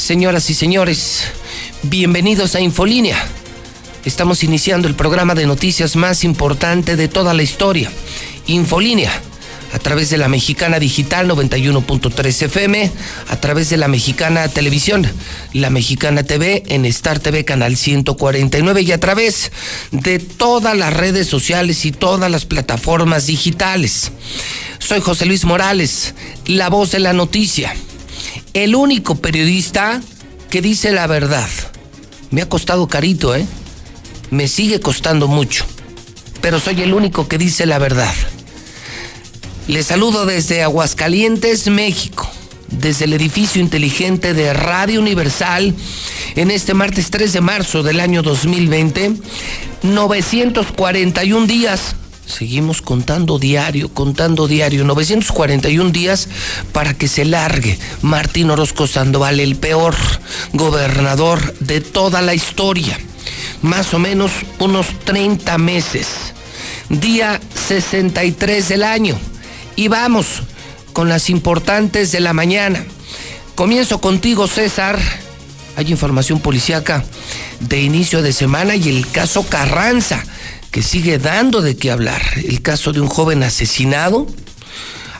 [0.00, 1.24] Señoras y señores,
[1.82, 3.22] bienvenidos a Infolínea.
[4.06, 7.92] Estamos iniciando el programa de noticias más importante de toda la historia,
[8.46, 9.12] Infolínea,
[9.74, 12.90] a través de la Mexicana Digital 91.3 FM,
[13.28, 15.06] a través de la Mexicana Televisión,
[15.52, 19.52] la Mexicana TV en Star TV Canal 149 y a través
[19.90, 24.12] de todas las redes sociales y todas las plataformas digitales.
[24.78, 26.14] Soy José Luis Morales,
[26.46, 27.74] la voz de la noticia
[28.54, 30.00] el único periodista
[30.50, 31.48] que dice la verdad.
[32.30, 33.46] Me ha costado carito, ¿eh?
[34.30, 35.64] Me sigue costando mucho.
[36.40, 38.14] Pero soy el único que dice la verdad.
[39.68, 42.28] Les saludo desde Aguascalientes, México,
[42.68, 45.74] desde el edificio inteligente de Radio Universal,
[46.34, 49.14] en este martes 3 de marzo del año 2020,
[49.82, 51.94] 941 días
[52.30, 56.28] Seguimos contando diario, contando diario, 941 días
[56.72, 59.96] para que se largue Martín Orozco Sandoval, el peor
[60.52, 62.98] gobernador de toda la historia.
[63.62, 66.06] Más o menos unos 30 meses.
[66.88, 69.18] Día 63 del año.
[69.76, 70.42] Y vamos
[70.92, 72.84] con las importantes de la mañana.
[73.54, 74.98] Comienzo contigo, César.
[75.76, 77.04] Hay información policíaca
[77.60, 80.24] de inicio de semana y el caso Carranza
[80.70, 82.22] que sigue dando de qué hablar.
[82.36, 84.26] El caso de un joven asesinado.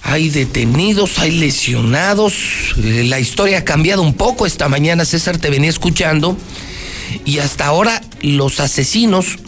[0.02, 2.34] Hay detenidos, hay lesionados.
[2.78, 4.46] Eh, la historia ha cambiado un poco.
[4.46, 6.36] Esta mañana César te venía escuchando.
[7.24, 9.38] Y hasta ahora los asesinos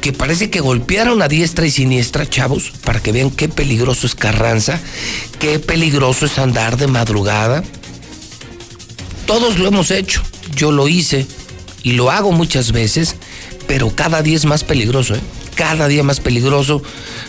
[0.00, 4.14] que parece que golpearon a diestra y siniestra, chavos, para que vean qué peligroso es
[4.14, 4.80] Carranza,
[5.38, 7.62] qué peligroso es andar de madrugada.
[9.26, 10.22] Todos lo hemos hecho.
[10.56, 11.26] Yo lo hice
[11.82, 13.16] y lo hago muchas veces,
[13.70, 15.20] pero cada día es más peligroso, ¿eh?
[15.54, 16.82] cada día más peligroso.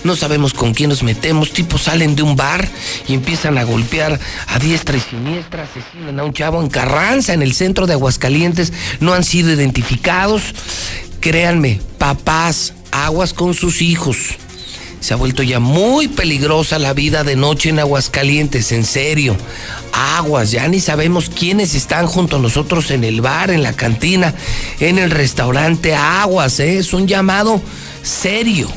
[0.04, 1.52] No sabemos con quién nos metemos.
[1.52, 2.68] Tipos salen de un bar
[3.08, 7.44] y empiezan a golpear a diestra y siniestra, asesinan a un chavo en Carranza, en
[7.44, 8.74] el centro de Aguascalientes.
[9.02, 10.42] No han sido identificados.
[11.20, 14.18] Créanme, papás, aguas con sus hijos.
[15.02, 19.36] Se ha vuelto ya muy peligrosa la vida de noche en Aguascalientes, en serio.
[19.92, 24.36] Aguas, ya ni sabemos quiénes están junto a nosotros en el bar, en la cantina,
[24.80, 25.96] en el restaurante.
[25.96, 26.78] Aguas, ¿eh?
[26.78, 27.60] es un llamado
[28.04, 28.68] serio.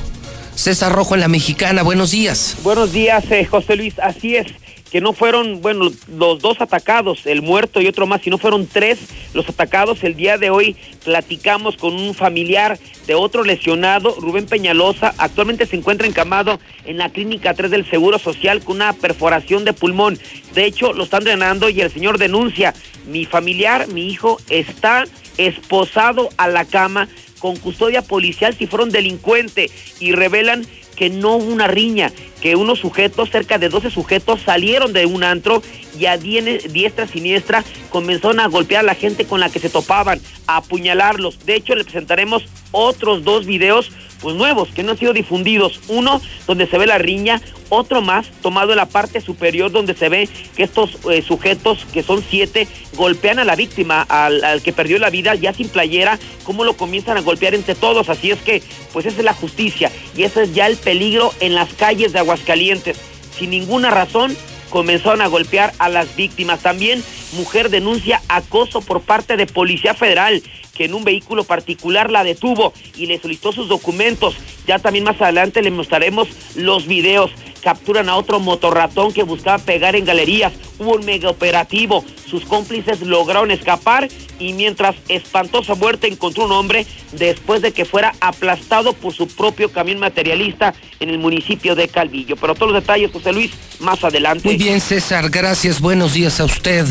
[0.54, 2.56] César Rojo en la Mexicana, buenos días.
[2.62, 3.92] Buenos días, eh, José Luis.
[3.98, 4.46] Así es,
[4.94, 9.00] que no fueron, bueno, los dos atacados, el muerto y otro más, sino fueron tres
[9.34, 10.04] los atacados.
[10.04, 12.78] El día de hoy platicamos con un familiar
[13.08, 15.12] de otro lesionado, Rubén Peñalosa.
[15.18, 19.72] Actualmente se encuentra encamado en la clínica 3 del Seguro Social con una perforación de
[19.72, 20.16] pulmón.
[20.54, 22.72] De hecho, lo están drenando y el señor denuncia,
[23.08, 25.06] mi familiar, mi hijo, está
[25.38, 27.08] esposado a la cama
[27.40, 30.64] con custodia policial si fueron delincuentes y revelan
[30.96, 35.62] que no una riña, que unos sujetos, cerca de 12 sujetos, salieron de un antro
[35.98, 40.20] y a diestra siniestra comenzaron a golpear a la gente con la que se topaban,
[40.46, 41.44] a apuñalarlos.
[41.46, 45.80] De hecho, le presentaremos otros dos videos pues nuevos que no han sido difundidos.
[45.88, 47.40] Uno donde se ve la riña,
[47.74, 52.02] otro más tomado en la parte superior donde se ve que estos eh, sujetos, que
[52.02, 56.18] son siete, golpean a la víctima, al, al, que perdió la vida ya sin playera,
[56.44, 58.08] cómo lo comienzan a golpear entre todos.
[58.08, 58.62] Así es que,
[58.92, 62.20] pues esa es la justicia y ese es ya el peligro en las calles de
[62.20, 62.96] Aguascalientes.
[63.38, 64.36] Sin ninguna razón,
[64.70, 66.60] comenzaron a golpear a las víctimas.
[66.60, 70.42] También mujer denuncia acoso por parte de Policía Federal
[70.74, 74.34] que en un vehículo particular la detuvo y le solicitó sus documentos.
[74.66, 77.30] Ya también más adelante le mostraremos los videos.
[77.62, 80.52] Capturan a otro motorratón que buscaba pegar en galerías.
[80.78, 82.04] Hubo un mega operativo.
[82.26, 88.14] Sus cómplices lograron escapar y mientras espantosa muerte encontró un hombre después de que fuera
[88.20, 92.36] aplastado por su propio camión materialista en el municipio de Calvillo.
[92.36, 94.48] Pero todos los detalles, José Luis, más adelante.
[94.48, 95.80] Muy bien, César, gracias.
[95.80, 96.84] Buenos días a usted.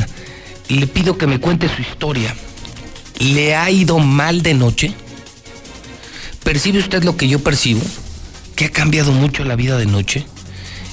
[0.69, 2.33] le pido que me cuente su historia.
[3.19, 4.94] ¿Le ha ido mal de noche?
[6.44, 7.81] ¿Percibe usted lo que yo percibo?
[8.56, 10.25] ¿Que ha cambiado mucho la vida de noche?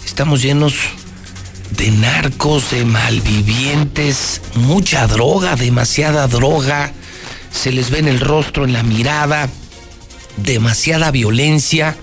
[0.04, 0.74] Estamos llenos
[1.76, 6.92] de narcos, de malvivientes, mucha droga, demasiada droga.
[7.52, 9.48] Se les ve en el rostro, en la mirada,
[10.36, 11.96] demasiada violencia.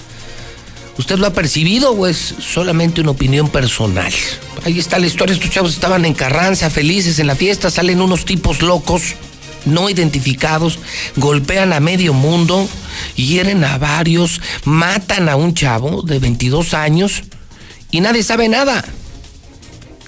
[0.97, 4.11] ¿Usted lo ha percibido o es solamente una opinión personal?
[4.65, 8.25] Ahí está la historia, estos chavos estaban en Carranza, felices en la fiesta, salen unos
[8.25, 9.13] tipos locos,
[9.65, 10.79] no identificados,
[11.15, 12.67] golpean a medio mundo,
[13.15, 17.23] hieren a varios, matan a un chavo de 22 años
[17.91, 18.83] y nadie sabe nada.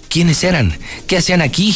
[0.10, 0.76] ¿Quiénes eran?
[1.08, 1.76] ¿Qué hacían aquí?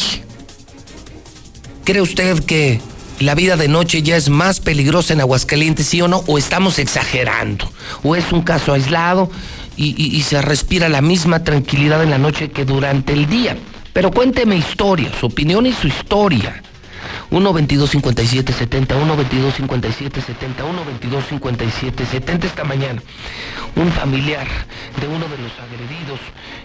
[1.84, 2.80] ¿Cree usted que
[3.20, 6.24] la vida de noche ya es más peligrosa en Aguascalientes, sí o no?
[6.26, 7.70] ¿O estamos exagerando?
[8.02, 9.30] ¿O es un caso aislado
[9.76, 13.56] y, se respira la misma tranquilidad en la noche que durante el día?
[13.92, 16.62] Pero cuénteme historia, su opinión y su historia.
[17.30, 23.02] 1 22 57 70 1 22 57 70 1 22 57 70 esta mañana
[23.76, 24.46] un familiar
[25.00, 26.20] de uno de los agredidos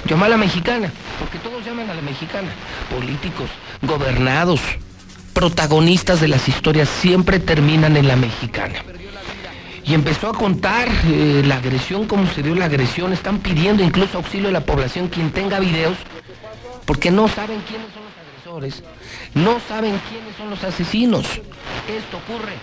[0.05, 2.49] llamó a la mexicana porque todos llaman a la mexicana
[2.89, 3.49] políticos
[3.81, 4.61] gobernados
[5.33, 8.83] protagonistas de las historias siempre terminan en la mexicana
[9.89, 13.11] y empezó a contar eh, la agresión, cómo se dio la agresión.
[13.11, 15.97] Están pidiendo incluso auxilio a la población, quien tenga videos,
[16.85, 17.98] porque no saben quiénes son
[18.49, 18.83] agresores
[19.35, 21.25] no saben quiénes son los asesinos.
[21.87, 22.53] Esto ocurre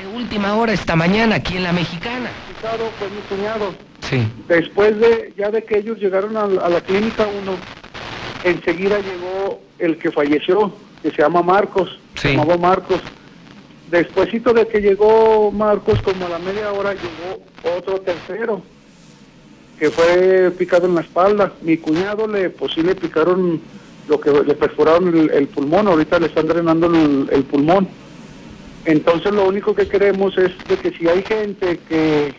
[0.00, 2.30] de última hora esta mañana aquí en la mexicana.
[2.98, 3.74] Fue mi cuñado.
[4.08, 4.26] Sí.
[4.48, 7.56] Después de ya de que ellos llegaron a, la clínica uno,
[8.42, 13.00] enseguida llegó el que falleció, que se llama Marcos, se llamaba Marcos.
[13.90, 18.62] Despuésito de que llegó Marcos, como a la media hora llegó otro tercero,
[19.78, 21.52] que fue picado en la espalda.
[21.60, 23.60] Mi cuñado le, pues sí le picaron
[24.08, 27.88] lo que le perforaron el, pulmón, ahorita le están drenando el, pulmón.
[28.84, 32.34] Entonces lo único que queremos es de que si hay gente que,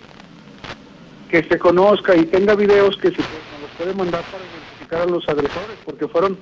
[1.30, 5.06] que se conozca y tenga videos que se nos los puede mandar para identificar a
[5.06, 6.38] los agresores, porque fueron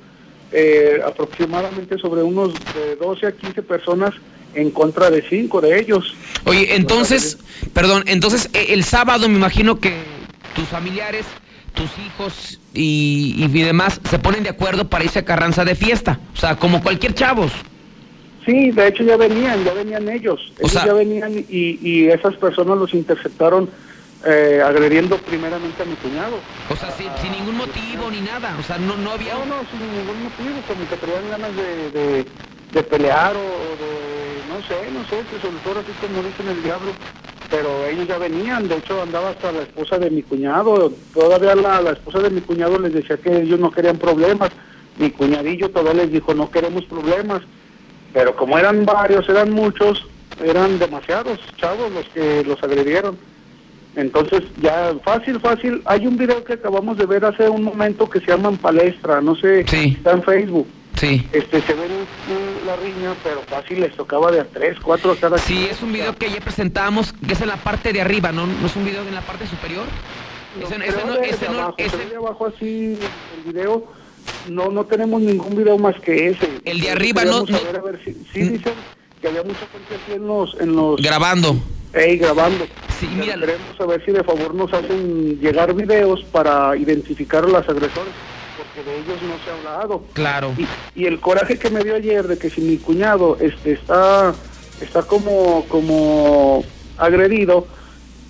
[0.51, 4.13] eh, aproximadamente sobre unos de 12 a 15 personas
[4.53, 6.13] en contra de 5 de ellos.
[6.45, 7.37] Oye, entonces,
[7.73, 9.93] perdón, entonces eh, el sábado me imagino que
[10.53, 11.25] tus familiares
[11.73, 16.19] tus hijos y, demás se ponen de acuerdo para irse a Carranza de fiesta.
[16.33, 17.51] O sea, como cualquier chavos.
[18.45, 20.39] Sí, de hecho ya venían, ya venían ellos.
[20.59, 23.69] ellos ya venían y, y, esas personas los interceptaron
[24.25, 26.39] eh, agrediendo primeramente a mi cuñado.
[26.69, 28.55] O sea, sin, ningún motivo ni nada.
[28.59, 29.33] O sea, no, no había...
[29.33, 32.25] No, no, sin ningún motivo, como que traían ganas de,
[32.71, 34.43] de, pelear o de...
[34.49, 36.91] No sé, no sé, que sobre todo así como dicen el diablo
[37.53, 41.83] pero ellos ya venían, de hecho andaba hasta la esposa de mi cuñado, todavía la,
[41.83, 44.49] la esposa de mi cuñado les decía que ellos no querían problemas,
[44.97, 47.43] mi cuñadillo todavía les dijo no queremos problemas,
[48.11, 50.03] pero como eran varios, eran muchos,
[50.43, 53.19] eran demasiados chavos los que los agredieron.
[53.95, 58.19] Entonces ya fácil, fácil, hay un video que acabamos de ver hace un momento que
[58.19, 60.65] se llama Palestra, no sé, está en Facebook.
[60.99, 61.27] Sí.
[61.33, 61.87] Este, se ve
[62.65, 66.15] la riña, pero fácil les tocaba de a tres, cuatro cada Sí, es un video
[66.15, 68.45] que ya presentamos, que es en la parte de arriba, ¿no?
[68.45, 69.85] ¿No es un video en la parte superior?
[70.59, 71.97] No, ese, ese no, ese no, ese...
[71.97, 72.97] de abajo así
[73.37, 73.85] el video,
[74.49, 76.47] no, no tenemos ningún video más que ese.
[76.63, 77.39] El de arriba no...
[77.39, 78.73] A ver, a ver, sí, sí dicen
[79.21, 80.55] que había mucha gente aquí en los...
[80.59, 81.55] En los grabando.
[81.93, 82.65] Ey, grabando.
[82.99, 83.35] Sí, mira.
[83.39, 88.13] Queremos saber si de favor nos hacen llegar videos para identificar a los agresores
[88.73, 90.03] porque de ellos no se ha hablado.
[90.13, 90.53] Claro.
[90.95, 94.33] Y, el coraje que me dio ayer de que si mi cuñado este está
[94.81, 96.63] está como como
[96.97, 97.67] agredido,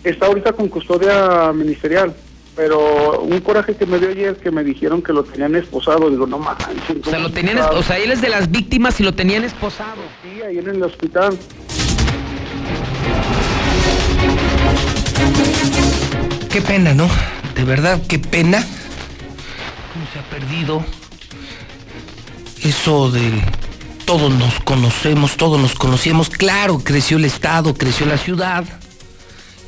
[0.03, 2.13] está ahorita con custodia ministerial.
[2.55, 6.27] Pero un coraje que me dio ayer que me dijeron que lo tenían esposado, digo,
[6.27, 6.67] no manches.
[7.03, 10.01] O sea, lo tenían, o sea, él es de las víctimas y lo tenían esposado.
[10.21, 11.35] Sí, ahí en el hospital.
[16.51, 17.09] Qué pena, ¿no?
[17.55, 18.63] De verdad, qué pena
[20.33, 20.83] perdido
[22.63, 23.29] eso de
[24.05, 26.29] todos nos conocemos, todos nos conocíamos.
[26.29, 28.65] Claro, creció el Estado, creció la ciudad.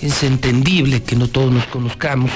[0.01, 2.31] Es entendible que no todos nos conozcamos,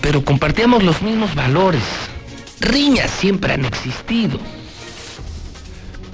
[0.00, 1.82] pero compartíamos los mismos valores.
[2.60, 4.38] Riñas siempre han existido,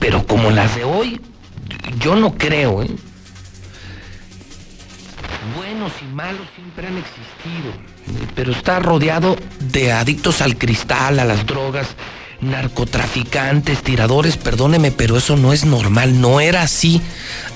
[0.01, 1.21] pero como las de hoy,
[2.01, 2.91] yo no creo, ¿eh?
[5.57, 7.92] Buenos y malos siempre han existido
[8.35, 11.87] pero está rodeado de adictos al cristal, a las drogas,
[12.41, 17.01] narcotraficantes, tiradores, perdóneme, pero eso no es normal, no era así.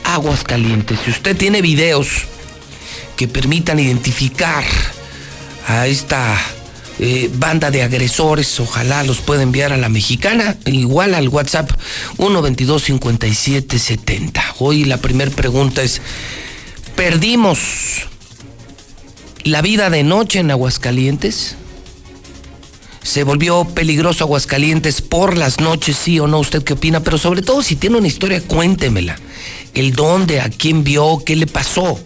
[0.04, 1.00] Aguas calientes.
[1.04, 2.24] Si usted tiene videos
[3.16, 4.64] que permitan identificar
[5.66, 6.38] a esta
[6.98, 11.70] eh, banda de agresores, ojalá los pueda enviar a la mexicana, igual al WhatsApp
[12.18, 14.40] 122-5770.
[14.60, 16.00] Hoy la primera pregunta es,
[16.94, 18.06] ¿perdimos
[19.46, 21.54] la vida de noche en Aguascalientes?
[23.02, 26.40] ¿Se volvió peligroso Aguascalientes por las noches, sí o no?
[26.40, 27.00] ¿Usted qué opina?
[27.00, 29.16] Pero sobre todo, si tiene una historia, cuéntemela.
[29.72, 32.00] El dónde, a quién vio, qué le pasó.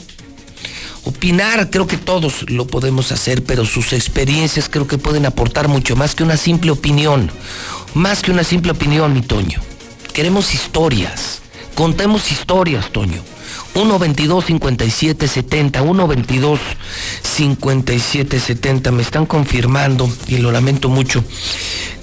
[1.04, 5.96] Opinar, creo que todos lo podemos hacer, pero sus experiencias creo que pueden aportar mucho
[5.96, 7.30] más que una simple opinión.
[7.94, 9.60] Más que una simple opinión, mi Toño.
[10.12, 11.40] Queremos historias.
[11.74, 13.22] Contemos historias, Toño.
[13.72, 16.60] 122 5770 122
[17.22, 21.24] 5770 me están confirmando y lo lamento mucho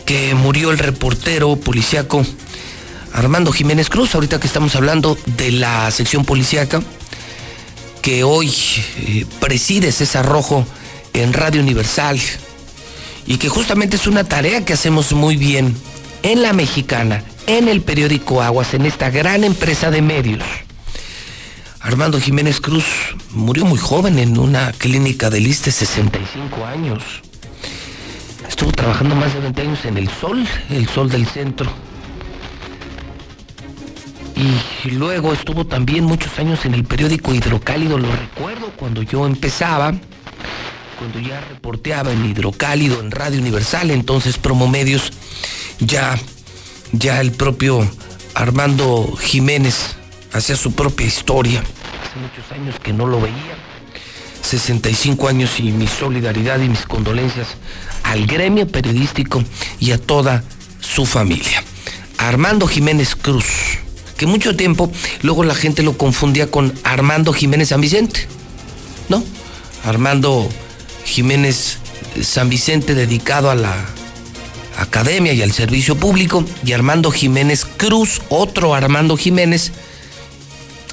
[0.05, 2.25] que murió el reportero policiaco
[3.13, 6.81] Armando Jiménez Cruz ahorita que estamos hablando de la sección policiaca
[8.01, 8.53] que hoy
[8.99, 10.65] eh, preside César Rojo
[11.13, 12.19] en Radio Universal
[13.25, 15.75] y que justamente es una tarea que hacemos muy bien
[16.23, 20.43] en la mexicana, en el periódico Aguas, en esta gran empresa de medios.
[21.87, 22.83] Armando Jiménez Cruz
[23.31, 27.01] murió muy joven en una clínica de Liste, 65 años.
[28.47, 31.71] Estuvo trabajando más de 20 años en el Sol, el Sol del Centro
[34.85, 39.93] y luego estuvo también muchos años en el periódico Hidrocálido, lo recuerdo cuando yo empezaba,
[40.99, 45.11] cuando ya reporteaba en Hidrocálido, en Radio Universal, entonces Promomedios,
[45.79, 46.19] ya,
[46.91, 47.89] ya el propio
[48.35, 49.95] Armando Jiménez
[50.33, 51.63] hacía su propia historia.
[52.21, 53.55] Muchos años que no lo veía.
[54.41, 57.47] 65 años y mi solidaridad y mis condolencias
[58.03, 59.43] al gremio periodístico
[59.79, 60.43] y a toda
[60.79, 61.63] su familia.
[62.17, 63.79] Armando Jiménez Cruz
[64.17, 68.27] que mucho tiempo luego la gente lo confundía con Armando Jiménez San Vicente.
[69.09, 69.23] ¿No?
[69.85, 70.49] Armando
[71.05, 71.77] Jiménez
[72.21, 73.73] San Vicente dedicado a la
[74.77, 79.71] academia y al servicio público y Armando Jiménez Cruz, otro Armando Jiménez,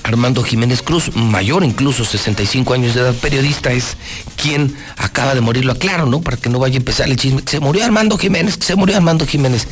[0.05, 3.97] Armando Jiménez Cruz, mayor incluso, 65 años de edad, periodista, es
[4.37, 6.21] quien acaba de morir, lo aclaro, ¿no?
[6.21, 7.43] Para que no vaya a empezar el chisme.
[7.47, 9.67] Se murió Armando Jiménez, se murió Armando Jiménez.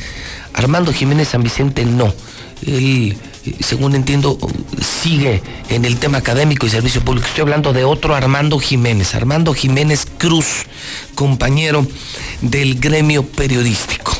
[0.53, 2.13] Armando Jiménez San Vicente no.
[2.65, 3.17] Él
[3.59, 4.37] según entiendo,
[4.81, 7.27] sigue en el tema académico y servicio público.
[7.27, 10.65] Estoy hablando de otro Armando Jiménez, Armando Jiménez Cruz,
[11.13, 11.85] compañero
[12.41, 14.17] del gremio periodístico.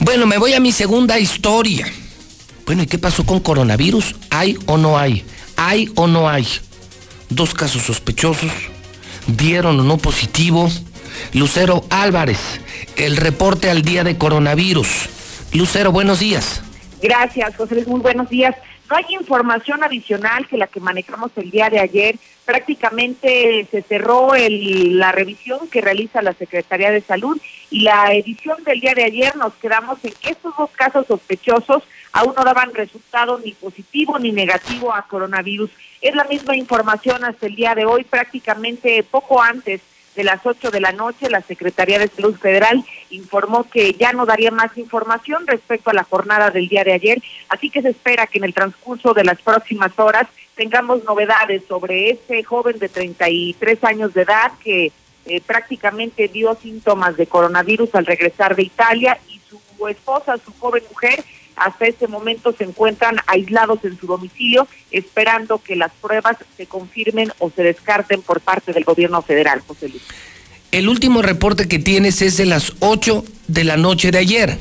[0.00, 1.86] Bueno, me voy a mi segunda historia.
[2.66, 4.16] Bueno, ¿y qué pasó con coronavirus?
[4.30, 5.24] ¿Hay o no hay?
[5.56, 6.44] ¿Hay o no hay?
[7.30, 8.50] Dos casos sospechosos,
[9.28, 10.68] dieron o no positivo.
[11.32, 12.60] Lucero Álvarez,
[12.96, 15.08] el reporte al día de coronavirus.
[15.52, 16.60] Lucero, buenos días.
[17.00, 17.86] Gracias, José Luis.
[17.86, 18.56] Muy buenos días.
[18.90, 22.16] No hay información adicional que la que manejamos el día de ayer.
[22.44, 28.80] Prácticamente se cerró la revisión que realiza la Secretaría de Salud y la edición del
[28.80, 33.38] día de ayer nos quedamos en que estos dos casos sospechosos aún no daban resultado
[33.38, 35.70] ni positivo ni negativo a coronavirus.
[36.00, 39.80] Es la misma información hasta el día de hoy, prácticamente poco antes
[40.16, 44.26] de las 8 de la noche, la Secretaría de Salud Federal informó que ya no
[44.26, 48.26] daría más información respecto a la jornada del día de ayer, así que se espera
[48.26, 53.84] que en el transcurso de las próximas horas tengamos novedades sobre ese joven de 33
[53.84, 54.90] años de edad que
[55.26, 59.40] eh, prácticamente dio síntomas de coronavirus al regresar de Italia y
[59.76, 61.22] su esposa, su joven mujer,
[61.56, 67.32] hasta este momento se encuentran aislados en su domicilio, esperando que las pruebas se confirmen
[67.38, 70.02] o se descarten por parte del gobierno federal, José Luis.
[70.70, 74.58] El último reporte que tienes es de las 8 de la noche de ayer.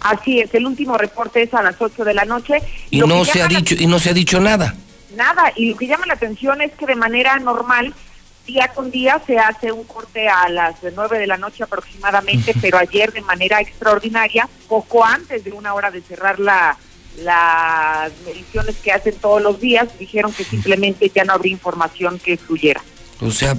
[0.00, 2.58] Así es, el último reporte es a las 8 de la noche.
[2.90, 4.76] Y no se ha dicho y no se ha dicho nada.
[5.16, 7.92] Nada, y lo que llama la atención es que de manera normal
[8.48, 12.78] día con día se hace un corte a las nueve de la noche aproximadamente, pero
[12.78, 16.76] ayer de manera extraordinaria, poco antes de una hora de cerrar la
[17.18, 22.36] las mediciones que hacen todos los días, dijeron que simplemente ya no habría información que
[22.36, 22.80] fluyera.
[23.20, 23.56] O sea,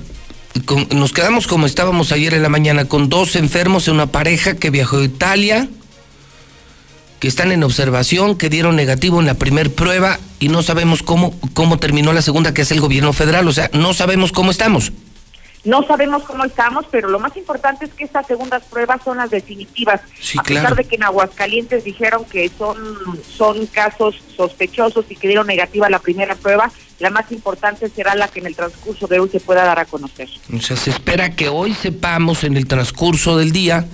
[0.96, 4.70] nos quedamos como estábamos ayer en la mañana, con dos enfermos en una pareja que
[4.70, 5.68] viajó a Italia,
[7.20, 11.34] que están en observación, que dieron negativo en la primera prueba y no sabemos cómo,
[11.54, 13.48] cómo terminó la segunda, que es el gobierno federal.
[13.48, 14.92] O sea, no sabemos cómo estamos.
[15.66, 19.30] No sabemos cómo estamos, pero lo más importante es que estas segundas pruebas son las
[19.30, 20.00] definitivas.
[20.38, 22.78] a pesar de que en Aguascalientes dijeron que son,
[23.38, 28.30] son casos sospechosos y que dieron negativa la primera prueba, la más importante será la
[28.30, 30.30] que en el transcurso de hoy se pueda dar a conocer.
[30.56, 33.86] O sea, se espera que hoy sepamos en el transcurso del día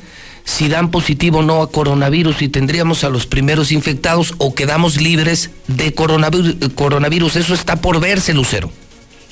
[0.46, 5.02] si dan positivo o no a coronavirus, y tendríamos a los primeros infectados o quedamos
[5.02, 6.56] libres de coronavirus.
[6.76, 7.36] coronavirus.
[7.36, 8.72] Eso está por verse, Lucero.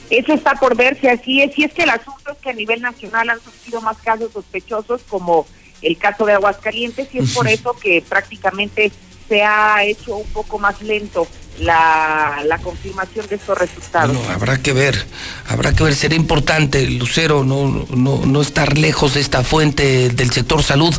[0.10, 1.58] Eso está por verse, así es.
[1.58, 5.02] Y es que el asunto es que a nivel nacional han surgido más casos sospechosos,
[5.08, 5.48] como
[5.82, 8.92] el caso de Aguascalientes, y es por eso que prácticamente
[9.30, 11.28] se ha hecho un poco más lento
[11.60, 14.16] la, la confirmación de estos resultados.
[14.16, 15.06] Bueno, habrá que ver,
[15.48, 20.32] habrá que ver, será importante, Lucero, no, no, no estar lejos de esta fuente del
[20.32, 20.94] sector salud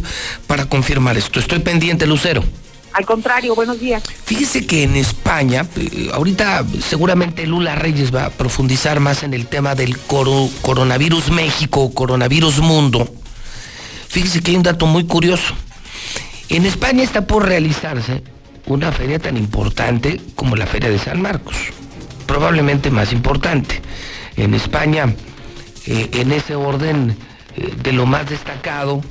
[0.47, 1.41] para confirmar esto.
[1.41, 2.45] Estoy pendiente, Lucero.
[2.95, 4.05] Al contrario, buenos días.
[4.25, 9.49] Fíjese que en España, eh, ahorita seguramente Lula Reyes va a profundizar más en el
[9.49, 13.13] tema del coronavirus México, coronavirus mundo.
[14.09, 15.55] Fíjese que hay un dato muy curioso.
[16.49, 18.23] En España está por realizarse
[18.67, 21.57] una feria tan importante como la Feria de San Marcos,
[22.27, 23.81] probablemente más importante.
[24.37, 25.15] En España,
[25.87, 27.17] eh, en ese orden
[27.57, 29.03] eh, de lo más destacado,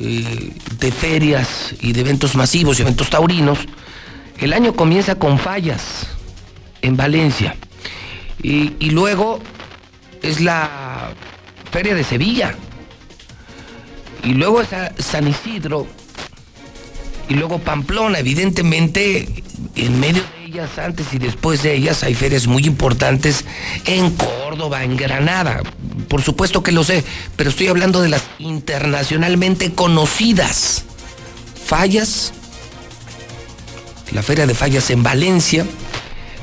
[0.00, 3.58] eh, de ferias y de eventos masivos y eventos taurinos,
[4.38, 6.08] el año comienza con fallas
[6.82, 7.56] en Valencia.
[8.42, 9.40] Y, luego
[10.22, 11.10] es la
[11.70, 12.54] Feria de Sevilla.
[14.22, 15.86] Y luego es San Isidro.
[17.28, 18.18] Y luego Pamplona.
[18.18, 19.28] Evidentemente,
[19.74, 23.44] en medio de ellas, antes y después de ellas, hay ferias muy importantes
[23.84, 25.62] en Córdoba, en Granada.
[26.08, 27.04] Por supuesto que lo sé,
[27.36, 30.84] pero estoy hablando de las internacionalmente conocidas.
[31.66, 32.32] Fallas,
[34.12, 35.66] la Feria de Fallas en Valencia,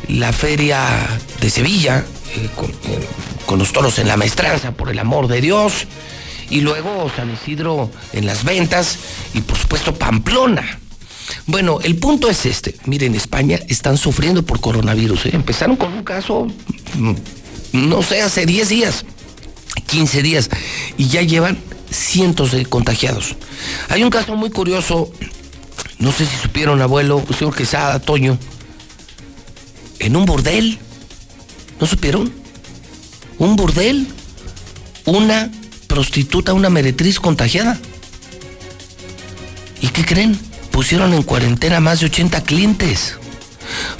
[0.09, 0.85] la Feria
[1.39, 3.07] de Sevilla, eh, eh,
[3.45, 5.87] con, los toros en la maestranza, por el amor de Dios,
[6.49, 8.97] y luego San Isidro en las ventas,
[9.33, 10.79] y por supuesto Pamplona.
[11.45, 12.75] Bueno, el punto es este.
[12.85, 15.27] Miren, España están sufriendo por coronavirus.
[15.27, 15.29] ¿eh?
[15.33, 16.47] Empezaron con un caso,
[16.95, 17.13] mm,
[17.73, 19.05] no sé, hace 10 días,
[19.87, 20.49] 15 días,
[20.97, 21.57] y ya llevan
[21.89, 23.35] cientos de contagiados.
[23.89, 25.11] Hay un caso muy curioso,
[25.99, 28.37] no sé si supieron, abuelo, señor Quesada, Toño,
[29.99, 30.79] en un burdel.
[31.79, 32.31] ¿No supieron?
[33.39, 34.07] Un burdel,
[35.05, 35.51] una
[35.93, 37.79] prostituta, una meretriz contagiada.
[39.79, 40.39] ¿Y qué creen?
[40.73, 43.15] pusieron en cuarentena más de 80 clientes.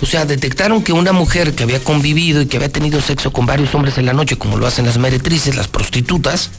[0.02, 3.46] O sea, detectaron que una mujer que había convivido y que había tenido sexo con
[3.46, 6.50] varios hombres en la noche, como lo hacen las meretrices, las prostitutas,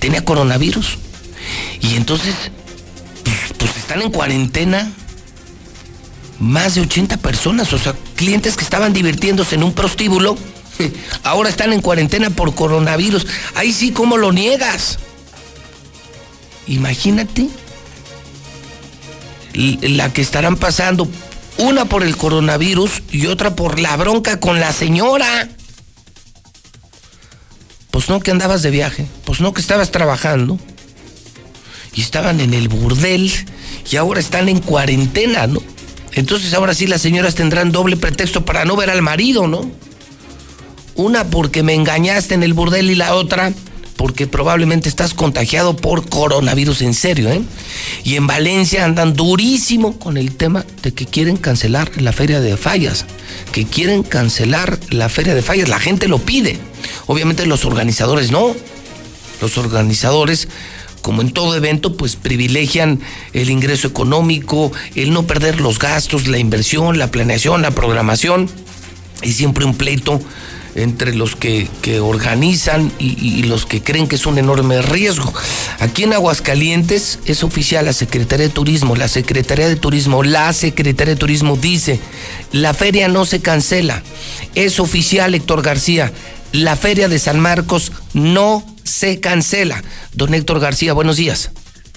[0.00, 0.98] tenía coronavirus.
[1.80, 2.34] Y entonces,
[3.22, 4.90] pues, pues están en cuarentena
[6.40, 10.36] más de 80 personas, o sea, clientes que estaban divirtiéndose en un prostíbulo,
[11.22, 13.26] ahora están en cuarentena por coronavirus.
[13.54, 14.98] Ahí sí, ¿cómo lo niegas?
[16.66, 17.48] Imagínate
[19.54, 21.08] la que estarán pasando,
[21.58, 25.48] una por el coronavirus y otra por la bronca con la señora.
[27.90, 30.58] Pues no que andabas de viaje, pues no que estabas trabajando.
[31.94, 33.30] Y estaban en el burdel
[33.90, 35.62] y ahora están en cuarentena, ¿no?
[36.12, 39.70] Entonces ahora sí las señoras tendrán doble pretexto para no ver al marido, ¿no?
[40.94, 43.52] Una porque me engañaste en el burdel y la otra
[43.96, 47.42] porque probablemente estás contagiado por coronavirus en serio, ¿eh?
[48.02, 52.56] Y en Valencia andan durísimo con el tema de que quieren cancelar la feria de
[52.56, 53.06] fallas,
[53.52, 56.58] que quieren cancelar la feria de fallas, la gente lo pide.
[57.06, 58.56] Obviamente los organizadores no.
[59.40, 60.48] Los organizadores
[61.00, 63.00] como en todo evento, pues privilegian
[63.32, 68.48] el ingreso económico, el no perder los gastos, la inversión, la planeación, la programación.
[69.22, 70.20] Y siempre un pleito
[70.74, 71.68] entre los que,
[72.00, 75.32] organizan y, los que creen que es un enorme riesgo.
[75.78, 81.14] Aquí en Aguascalientes es oficial la Secretaría de Turismo, la Secretaría de Turismo, la Secretaría
[81.14, 82.00] de Turismo dice,
[82.52, 84.02] la feria no se cancela.
[84.54, 86.12] Es oficial, Héctor García,
[86.52, 89.82] la feria de San Marcos no se cancela.
[90.12, 91.50] Don Héctor García, buenos días.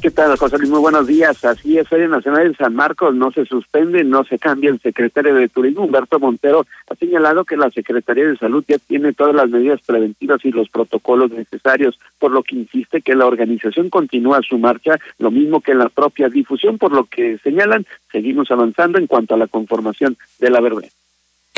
[0.06, 0.70] ¿Qué tal, José Luis?
[0.70, 1.44] Muy buenos días.
[1.44, 5.34] Así es, Feria Nacional de San Marcos no se suspende, no se cambia el secretario
[5.34, 9.50] de Turismo, Humberto Montero, ha señalado que la Secretaría de Salud ya tiene todas las
[9.50, 14.60] medidas preventivas y los protocolos necesarios, por lo que insiste que la organización continúa su
[14.60, 19.34] marcha, lo mismo que la propia difusión, por lo que señalan, seguimos avanzando en cuanto
[19.34, 20.92] a la conformación de la verbena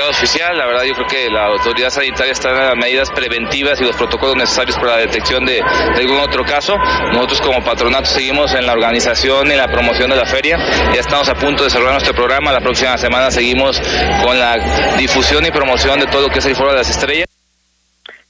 [0.05, 3.83] oficial, la verdad yo creo que la autoridad sanitaria está en las medidas preventivas y
[3.83, 6.77] los protocolos necesarios para la detección de, algún otro caso.
[7.11, 10.57] Nosotros como patronato seguimos en la organización y la promoción de la feria.
[10.93, 12.51] Ya estamos a punto de cerrar nuestro programa.
[12.51, 13.81] La próxima semana seguimos
[14.23, 14.57] con la
[14.97, 17.36] difusión y promoción de todo lo que es el Foro de las Estrellas.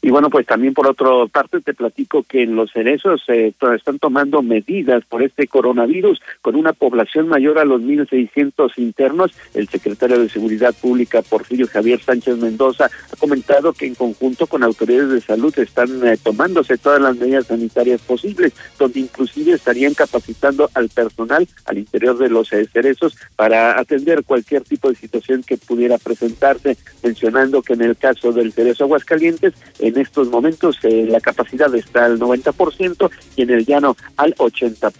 [0.01, 3.97] Y bueno, pues también por otra parte te platico que en los cerezos eh, están
[3.97, 9.31] tomando medidas por este coronavirus con una población mayor a los 1.600 internos.
[9.55, 14.63] El secretario de Seguridad Pública, Porfirio Javier Sánchez Mendoza, ha comentado que en conjunto con
[14.63, 20.69] autoridades de salud están eh, tomándose todas las medidas sanitarias posibles, donde inclusive estarían capacitando
[20.75, 25.57] al personal al interior de los eh, cerezos para atender cualquier tipo de situación que
[25.57, 29.53] pudiera presentarse, mencionando que en el caso del cerezo Aguascalientes,
[29.87, 34.91] en estos momentos eh, la capacidad está al 90% y en el llano al 80%.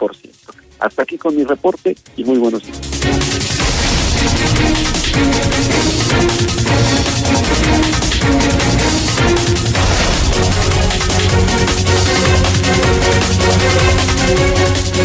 [0.80, 2.80] Hasta aquí con mi reporte y muy buenos días.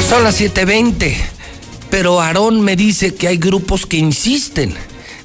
[0.09, 1.17] Son las 7:20,
[1.91, 4.75] pero Aarón me dice que hay grupos que insisten.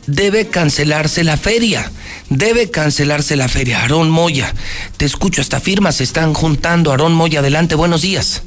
[0.06, 1.91] Debe cancelarse la feria.
[2.30, 3.82] Debe cancelarse la feria.
[3.82, 4.54] Aarón Moya,
[4.98, 6.92] te escucho, hasta firmas se están juntando.
[6.92, 8.44] Aarón Moya, adelante, buenos días.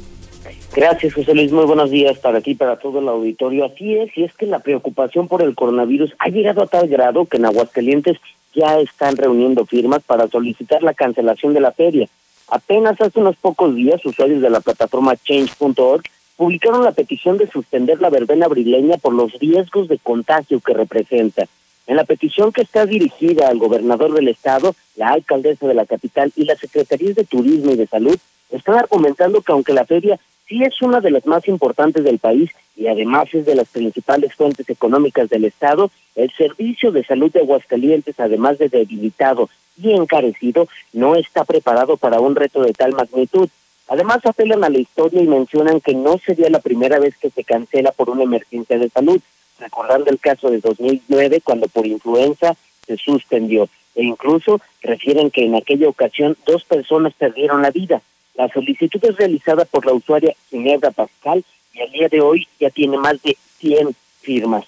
[0.73, 1.51] Gracias, José Luis.
[1.51, 3.65] Muy buenos días para ti, para todo el auditorio.
[3.65, 7.25] Así es, y es que la preocupación por el coronavirus ha llegado a tal grado
[7.25, 8.17] que en Aguascalientes
[8.53, 12.07] ya están reuniendo firmas para solicitar la cancelación de la feria.
[12.49, 16.03] Apenas hace unos pocos días, usuarios de la plataforma change.org
[16.37, 21.47] publicaron la petición de suspender la verbena brileña por los riesgos de contagio que representa.
[21.87, 26.31] En la petición que está dirigida al gobernador del estado, la alcaldesa de la capital
[26.35, 28.17] y la Secretaría de Turismo y de Salud
[28.49, 32.51] están argumentando que aunque la feria sí es una de las más importantes del país
[32.75, 37.39] y además es de las principales fuentes económicas del estado, el servicio de salud de
[37.39, 39.49] Aguascalientes, además de debilitado
[39.81, 43.49] y encarecido, no está preparado para un reto de tal magnitud.
[43.87, 47.43] Además, apelan a la historia y mencionan que no sería la primera vez que se
[47.43, 49.21] cancela por una emergencia de salud,
[49.61, 53.69] recordando el caso de 2009 cuando por influenza se suspendió.
[53.95, 58.01] E incluso refieren que en aquella ocasión dos personas perdieron la vida.
[58.35, 61.43] La solicitud es realizada por la usuaria Ginebra Pascal
[61.73, 64.65] y al día de hoy ya tiene más de 100 firmas.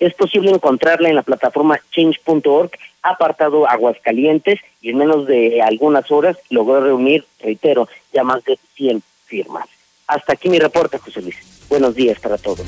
[0.00, 2.70] Es posible encontrarla en la plataforma change.org,
[3.02, 9.02] apartado Aguascalientes, y en menos de algunas horas logró reunir, reitero, ya más de 100
[9.26, 9.68] firmas.
[10.06, 11.36] Hasta aquí mi reporte, José Luis.
[11.68, 12.66] Buenos días para todos.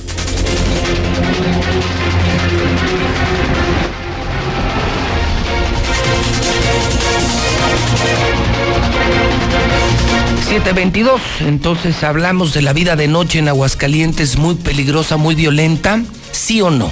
[10.48, 11.20] 722.
[11.40, 16.00] Entonces hablamos de la vida de noche en Aguascalientes, muy peligrosa, muy violenta,
[16.36, 16.90] sí o no.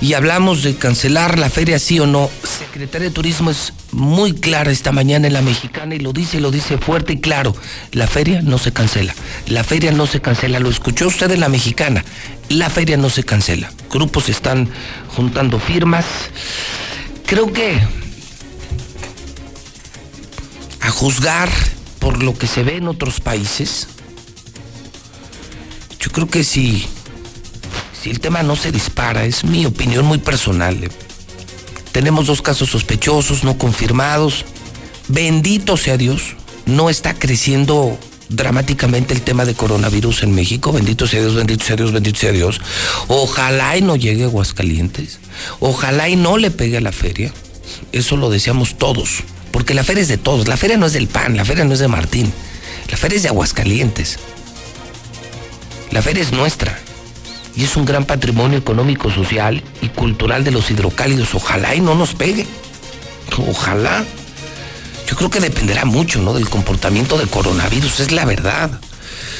[0.00, 2.30] Y hablamos de cancelar la feria, sí o no.
[2.44, 6.50] Secretaría de Turismo es muy clara esta mañana en la mexicana y lo dice, lo
[6.50, 7.54] dice fuerte y claro.
[7.92, 9.14] La feria no se cancela.
[9.46, 10.60] La feria no se cancela.
[10.60, 12.04] Lo escuchó usted en la mexicana.
[12.48, 13.72] La feria no se cancela.
[13.90, 14.68] Grupos están
[15.08, 16.04] juntando firmas.
[17.26, 17.80] Creo que
[20.80, 21.48] a juzgar
[21.98, 23.86] por lo que se ve en otros países,
[26.00, 26.86] yo creo que si,
[28.02, 30.84] si el tema no se dispara, es mi opinión muy personal.
[30.84, 30.88] Eh,
[31.92, 34.44] tenemos dos casos sospechosos, no confirmados.
[35.08, 36.36] Bendito sea Dios,
[36.66, 40.72] no está creciendo dramáticamente el tema de coronavirus en México.
[40.72, 42.60] Bendito sea Dios, bendito sea Dios, bendito sea Dios.
[43.08, 45.18] Ojalá y no llegue a Aguascalientes.
[45.58, 47.32] Ojalá y no le pegue a la feria.
[47.92, 49.24] Eso lo deseamos todos.
[49.50, 50.48] Porque la feria es de todos.
[50.48, 52.32] La feria no es del PAN, la feria no es de Martín.
[52.88, 54.18] La feria es de Aguascalientes.
[55.90, 56.78] La feria es nuestra.
[57.56, 61.34] Y es un gran patrimonio económico, social y cultural de los hidrocálidos.
[61.34, 62.46] Ojalá y no nos pegue.
[63.48, 64.04] Ojalá.
[65.08, 66.32] Yo creo que dependerá mucho, ¿no?
[66.32, 68.70] Del comportamiento del coronavirus, es la verdad.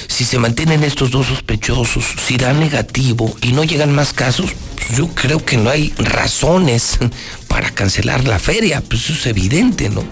[0.09, 4.99] Si se mantienen estos dos sospechosos, si da negativo y no llegan más casos, pues
[4.99, 6.99] yo creo que no hay razones
[7.49, 10.05] para cancelar la feria, pues eso es evidente, ¿no?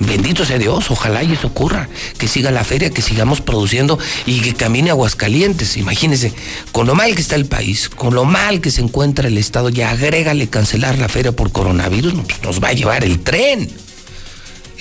[0.00, 4.40] Bendito sea Dios, ojalá y eso ocurra, que siga la feria, que sigamos produciendo y
[4.40, 5.76] que camine Aguascalientes.
[5.76, 6.32] Imagínense,
[6.70, 9.70] con lo mal que está el país, con lo mal que se encuentra el Estado,
[9.70, 13.68] ya agrégale cancelar la feria por coronavirus, pues nos va a llevar el tren.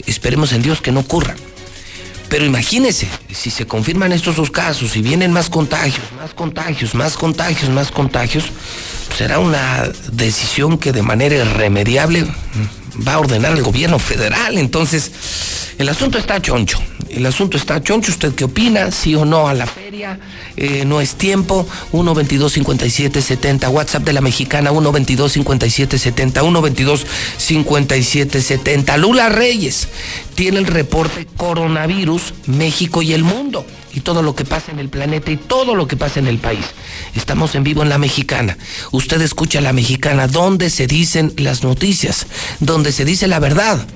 [0.06, 1.36] Esperemos en Dios que no ocurra.
[2.30, 7.16] Pero imagínense, si se confirman estos dos casos y vienen más contagios, más contagios, más
[7.16, 8.46] contagios, más contagios,
[9.18, 12.28] será una decisión que de manera irremediable
[13.06, 14.58] va a ordenar el gobierno federal.
[14.58, 15.12] Entonces,
[15.78, 16.80] el asunto está choncho.
[17.10, 18.12] El asunto está choncho.
[18.12, 18.92] ¿Usted qué opina?
[18.92, 20.20] ¿Sí o no a la feria?
[20.56, 21.68] Eh, no es tiempo.
[21.92, 27.06] 122 5770 WhatsApp de la mexicana 122 5770 122
[27.38, 29.88] 5770 Lula Reyes
[30.36, 34.90] tiene el reporte coronavirus México y el mundo y todo lo que pasa en el
[34.90, 36.66] planeta y todo lo que pasa en el país.
[37.16, 38.58] Estamos en vivo en La Mexicana.
[38.92, 42.28] Usted escucha La Mexicana, donde se dicen las noticias,
[42.60, 43.88] donde se dice la verdad.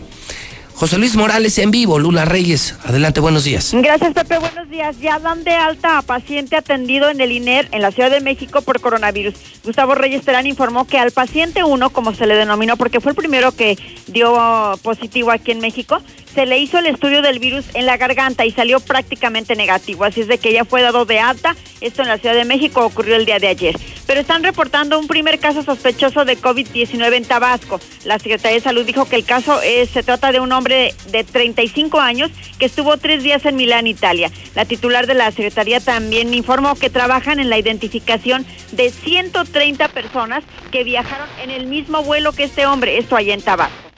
[0.82, 2.74] José Luis Morales en vivo, Lula Reyes.
[2.84, 3.70] Adelante, buenos días.
[3.72, 4.40] Gracias, Pepe.
[4.40, 5.00] Buenos días.
[5.00, 8.64] Ya dan de alta a paciente atendido en el INER en la Ciudad de México
[8.64, 9.36] por coronavirus.
[9.64, 13.16] Gustavo Reyes Terán informó que al paciente 1, como se le denominó, porque fue el
[13.16, 13.78] primero que
[14.08, 14.36] dio
[14.82, 16.02] positivo aquí en México,
[16.34, 20.04] se le hizo el estudio del virus en la garganta y salió prácticamente negativo.
[20.04, 21.56] Así es de que ya fue dado de alta.
[21.82, 23.76] Esto en la Ciudad de México ocurrió el día de ayer.
[24.08, 27.80] Pero están reportando un primer caso sospechoso de COVID-19 en Tabasco.
[28.06, 31.24] La Secretaría de Salud dijo que el caso es, se trata de un hombre de
[31.24, 34.32] 35 años que estuvo tres días en Milán, Italia.
[34.56, 40.44] La titular de la Secretaría también informó que trabajan en la identificación de 130 personas
[40.72, 43.91] que viajaron en el mismo vuelo que este hombre, esto allá en Tabasco.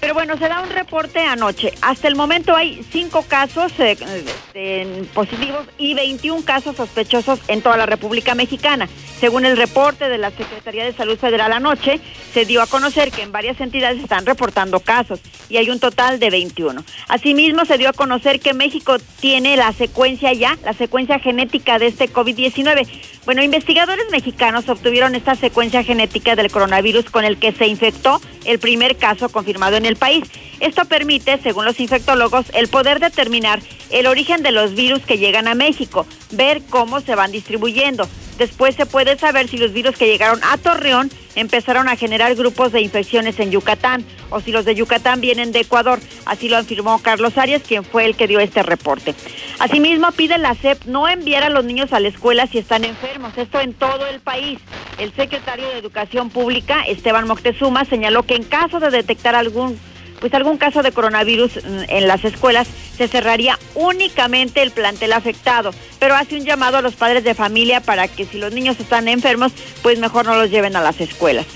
[0.00, 1.74] Pero bueno, se da un reporte anoche.
[1.82, 7.86] Hasta el momento hay cinco casos eh, positivos y 21 casos sospechosos en toda la
[7.86, 8.88] República Mexicana.
[9.20, 12.00] Según el reporte de la Secretaría de Salud Federal anoche,
[12.32, 16.18] se dio a conocer que en varias entidades están reportando casos y hay un total
[16.18, 16.82] de 21.
[17.08, 21.88] Asimismo, se dio a conocer que México tiene la secuencia ya, la secuencia genética de
[21.88, 22.86] este COVID-19.
[23.26, 28.58] Bueno, investigadores mexicanos obtuvieron esta secuencia genética del coronavirus con el que se infectó el
[28.58, 30.24] primer caso confirmado en el país.
[30.60, 35.48] Esto permite, según los infectólogos, el poder determinar el origen de los virus que llegan
[35.48, 38.08] a México, ver cómo se van distribuyendo.
[38.38, 42.72] Después se puede saber si los virus que llegaron a Torreón empezaron a generar grupos
[42.72, 45.98] de infecciones en Yucatán o si los de Yucatán vienen de Ecuador.
[46.26, 49.14] Así lo afirmó Carlos Arias, quien fue el que dio este reporte.
[49.58, 53.36] Asimismo, pide la SEP no enviar a los niños a la escuela si están enfermos.
[53.36, 54.58] Esto en todo el país.
[54.98, 59.78] El secretario de Educación Pública, Esteban Moctezuma, señaló que en caso de detectar algún
[60.20, 66.14] pues algún caso de coronavirus en las escuelas, se cerraría únicamente el plantel afectado, pero
[66.14, 69.52] hace un llamado a los padres de familia para que si los niños están enfermos,
[69.82, 71.46] pues mejor no los lleven a las escuelas.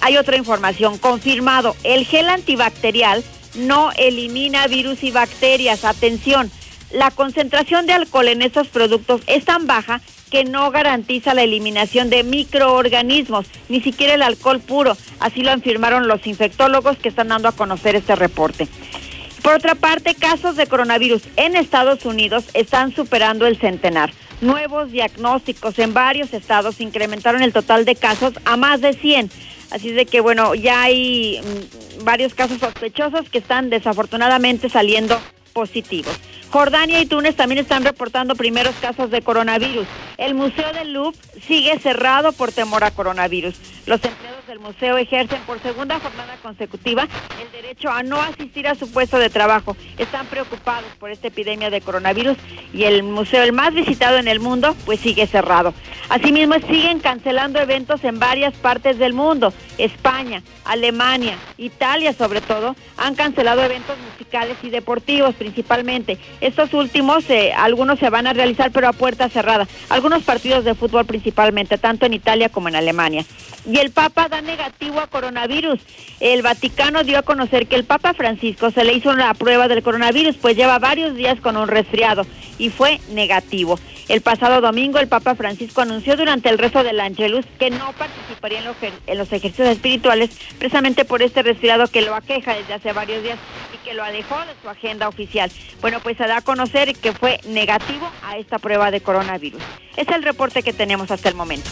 [0.00, 3.22] Hay otra información, confirmado, el gel antibacterial
[3.54, 6.50] no elimina virus y bacterias, atención,
[6.92, 12.08] la concentración de alcohol en estos productos es tan baja que no garantiza la eliminación
[12.08, 14.96] de microorganismos, ni siquiera el alcohol puro.
[15.18, 18.68] Así lo afirmaron los infectólogos que están dando a conocer este reporte.
[19.42, 24.12] Por otra parte, casos de coronavirus en Estados Unidos están superando el centenar.
[24.40, 29.30] Nuevos diagnósticos en varios estados incrementaron el total de casos a más de 100.
[29.70, 35.18] Así de que, bueno, ya hay mm, varios casos sospechosos que están desafortunadamente saliendo
[35.52, 36.14] positivos.
[36.50, 39.86] Jordania y Túnez también están reportando primeros casos de coronavirus.
[40.18, 43.54] El Museo del Louvre sigue cerrado por temor a coronavirus.
[43.86, 47.06] Los empleados del museo ejercen por segunda jornada consecutiva
[47.40, 49.76] el derecho a no asistir a su puesto de trabajo.
[49.96, 52.36] Están preocupados por esta epidemia de coronavirus
[52.74, 55.72] y el museo, el más visitado en el mundo, pues sigue cerrado.
[56.08, 59.52] Asimismo, siguen cancelando eventos en varias partes del mundo.
[59.78, 66.18] España, Alemania, Italia sobre todo, han cancelado eventos musicales y deportivos principalmente.
[66.40, 69.68] Estos últimos, eh, algunos se van a realizar pero a puerta cerrada.
[69.90, 73.24] Algunos partidos de fútbol principalmente, tanto en Italia como en Alemania.
[73.64, 75.80] Y el Papa da negativo a coronavirus.
[76.20, 79.82] El Vaticano dio a conocer que el Papa Francisco se le hizo una prueba del
[79.82, 82.26] coronavirus, pues lleva varios días con un resfriado
[82.58, 83.78] y fue negativo.
[84.08, 88.58] El pasado domingo el Papa Francisco anunció durante el rezo del Angelus que no participaría
[88.58, 88.76] en los,
[89.06, 93.38] en los ejercicios espirituales precisamente por este resfriado que lo aqueja desde hace varios días
[93.72, 95.50] y que lo alejó de su agenda oficial.
[95.80, 99.62] Bueno, pues se da a conocer que fue negativo a esta prueba de coronavirus.
[99.96, 101.70] Es el reporte que tenemos hasta el momento.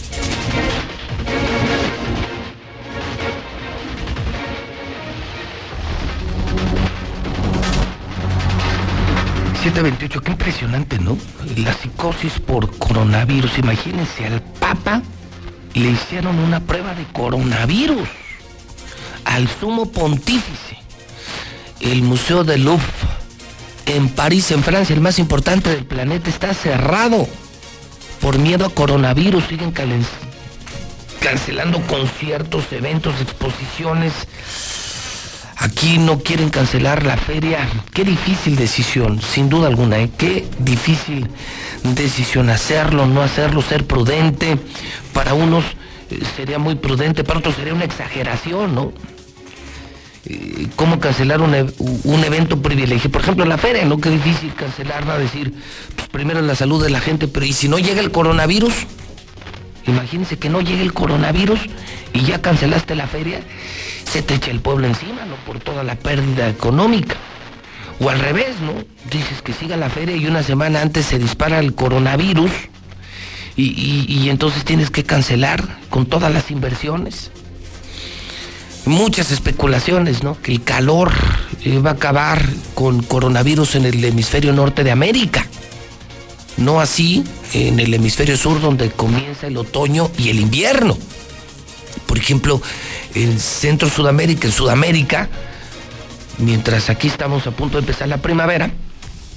[9.69, 11.19] 728, qué impresionante, ¿no?
[11.57, 13.59] La psicosis por coronavirus.
[13.59, 15.03] Imagínense, al Papa
[15.75, 18.09] le hicieron una prueba de coronavirus.
[19.27, 20.79] Al sumo pontífice.
[21.81, 22.83] El Museo de Louvre
[23.87, 27.29] en París, en Francia, el más importante del planeta, está cerrado
[28.23, 29.45] por miedo a coronavirus.
[29.49, 29.73] Siguen
[31.21, 34.15] cancelando conciertos, eventos, exposiciones
[35.61, 37.69] Aquí no quieren cancelar la feria.
[37.93, 39.99] Qué difícil decisión, sin duda alguna.
[39.99, 40.11] ¿eh?
[40.17, 41.27] Qué difícil
[41.83, 44.57] decisión hacerlo, no hacerlo, ser prudente.
[45.13, 45.65] Para unos
[46.11, 48.93] eh, sería muy prudente, para otros sería una exageración, ¿no?
[50.27, 51.53] Eh, ¿Cómo cancelar un,
[52.05, 53.11] un, evento privilegiado?
[53.11, 53.99] Por ejemplo, la feria, ¿no?
[53.99, 55.53] Qué difícil cancelarla, decir,
[55.97, 58.75] pues primero la salud de la gente, pero ¿y si no llega el coronavirus?
[59.89, 61.61] Imagínense que no llegue el coronavirus
[62.13, 63.41] y ya cancelaste la feria
[64.11, 65.37] se te echa el pueblo encima, ¿no?
[65.47, 67.17] Por toda la pérdida económica.
[68.01, 68.73] O al revés, ¿no?
[69.11, 72.51] Dices que siga la feria y una semana antes se dispara el coronavirus
[73.57, 77.33] y, entonces tienes que cancelar con todas las inversiones.
[78.85, 80.41] muchas especulaciones, ¿no?
[80.41, 81.13] Que el calor
[81.85, 82.41] va a acabar
[82.75, 85.45] con coronavirus en el hemisferio norte de América.
[86.59, 90.99] No así en el hemisferio sur donde comienza el otoño y el invierno.
[92.07, 92.61] Por ejemplo,
[93.15, 95.29] en Centro Sudamérica, en Sudamérica,
[96.39, 98.71] mientras aquí estamos a punto de empezar la primavera,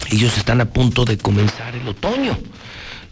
[0.10, 2.38] ellos están a punto de comenzar el otoño.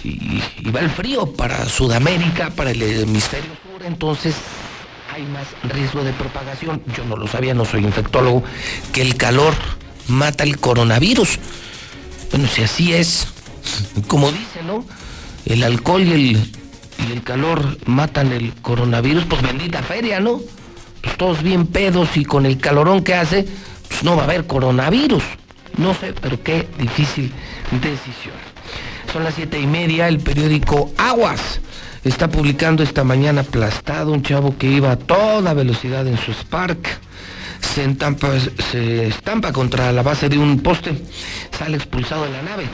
[0.04, 0.42] Y,
[0.72, 4.36] va el frío para Sudamérica, para el hemisferio sur, entonces
[5.14, 6.82] hay más riesgo de propagación.
[6.96, 8.44] Yo no lo sabía, no soy infectólogo,
[8.94, 9.54] que el calor
[10.08, 11.38] mata el coronavirus.
[12.32, 13.28] Bueno, si así es,
[14.08, 14.86] como dice, ¿no?
[15.46, 16.38] El alcohol y
[17.12, 20.42] el, calor matan el coronavirus, pues bendita feria, ¿no?
[21.02, 23.48] Pues todos bien pedos y con el calorón que hace,
[23.88, 25.24] pues no va a haber coronavirus.
[25.78, 27.32] No sé, pero qué difícil
[27.72, 28.36] decisión.
[29.12, 31.62] Son las siete y media, el periódico Aguas
[32.04, 37.00] está publicando esta mañana aplastado un chavo que iba a toda velocidad en su Spark.
[37.60, 38.30] Se, entampa,
[38.72, 41.02] se estampa contra la base de un poste,
[41.58, 42.66] sale expulsado de la nave.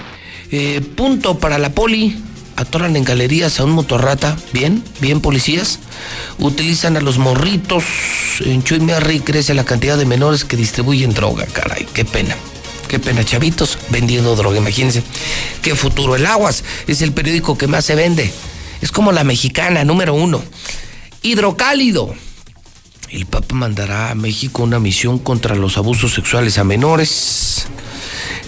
[0.58, 2.18] Eh, punto para la poli.
[2.56, 4.38] Atoran en galerías a un motorrata.
[4.54, 5.80] Bien, bien, policías.
[6.40, 7.84] Utilizan a los morritos.
[8.40, 8.80] En Chuy
[9.20, 11.46] crece la cantidad de menores que distribuyen droga.
[11.46, 12.38] Caray, qué pena.
[12.88, 14.58] Qué pena, chavitos vendiendo droga.
[14.58, 15.04] Imagínense.
[15.62, 16.16] Qué futuro.
[16.16, 18.32] El Aguas es el periódico que más se vende.
[18.80, 20.42] Es como la mexicana, número uno.
[21.22, 22.16] Hidrocálido.
[23.10, 27.68] El Papa mandará a México una misión contra los abusos sexuales a menores.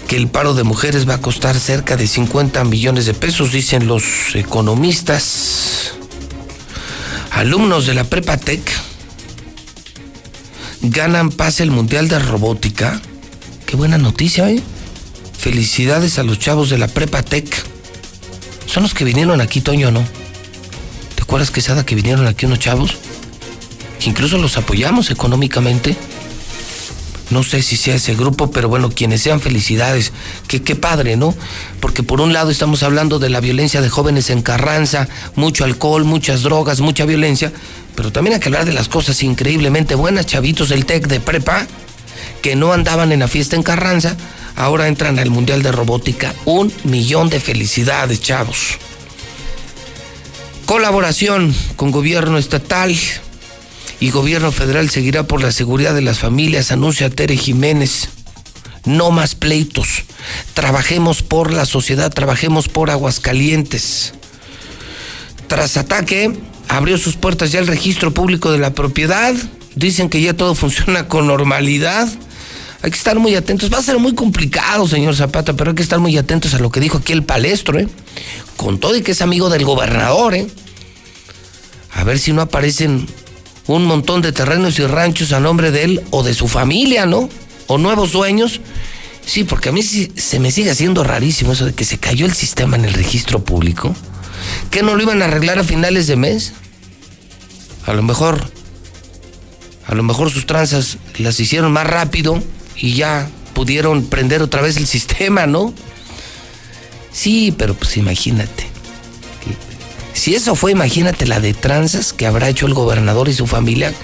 [0.08, 3.86] Que el paro de mujeres va a costar cerca de 50 millones de pesos, dicen
[3.86, 5.92] los economistas.
[7.30, 8.60] Alumnos de la Prepatec
[10.80, 13.00] ganan pase el Mundial de Robótica.
[13.66, 14.62] Qué buena noticia, ¿eh?
[15.38, 17.46] Felicidades a los chavos de la Prepatec.
[18.66, 20.04] Son los que vinieron aquí, Toño, ¿no?
[21.14, 22.96] ¿Te acuerdas, Quesada, que vinieron aquí unos chavos?
[24.04, 25.96] Incluso los apoyamos económicamente.
[27.30, 30.12] No sé si sea ese grupo, pero bueno, quienes sean felicidades.
[30.46, 31.34] Que qué padre, ¿no?
[31.80, 36.04] Porque por un lado estamos hablando de la violencia de jóvenes en Carranza, mucho alcohol,
[36.04, 37.52] muchas drogas, mucha violencia,
[37.94, 41.66] pero también hay que hablar de las cosas increíblemente buenas, chavitos del TEC de prepa,
[42.40, 44.16] que no andaban en la fiesta en Carranza,
[44.56, 46.34] ahora entran al Mundial de Robótica.
[46.46, 48.78] Un millón de felicidades, chavos.
[50.64, 52.94] Colaboración con gobierno estatal
[54.00, 58.10] y gobierno federal seguirá por la seguridad de las familias, anuncia Tere Jiménez.
[58.84, 60.04] No más pleitos.
[60.54, 64.14] Trabajemos por la sociedad, trabajemos por Aguascalientes.
[65.48, 66.32] Tras ataque,
[66.68, 69.34] abrió sus puertas ya el registro público de la propiedad.
[69.74, 72.08] Dicen que ya todo funciona con normalidad.
[72.80, 73.72] Hay que estar muy atentos.
[73.72, 76.70] Va a ser muy complicado, señor Zapata, pero hay que estar muy atentos a lo
[76.70, 77.88] que dijo aquí el palestro, ¿eh?
[78.56, 80.46] Con todo y que es amigo del gobernador, ¿eh?
[81.92, 83.08] A ver si no aparecen
[83.68, 87.28] un montón de terrenos y ranchos a nombre de él o de su familia, ¿no?
[87.66, 88.60] O nuevos dueños.
[89.24, 92.32] Sí, porque a mí se me sigue haciendo rarísimo eso de que se cayó el
[92.32, 93.94] sistema en el registro público.
[94.70, 96.54] ¿Que no lo iban a arreglar a finales de mes?
[97.86, 98.50] A lo mejor,
[99.86, 102.42] a lo mejor sus tranzas las hicieron más rápido
[102.74, 105.74] y ya pudieron prender otra vez el sistema, ¿no?
[107.12, 108.77] Sí, pero pues imagínate.
[110.18, 113.94] Si eso fue, imagínate la de tranzas que habrá hecho el gobernador y su familia.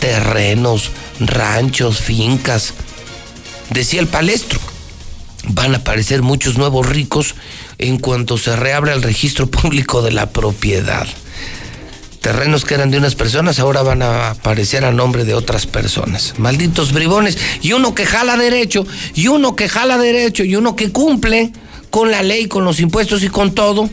[0.00, 2.74] Terrenos, ranchos, fincas.
[3.70, 4.60] Decía el palestro,
[5.48, 7.34] van a aparecer muchos nuevos ricos
[7.78, 11.06] en cuanto se reabra el registro público de la propiedad
[12.20, 16.34] terrenos que eran de unas personas ahora van a aparecer a nombre de otras personas.
[16.38, 17.38] Malditos bribones.
[17.62, 21.52] Y uno que jala derecho, y uno que jala derecho, y uno que cumple
[21.90, 23.88] con la ley, con los impuestos y con todo.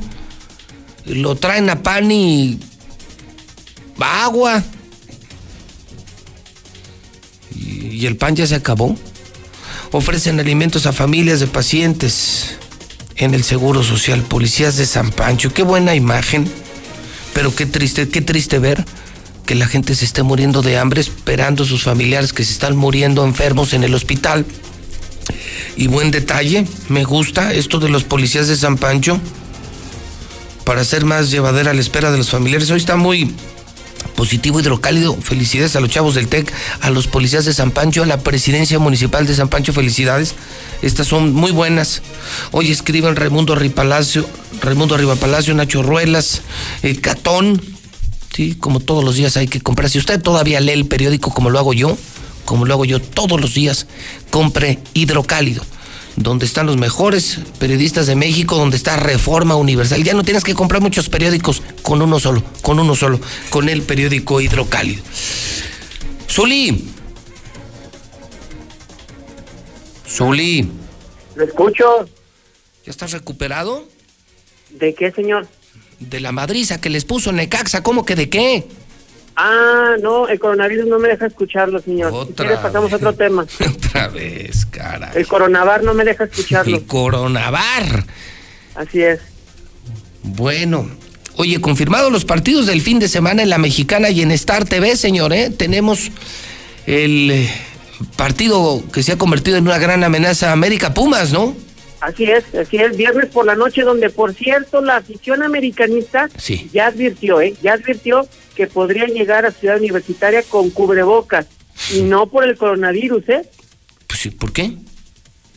[1.05, 2.59] Lo traen a pan y
[3.99, 4.63] agua.
[7.55, 8.95] Y el pan ya se acabó.
[9.91, 12.57] Ofrecen alimentos a familias de pacientes
[13.15, 14.21] en el Seguro Social.
[14.21, 15.53] Policías de San Pancho.
[15.53, 16.49] Qué buena imagen
[17.33, 18.85] pero qué triste, qué triste ver
[19.45, 22.77] que la gente se esté muriendo de hambre esperando a sus familiares que se están
[22.77, 24.45] muriendo enfermos en el hospital.
[25.75, 29.19] Y buen detalle, me gusta esto de los policías de San Pancho
[30.63, 32.69] para hacer más llevadera la espera de los familiares.
[32.71, 33.33] Hoy está muy
[34.15, 35.15] positivo hidrocálido.
[35.15, 38.79] Felicidades a los chavos del TEC, a los policías de San Pancho, a la presidencia
[38.79, 39.73] municipal de San Pancho.
[39.73, 40.35] Felicidades.
[40.81, 42.01] Estas son muy buenas.
[42.51, 44.27] Hoy escriben Raimundo Ripalacio,
[44.61, 46.41] Raimundo Palacio, Nacho Ruelas,
[46.81, 47.61] eh, Catón.
[48.33, 49.89] Sí, como todos los días hay que comprar.
[49.89, 51.97] Si usted todavía lee el periódico como lo hago yo,
[52.45, 53.87] como lo hago yo todos los días,
[54.31, 55.63] compre hidrocálido
[56.15, 60.03] donde están los mejores periodistas de México, donde está Reforma Universal.
[60.03, 63.81] Ya no tienes que comprar muchos periódicos con uno solo, con uno solo, con el
[63.81, 65.03] periódico Hidrocálido.
[66.29, 66.89] Zuli.
[70.07, 70.69] Zuli.
[71.35, 72.05] ¿Lo escucho?
[72.85, 73.87] ¿Ya estás recuperado?
[74.69, 75.47] ¿De qué, señor?
[75.99, 78.67] De la madriza que les puso Necaxa, ¿cómo que de qué?
[79.35, 82.13] Ah, no, el coronavirus no me deja escucharlo, señor.
[82.13, 83.45] Otra si pasamos a otro tema.
[83.75, 85.11] Otra vez, caray.
[85.15, 86.77] El coronavar no me deja escucharlo.
[86.77, 88.05] El coronavar.
[88.75, 89.19] Así es.
[90.23, 90.89] Bueno,
[91.35, 94.95] oye, confirmado los partidos del fin de semana en la Mexicana y en Star TV,
[94.95, 95.49] señor, ¿eh?
[95.49, 96.11] Tenemos
[96.85, 97.49] el eh,
[98.15, 101.55] partido que se ha convertido en una gran amenaza América Pumas, ¿no?
[102.01, 106.29] Así es, así es, viernes por la noche, donde por cierto la afición americanista
[106.73, 107.53] ya advirtió, ¿eh?
[107.61, 111.47] Ya advirtió que podría llegar a Ciudad Universitaria con cubrebocas
[111.93, 113.49] y no por el coronavirus, ¿eh?
[114.07, 114.73] Pues sí, ¿por qué?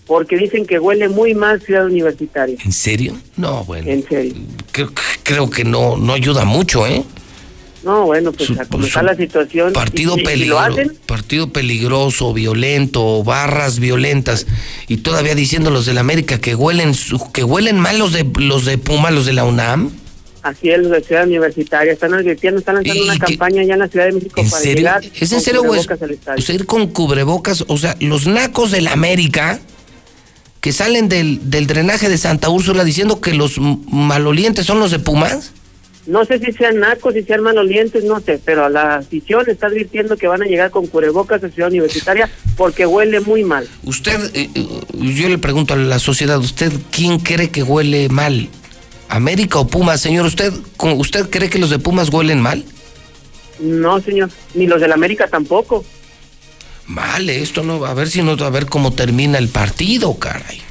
[0.07, 2.57] Porque dicen que huele muy mal Ciudad Universitaria.
[2.65, 3.17] ¿En serio?
[3.37, 3.91] No, bueno.
[3.91, 4.35] En serio.
[4.71, 4.93] Creo,
[5.23, 7.03] creo que no, no ayuda mucho, ¿eh?
[7.87, 9.73] No, bueno, pues a cómo está la situación.
[9.73, 10.77] Partido, peligroso,
[11.07, 14.49] partido peligroso, violento, barras violentas
[14.89, 16.95] y todavía diciendo los del América que huelen
[17.33, 19.93] que huelen mal los de los de Puma, los de la UNAM.
[20.47, 24.07] Así es, de Ciudad Universitaria están advirtiendo, están lanzando una campaña ya en la Ciudad
[24.07, 24.77] de México ¿En para serio?
[24.77, 25.81] llegar ¿Es en serio, güey?
[25.81, 29.59] O sea, ir con cubrebocas, o sea, los nacos del América
[30.61, 35.01] que salen del, del drenaje de Santa Úrsula diciendo que los malolientes son los de
[35.01, 35.53] Pumas.
[36.07, 40.17] No sé si sean nacos, si sean malolientes, no sé, pero la afición está advirtiendo
[40.17, 43.67] que van a llegar con cubrebocas a Ciudad Universitaria porque huele muy mal.
[43.83, 48.49] Usted, eh, eh, yo le pregunto a la sociedad, ¿usted quién cree que huele mal?
[49.09, 50.01] ¿América o Pumas?
[50.01, 52.65] Señor, ¿usted, ¿usted cree que los de Pumas huelen mal?
[53.61, 55.85] No, señor, ni los del América tampoco.
[56.87, 57.85] Mal esto, ¿no?
[57.85, 60.67] A ver si no, a ver cómo termina el partido, caray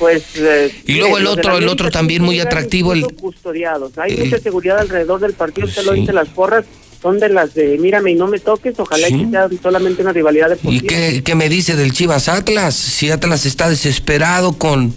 [0.00, 4.38] pues eh, y luego el otro el otro también muy atractivo el custodiados hay mucha
[4.38, 6.64] seguridad alrededor del partido usted lo dice las porras
[7.02, 10.48] son de las de mírame y no me toques ojalá que sea solamente una rivalidad
[10.48, 14.94] deportiva y qué, qué me dice del Chivas Atlas si Atlas está desesperado con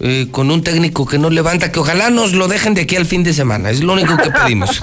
[0.00, 3.06] eh, con un técnico que no levanta, que ojalá nos lo dejen de aquí al
[3.06, 4.80] fin de semana, es lo único que pedimos.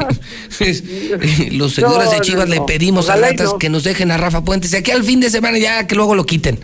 [1.51, 4.79] Los seguidores de Chivas le pedimos a Atlas que nos dejen a Rafa Puentes de
[4.79, 6.59] aquí al fin de semana ya que luego lo quiten.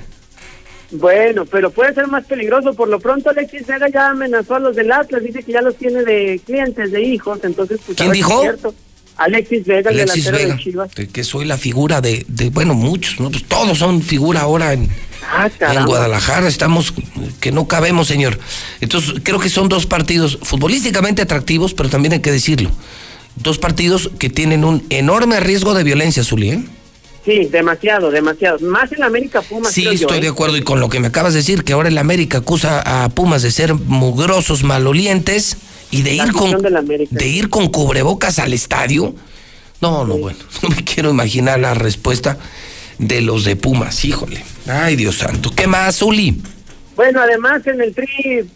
[0.91, 2.73] Bueno, pero puede ser más peligroso.
[2.73, 5.75] Por lo pronto Alexis Vega ya amenazó a los del Atlas, dice que ya los
[5.77, 7.79] tiene de clientes, de hijos, entonces...
[7.85, 8.43] Pues, ¿Quién dijo?
[9.24, 10.91] Alexis Vega, el delantero de Chivas.
[10.93, 13.30] Que soy la figura de, de, bueno, muchos, ¿no?
[13.30, 14.89] Pues todos son figura ahora en,
[15.32, 16.93] ah, en Guadalajara, estamos,
[17.39, 18.39] que no cabemos, señor.
[18.80, 22.72] Entonces, creo que son dos partidos futbolísticamente atractivos, pero también hay que decirlo.
[23.36, 26.63] Dos partidos que tienen un enorme riesgo de violencia, Zuli, ¿eh?
[27.24, 28.59] Sí, demasiado, demasiado.
[28.61, 29.72] Más en América Pumas.
[29.72, 30.22] Sí, estoy ¿eh?
[30.22, 33.03] de acuerdo y con lo que me acabas de decir, que ahora el América acusa
[33.03, 35.57] a Pumas de ser mugrosos, malolientes
[35.91, 36.57] y de ir con
[37.09, 39.13] de, ir con cubrebocas al estadio.
[39.81, 42.37] No, no, bueno, no me quiero imaginar la respuesta
[42.97, 44.43] de los de Pumas, híjole.
[44.67, 45.51] Ay, Dios santo.
[45.55, 46.41] ¿Qué más, Uli?
[46.95, 48.07] Bueno, además en el tri,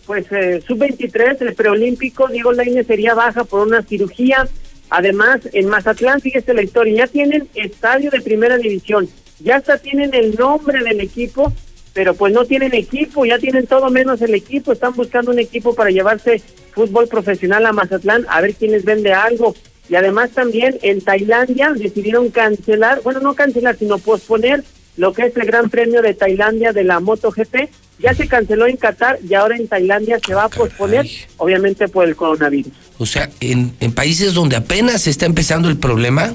[0.05, 4.47] pues eh, sub-23, el preolímpico, Diego Laine sería baja por una cirugía
[4.89, 9.09] Además, en Mazatlán, fíjese la historia, ya tienen estadio de primera división,
[9.39, 11.51] ya hasta tienen el nombre del equipo,
[11.95, 15.73] pero pues no tienen equipo, ya tienen todo menos el equipo, están buscando un equipo
[15.73, 16.41] para llevarse
[16.73, 19.55] fútbol profesional a Mazatlán, a ver quién les vende algo.
[19.87, 24.61] Y además también en Tailandia decidieron cancelar, bueno, no cancelar, sino posponer
[24.97, 27.69] lo que es el Gran Premio de Tailandia de la MotoGP.
[27.99, 32.05] Ya se canceló en Qatar y ahora en Tailandia se va a posponer, obviamente por
[32.05, 32.73] el coronavirus.
[32.97, 36.33] O sea, en, en países donde apenas está empezando el problema,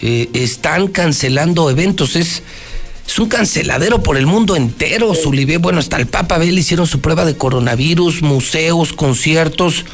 [0.00, 2.16] eh, están cancelando eventos.
[2.16, 2.42] Es,
[3.08, 5.56] es un canceladero por el mundo entero, sí.
[5.56, 9.86] Bueno, hasta el Papa Bel hicieron su prueba de coronavirus, museos, conciertos.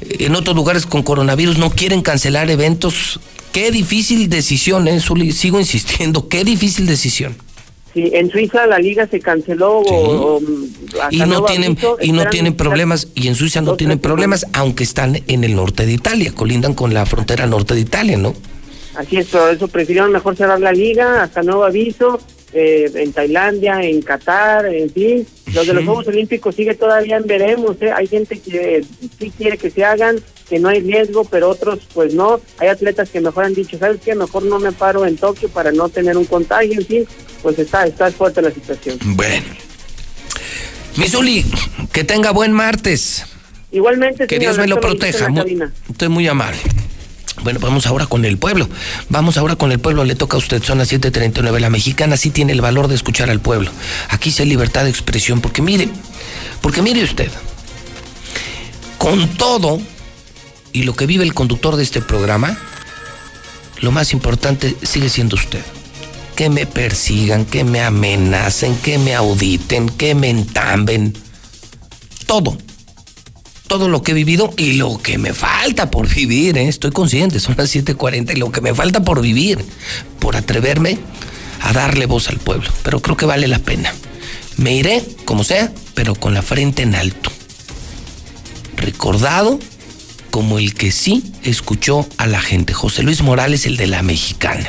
[0.00, 3.20] En otros lugares con coronavirus no quieren cancelar eventos.
[3.52, 5.32] Qué difícil decisión, ¿eh, Zuli?
[5.32, 7.36] Sigo insistiendo, qué difícil decisión.
[7.92, 9.90] Sí, en Suiza la liga se canceló sí.
[9.92, 10.40] o, o,
[11.10, 14.84] y no tienen aviso, y no tienen problemas y en Suiza no tienen problemas aunque
[14.84, 18.34] están en el norte de Italia, colindan con la frontera norte de Italia, ¿no?
[18.94, 22.18] Así es, por eso prefirieron mejor cerrar la liga hasta nuevo aviso.
[22.54, 27.26] Eh, en Tailandia, en Qatar, en fin, los de los Juegos Olímpicos sigue todavía en
[27.26, 27.92] veremos, ¿eh?
[27.94, 28.82] hay gente que
[29.18, 30.18] sí quiere que se hagan,
[30.48, 34.00] que no hay riesgo, pero otros pues no, hay atletas que mejor han dicho, ¿sabes
[34.02, 34.14] qué?
[34.14, 37.06] Mejor no me paro en Tokio para no tener un contagio, en fin,
[37.42, 38.98] pues está, está fuerte la situación.
[39.04, 39.44] Bueno.
[40.96, 41.44] Misuli,
[41.92, 43.26] que tenga buen martes.
[43.70, 45.28] Igualmente, que Dios me lo proteja.
[45.28, 46.58] Muy, estoy muy amable.
[47.42, 48.68] Bueno, vamos ahora con el pueblo.
[49.08, 50.04] Vamos ahora con el pueblo.
[50.04, 51.60] Le toca a usted, zona 739.
[51.60, 53.70] La mexicana sí tiene el valor de escuchar al pueblo.
[54.08, 55.40] Aquí sí hay libertad de expresión.
[55.40, 55.88] Porque mire,
[56.60, 57.30] porque mire usted,
[58.98, 59.80] con todo
[60.72, 62.58] y lo que vive el conductor de este programa,
[63.80, 65.62] lo más importante sigue siendo usted.
[66.36, 71.16] Que me persigan, que me amenacen, que me auditen, que me entamben.
[72.26, 72.56] Todo.
[73.68, 76.68] Todo lo que he vivido y lo que me falta por vivir, ¿eh?
[76.68, 79.64] estoy consciente, son las 7:40 y lo que me falta por vivir,
[80.18, 80.98] por atreverme
[81.60, 82.70] a darle voz al pueblo.
[82.82, 83.94] Pero creo que vale la pena.
[84.56, 87.30] Me iré, como sea, pero con la frente en alto.
[88.76, 89.58] Recordado
[90.30, 92.72] como el que sí escuchó a la gente.
[92.72, 94.68] José Luis Morales, el de la mexicana.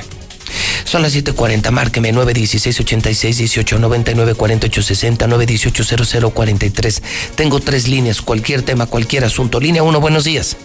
[0.90, 7.04] Son las 7:40, márqueme 916 86 18 99 48 60 918 00 43.
[7.36, 9.60] Tengo tres líneas, cualquier tema, cualquier asunto.
[9.60, 10.58] Línea 1, buenos días.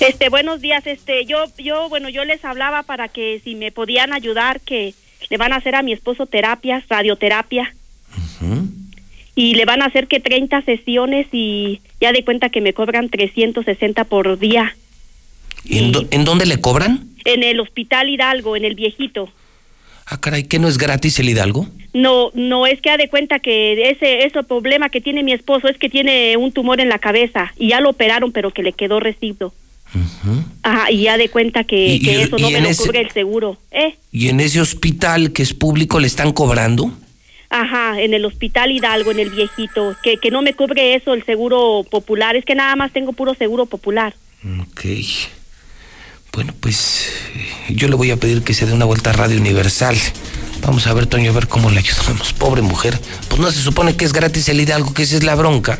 [0.00, 0.84] Este, buenos días.
[0.88, 4.92] Este, yo yo bueno, yo les hablaba para que si me podían ayudar que
[5.30, 7.72] le van a hacer a mi esposo terapias, radioterapia
[9.36, 13.08] y le van a hacer que 30 sesiones y ya de cuenta que me cobran
[13.08, 14.76] 360 por día.
[15.64, 15.78] ¿Y
[16.10, 17.08] ¿En, dónde le cobran?
[17.24, 19.30] En el Hospital Hidalgo, en el viejito.
[20.06, 21.66] Ah, caray, ¿que no es gratis el Hidalgo?
[21.94, 25.68] No, no, es que ha de cuenta que ese, ese problema que tiene mi esposo
[25.68, 28.72] es que tiene un tumor en la cabeza y ya lo operaron, pero que le
[28.72, 29.54] quedó recibo.
[30.62, 33.56] Ajá, y ya de cuenta que, eso no me lo cubre el seguro.
[33.70, 33.94] ¿eh?
[34.10, 36.90] ¿Y en ese hospital que es público le están cobrando?
[37.48, 41.24] Ajá, en el hospital Hidalgo, en el viejito, que, que no me cubre eso el
[41.24, 44.14] seguro popular, es que nada más tengo puro seguro popular.
[44.60, 44.84] Ok.
[46.34, 47.06] Bueno, pues
[47.68, 49.96] yo le voy a pedir que se dé una vuelta a Radio Universal.
[50.62, 52.32] Vamos a ver, Toño, a ver cómo le ayudamos.
[52.32, 53.00] Pobre mujer.
[53.28, 55.78] Pues no se supone que es gratis el Hidalgo, que esa es la bronca.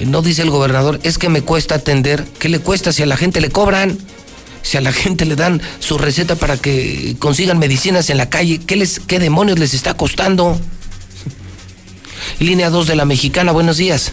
[0.00, 2.24] No dice el gobernador, es que me cuesta atender.
[2.38, 3.98] ¿Qué le cuesta si a la gente le cobran?
[4.62, 8.60] si a la gente le dan su receta para que consigan medicinas en la calle,
[8.66, 10.58] ¿qué, les, qué demonios les está costando?
[12.40, 14.12] Línea 2 de la Mexicana, buenos días.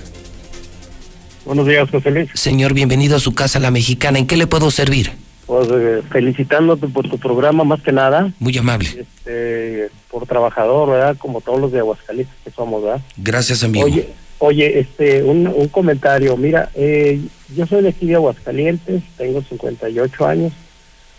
[1.46, 2.30] Buenos días, José Luis.
[2.34, 4.18] Señor, bienvenido a su casa, La Mexicana.
[4.18, 5.12] ¿En qué le puedo servir?
[5.46, 8.32] Pues eh, felicitándote por tu programa, más que nada.
[8.40, 8.88] Muy amable.
[8.98, 11.18] Este, por trabajador, ¿verdad?
[11.18, 13.02] Como todos los de Aguascalientes que somos, ¿verdad?
[13.18, 13.86] Gracias, amigo.
[13.86, 14.08] Oye,
[14.40, 16.38] oye este, un, un comentario.
[16.38, 17.20] Mira, eh,
[17.54, 20.54] yo soy de aquí de Aguascalientes, tengo 58 años,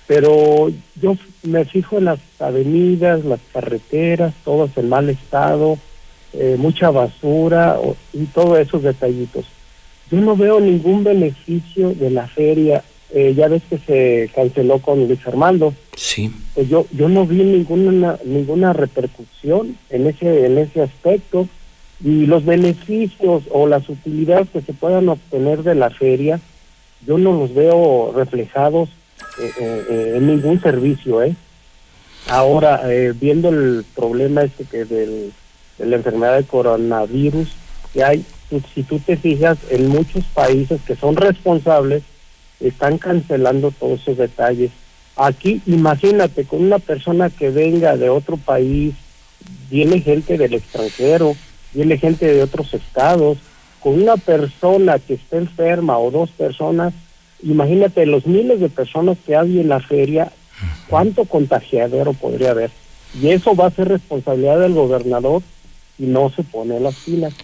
[0.07, 0.71] pero
[1.03, 5.79] yo me fijo en las avenidas, las carreteras, todas en mal estado,
[6.33, 7.77] eh, mucha basura
[8.15, 9.45] y todos esos detallitos.
[10.15, 12.85] Yo no veo ningún beneficio de la feria.
[13.13, 15.75] Eh, ya ves que se canceló con Luis Armando.
[15.97, 16.33] Sí.
[16.55, 21.49] Pues yo yo no vi ninguna ninguna repercusión en ese en ese aspecto
[22.03, 26.41] y los beneficios o las utilidades que se puedan obtener de la feria,
[27.07, 28.91] yo no los veo reflejados
[29.39, 31.35] eh, eh, eh, en ningún servicio, ¿eh?
[32.29, 32.83] Ahora,
[33.21, 35.31] viendo el problema este que del,
[35.77, 37.51] de la enfermedad de coronavirus
[37.93, 38.25] que hay,
[38.75, 42.03] si tú te fijas, en muchos países que son responsables,
[42.61, 44.71] están cancelando todos esos detalles.
[45.17, 48.95] Aquí, imagínate, con una persona que venga de otro país,
[49.71, 51.37] viene gente del extranjero,
[51.73, 53.39] viene gente de otros estados,
[53.81, 56.95] con una persona que esté enferma o dos personas,
[57.43, 60.33] imagínate los miles de personas que hay en la feria,
[60.89, 62.71] cuánto contagiadero podría haber.
[63.21, 65.43] Y eso va a ser responsabilidad del gobernador
[65.99, 67.35] y no se pone las pilas.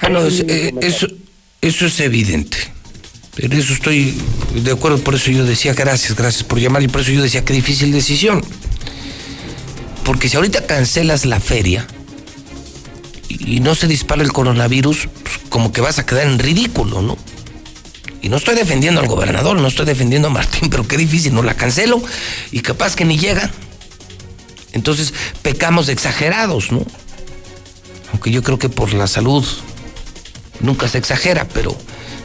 [0.00, 1.06] Ah, no, eh, eso,
[1.60, 2.58] eso es evidente.
[3.36, 4.14] Pero eso estoy
[4.54, 7.44] de acuerdo, por eso yo decía gracias, gracias por llamar y por eso yo decía
[7.44, 8.42] qué difícil decisión.
[10.04, 11.86] Porque si ahorita cancelas la feria,
[13.30, 17.16] y no se dispara el coronavirus, pues como que vas a quedar en ridículo, ¿no?
[18.22, 21.42] Y no estoy defendiendo al gobernador, no estoy defendiendo a Martín, pero qué difícil, no
[21.42, 22.02] la cancelo
[22.50, 23.50] y capaz que ni llega.
[24.72, 26.84] Entonces pecamos exagerados, ¿no?
[28.12, 29.46] Aunque yo creo que por la salud
[30.60, 31.76] nunca se exagera, pero,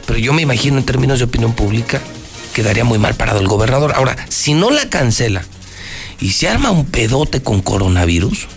[0.06, 2.00] pero yo me imagino en términos de opinión pública
[2.56, 3.92] quedaría muy mal parado el gobernador.
[3.94, 5.44] Ahora, si no la cancela
[6.20, 8.48] y se arma un pedote con coronavirus,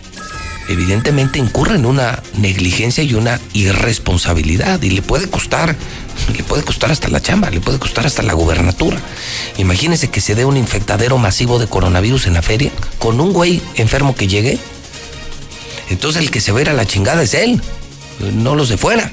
[0.70, 5.76] evidentemente incurre en una negligencia y una irresponsabilidad y le puede costar,
[6.34, 8.98] le puede costar hasta la chamba, le puede costar hasta la gubernatura.
[9.58, 13.60] Imagínese que se dé un infectadero masivo de coronavirus en la feria con un güey
[13.74, 14.58] enfermo que llegue.
[15.90, 17.60] Entonces el que se va a ir a la chingada es él,
[18.32, 19.12] no los de fuera.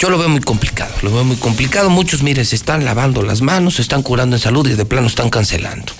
[0.00, 1.90] Yo lo veo muy complicado, lo veo muy complicado.
[1.90, 5.06] Muchos, mire, se están lavando las manos, se están curando en salud y de plano
[5.06, 5.92] están cancelando.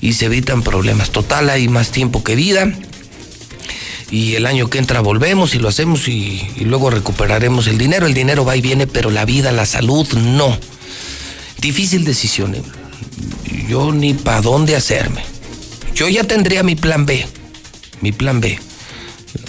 [0.00, 1.10] Y se evitan problemas.
[1.10, 2.72] Total, hay más tiempo que vida
[4.10, 8.06] y el año que entra volvemos y lo hacemos y, luego recuperaremos el dinero.
[8.06, 10.56] El dinero va y viene, pero la vida, la salud, no.
[11.60, 12.54] Difícil decisión.
[12.54, 12.62] ¿eh?
[13.68, 15.22] Yo ni para dónde hacerme.
[15.94, 17.26] Yo ya tendría mi plan B.
[18.00, 18.58] Mi plan B.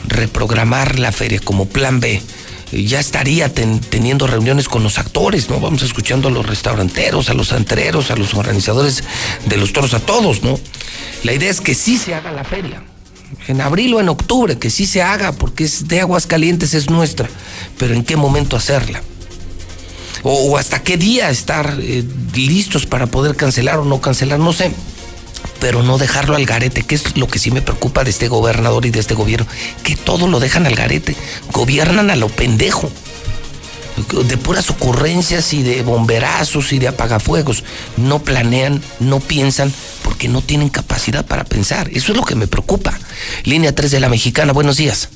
[0.07, 2.21] Reprogramar la feria como plan B.
[2.71, 5.59] ya estaría teniendo reuniones con los actores, ¿no?
[5.59, 9.03] Vamos escuchando a los restauranteros, a los antreros, a los organizadores
[9.45, 10.59] de los toros, a todos, ¿no?
[11.23, 12.83] La idea es que sí se haga la feria.
[13.47, 16.89] En abril o en octubre, que sí se haga, porque es de aguas calientes, es
[16.89, 17.29] nuestra.
[17.77, 19.01] Pero ¿en qué momento hacerla?
[20.23, 22.03] O, hasta qué día estar eh,
[22.35, 24.71] listos para poder cancelar o no cancelar, no sé
[25.59, 28.85] pero no dejarlo al garete, que es lo que sí me preocupa de este gobernador
[28.85, 29.47] y de este gobierno,
[29.83, 31.15] que todo lo dejan al garete,
[31.51, 32.89] gobiernan a lo pendejo,
[34.25, 37.63] de puras ocurrencias y de bomberazos y de apagafuegos,
[37.97, 42.47] no planean, no piensan, porque no tienen capacidad para pensar, eso es lo que me
[42.47, 42.97] preocupa.
[43.43, 45.09] Línea 3 de la Mexicana, buenos días.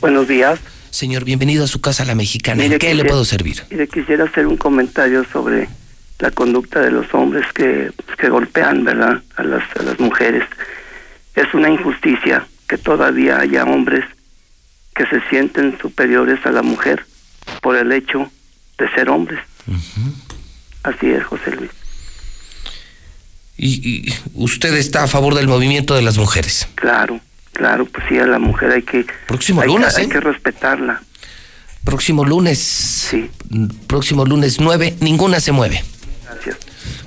[0.00, 0.60] Buenos días.
[0.90, 2.64] Señor, bienvenido a su casa La Mexicana.
[2.64, 3.64] ¿En qué le puedo servir?
[3.70, 5.68] le quisiera hacer un comentario sobre
[6.18, 10.44] la conducta de los hombres que, que golpean, ¿verdad?, a las, a las mujeres.
[11.34, 14.04] Es una injusticia que todavía haya hombres
[14.94, 17.06] que se sienten superiores a la mujer
[17.62, 18.30] por el hecho
[18.78, 19.40] de ser hombres.
[20.82, 21.70] Así es, José Luis.
[23.56, 26.68] ¿Y, usted está a favor del movimiento de las mujeres?
[26.74, 27.20] Claro,
[27.52, 29.06] claro, pues sí, a la mujer hay que...
[29.26, 30.08] Próximo lunes, Hay ¿eh?
[30.08, 31.02] que respetarla.
[31.84, 32.58] Próximo lunes.
[32.58, 33.30] Sí.
[33.86, 35.82] Próximo lunes 9, ninguna se mueve.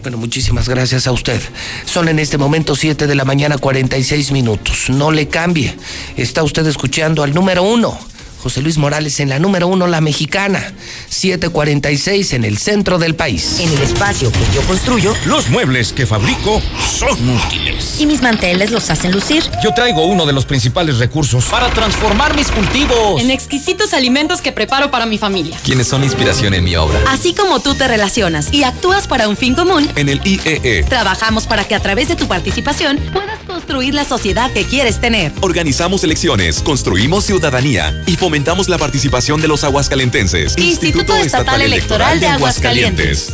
[0.02, 1.40] Bueno, muchísimas gracias a usted.
[1.86, 4.90] Son en este momento 7 de la mañana 46 minutos.
[4.90, 5.76] No le cambie.
[6.18, 7.98] Está usted escuchando al número uno
[8.42, 10.74] José Luis Morales en la número uno, La Mexicana,
[11.10, 13.60] 746 en el centro del país.
[13.60, 16.60] En el espacio que yo construyo, los muebles que fabrico
[16.98, 18.02] son útiles.
[18.02, 19.44] Y mis manteles los hacen lucir.
[19.64, 24.52] Yo traigo uno de los principales recursos para transformar mis cultivos en exquisitos alimentos que
[24.52, 25.56] preparo para mi familia.
[25.64, 27.00] Quienes son inspiración en mi obra.
[27.10, 30.84] Así como tú te relacionas y actúas para un fin común, en el IEE e.
[30.84, 35.32] trabajamos para que a través de tu participación puedas construir la sociedad que quieres tener.
[35.42, 38.31] Organizamos elecciones, construimos ciudadanía y fomentamos
[38.68, 40.58] la participación de los aguascalentenses.
[40.58, 43.34] Instituto, Estatal, Electoral de Aguascalientes.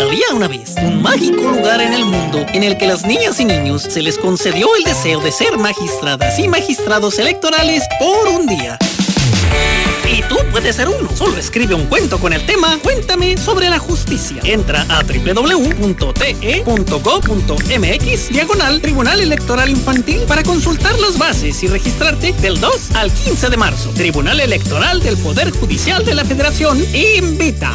[0.00, 3.44] Había una vez un mágico lugar en el mundo en el que las niñas y
[3.44, 8.78] niños se les concedió el deseo de ser magistradas y magistrados electorales por un día.
[10.10, 11.10] Y tú puedes ser uno.
[11.14, 14.40] Solo escribe un cuento con el tema Cuéntame sobre la justicia.
[14.42, 15.78] Entra a www.te.gov.mx
[18.30, 23.56] diagonal Tribunal Electoral Infantil para consultar las bases y registrarte del 2 al 15 de
[23.58, 23.90] marzo.
[23.90, 27.74] Tribunal Electoral del Poder Judicial de la Federación invita.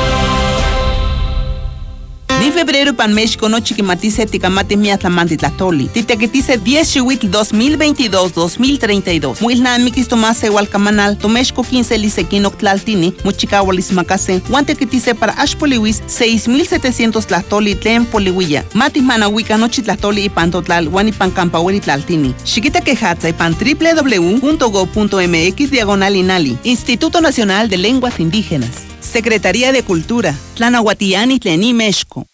[2.41, 5.87] Ni febrero pan México no chiquimatice ticamate miatlamante tlatoli.
[5.93, 9.41] Titequetice 10 chihuitl 2022-2032.
[9.41, 18.07] Muilnamiquis tomase hualcamanal, tomexco 15 lisequino tlaltini, muchicahualis macase, guantequetice para ashpoliwis 6700 tlatoli tlen
[18.07, 18.65] poliwilla.
[18.73, 22.33] Matis manahuica nochi tlatoli y pantotlal, guanipan campaweri tlaltini.
[22.43, 26.57] Chiquita quejatza y pan www.go.mx diagonal inali.
[26.63, 28.71] Instituto Nacional de Lenguas Indígenas.
[28.99, 32.25] Secretaría de Cultura, Tlanahuatiani Tlení, México.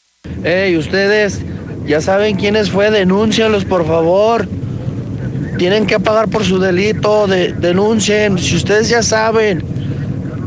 [0.44, 1.40] Hey, ustedes
[1.86, 4.48] ya saben quiénes fue, denúncialos por favor.
[5.58, 8.38] Tienen que pagar por su delito, de, denuncien.
[8.38, 9.64] Si ustedes ya saben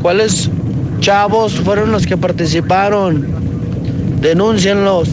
[0.01, 0.49] cuáles
[0.99, 3.25] chavos fueron los que participaron,
[4.21, 5.09] denúncienlos.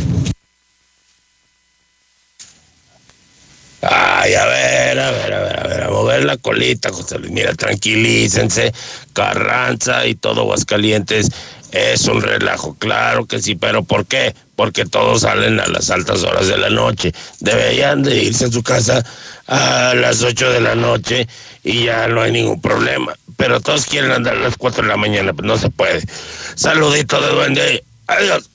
[3.82, 7.30] Ay, a ver, a ver, a ver, a ver, a mover la colita, José Luis.
[7.30, 8.72] Mira, tranquilícense.
[9.12, 11.30] Carranza y todo Aguascalientes
[11.72, 14.34] es un relajo, claro que sí, pero ¿por qué?
[14.56, 17.12] Porque todos salen a las altas horas de la noche.
[17.40, 19.04] Deberían de irse a su casa
[19.46, 21.28] a las 8 de la noche
[21.62, 23.14] y ya no hay ningún problema.
[23.36, 26.02] Pero todos quieren andar a las 4 de la mañana, pues no se puede.
[26.54, 27.84] Saludito de duende.
[28.06, 28.48] Adiós.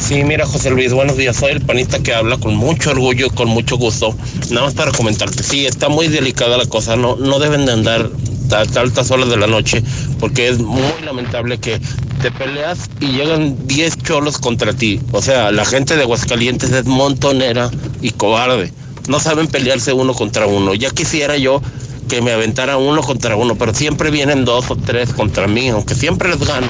[0.00, 1.36] Sí, mira José Luis, buenos días.
[1.36, 4.16] Soy el panista que habla con mucho orgullo y con mucho gusto.
[4.48, 6.96] Nada más para comentarte, sí, está muy delicada la cosa.
[6.96, 8.10] No, no deben de andar
[8.52, 9.82] a altas horas de la noche
[10.18, 11.80] porque es muy lamentable que
[12.22, 15.00] te peleas y llegan 10 cholos contra ti.
[15.12, 17.70] O sea, la gente de Aguascalientes es montonera
[18.00, 18.72] y cobarde.
[19.08, 20.74] No saben pelearse uno contra uno.
[20.74, 21.62] Ya quisiera yo
[22.08, 25.94] que me aventara uno contra uno, pero siempre vienen dos o tres contra mí, aunque
[25.94, 26.68] siempre les gano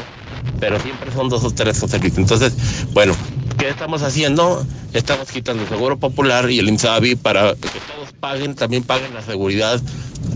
[0.61, 1.83] pero siempre son dos o tres.
[2.17, 2.53] Entonces,
[2.93, 3.15] bueno,
[3.61, 4.67] ¿qué estamos haciendo?
[4.95, 9.21] Estamos quitando el Seguro Popular y el INSABI para que todos paguen, también paguen la
[9.21, 9.81] seguridad.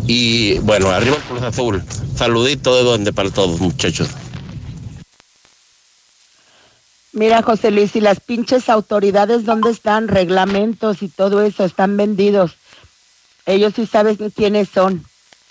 [0.06, 1.82] Y bueno, arriba el Cruz Azul.
[2.14, 4.10] Saludito de donde para todos, muchachos.
[7.12, 10.08] Mira, José Luis, y las pinches autoridades, ¿dónde están?
[10.08, 12.56] Reglamentos y todo eso, están vendidos.
[13.46, 15.02] Ellos sí saben quiénes son.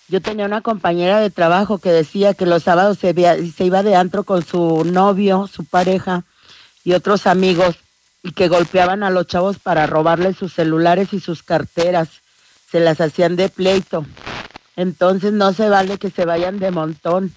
[0.09, 3.15] Yo tenía una compañera de trabajo que decía que los sábados se,
[3.51, 6.23] se iba de antro con su novio, su pareja
[6.83, 7.75] y otros amigos
[8.21, 12.09] y que golpeaban a los chavos para robarles sus celulares y sus carteras.
[12.71, 14.05] Se las hacían de pleito.
[14.75, 17.33] Entonces no se vale que se vayan de montón.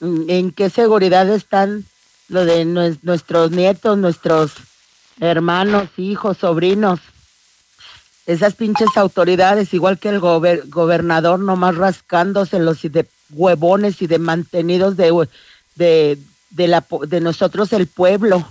[0.00, 1.84] ¿En qué seguridad están
[2.28, 4.52] lo de nuestros nietos, nuestros
[5.20, 7.00] hermanos, hijos, sobrinos?
[8.26, 14.96] esas pinches autoridades, igual que el gobernador, nomás rascándoselos y de huevones y de mantenidos
[14.96, 15.28] de,
[15.74, 16.18] de,
[16.50, 18.46] de, de nosotros el pueblo.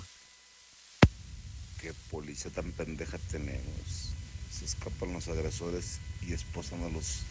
[2.14, 4.14] Policía tan pendeja tenemos.
[4.52, 7.24] Se escapan los agresores y esposan a los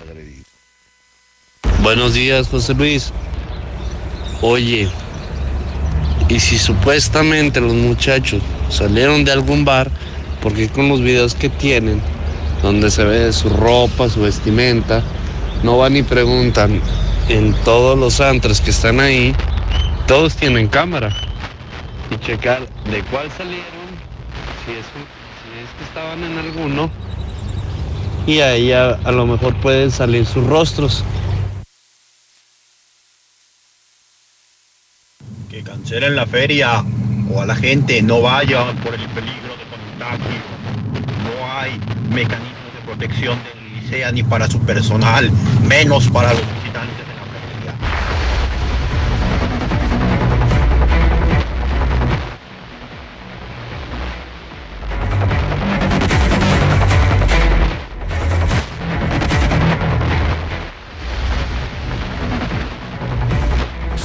[0.00, 0.46] agredidos.
[1.82, 3.12] Buenos días, José Luis.
[4.40, 4.88] Oye,
[6.30, 9.90] y si supuestamente los muchachos salieron de algún bar,
[10.40, 12.00] porque con los videos que tienen,
[12.62, 15.02] donde se ve su ropa, su vestimenta,
[15.62, 16.80] no van y preguntan
[17.28, 19.34] en todos los antros que están ahí,
[20.06, 21.14] todos tienen cámara
[22.10, 23.81] y checar de cuál salieron,
[24.64, 24.86] si es,
[25.76, 26.90] que estaban en alguno,
[28.26, 31.04] y ahí a, lo mejor pueden salir sus rostros.
[35.50, 36.84] Que cancelen la feria
[37.30, 39.42] o a la gente no vaya por el peligro
[41.24, 41.78] no hay
[42.10, 45.30] mecanismos de protección del licea ni para su personal,
[45.62, 47.11] menos para los visitantes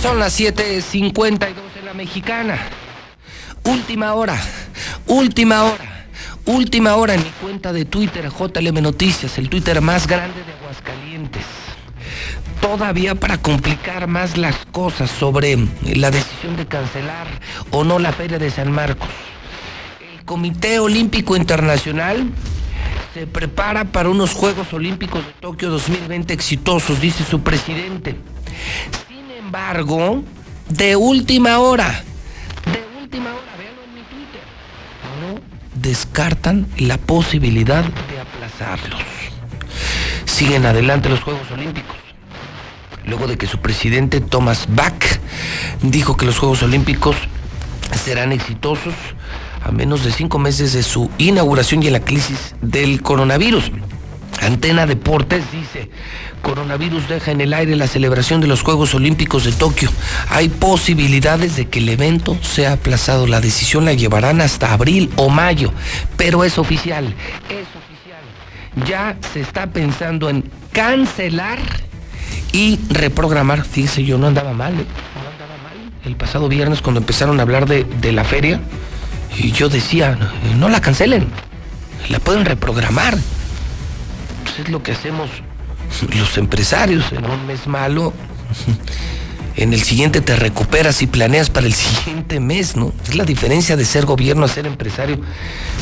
[0.01, 2.57] Son las 7:52 en la mexicana.
[3.63, 4.39] Última hora,
[5.07, 6.07] última hora,
[6.45, 11.43] última hora en mi cuenta de Twitter, JLM Noticias, el Twitter más grande de Aguascalientes.
[12.61, 15.57] Todavía para complicar más las cosas sobre
[15.95, 17.27] la decisión de cancelar
[17.71, 19.09] o no la Feria de San Marcos.
[20.13, 22.29] El Comité Olímpico Internacional
[23.13, 28.15] se prepara para unos Juegos Olímpicos de Tokio 2020 exitosos, dice su presidente.
[29.47, 30.23] Sin embargo,
[30.67, 32.03] de última hora,
[32.65, 33.53] de última hora,
[35.73, 38.99] descartan la posibilidad de aplazarlos.
[40.25, 41.95] Siguen adelante los Juegos Olímpicos.
[43.05, 45.01] Luego de que su presidente Thomas Bach
[45.81, 47.15] dijo que los Juegos Olímpicos
[48.03, 48.95] serán exitosos
[49.63, 53.71] a menos de cinco meses de su inauguración y en la crisis del coronavirus.
[54.41, 55.89] Antena Deportes dice,
[56.41, 59.91] coronavirus deja en el aire la celebración de los Juegos Olímpicos de Tokio.
[60.29, 63.27] Hay posibilidades de que el evento sea aplazado.
[63.27, 65.73] La decisión la llevarán hasta abril o mayo,
[66.17, 67.05] pero es oficial,
[67.49, 68.87] es oficial.
[68.87, 71.59] Ya se está pensando en cancelar
[72.51, 73.63] y reprogramar.
[73.63, 74.85] Fíjese, yo no andaba mal, ¿eh?
[75.15, 75.93] no andaba mal.
[76.05, 78.61] El pasado viernes cuando empezaron a hablar de, de la feria,
[79.37, 80.17] y yo decía,
[80.57, 81.27] no la cancelen,
[82.09, 83.17] la pueden reprogramar
[84.59, 85.29] es lo que hacemos
[86.15, 88.13] los empresarios en un mes malo.
[89.55, 92.93] En el siguiente te recuperas y planeas para el siguiente mes, ¿no?
[93.07, 95.19] Es la diferencia de ser gobierno a ser empresario.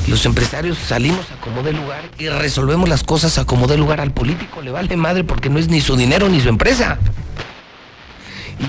[0.08, 4.00] Los empresarios salimos a como de lugar y resolvemos las cosas a como de lugar.
[4.00, 6.98] Al político le vale madre porque no es ni su dinero ni su empresa.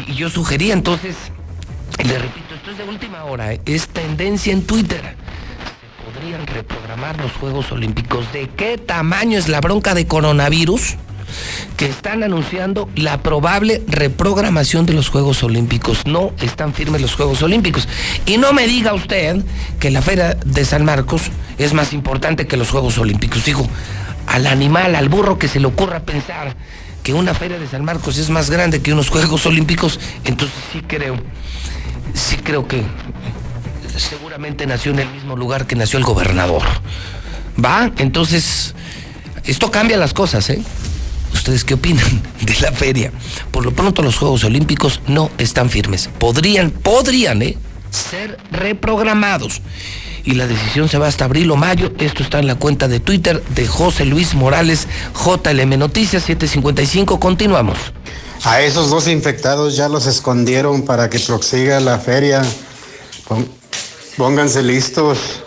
[0.08, 1.14] Y, yo sugería entonces,
[2.02, 3.60] le repito, esto es de última hora, ¿eh?
[3.64, 5.14] es tendencia en Twitter
[6.16, 8.32] podrían reprogramar los Juegos Olímpicos.
[8.32, 10.96] ¿De qué tamaño es la bronca de coronavirus?
[11.76, 16.06] que están anunciando la probable reprogramación de los Juegos Olímpicos.
[16.06, 17.88] No están firmes los Juegos Olímpicos.
[18.24, 19.44] Y no me diga usted
[19.80, 21.22] que la Feria de San Marcos
[21.58, 23.44] es más importante que los Juegos Olímpicos.
[23.44, 23.68] Digo,
[24.28, 26.54] al animal, al burro que se le ocurra pensar
[27.02, 30.80] que una Feria de San Marcos es más grande que unos Juegos Olímpicos, entonces sí
[30.86, 31.16] creo,
[32.14, 32.84] sí creo que
[33.96, 36.62] seguramente nació en el mismo lugar que nació el gobernador.
[37.62, 37.90] ¿Va?
[37.98, 38.74] Entonces,
[39.44, 40.60] esto cambia las cosas, ¿eh?
[41.32, 43.12] ¿Ustedes qué opinan de la feria?
[43.50, 46.08] Por lo pronto los Juegos Olímpicos no están firmes.
[46.18, 47.56] Podrían, podrían, ¿eh?
[47.90, 49.62] Ser reprogramados.
[50.24, 51.92] Y la decisión se va hasta abril o mayo.
[51.98, 57.20] Esto está en la cuenta de Twitter de José Luis Morales, JLM Noticias 755.
[57.20, 57.78] Continuamos.
[58.42, 62.42] A esos dos infectados ya los escondieron para que prosiga la feria.
[64.16, 65.42] Pónganse listos.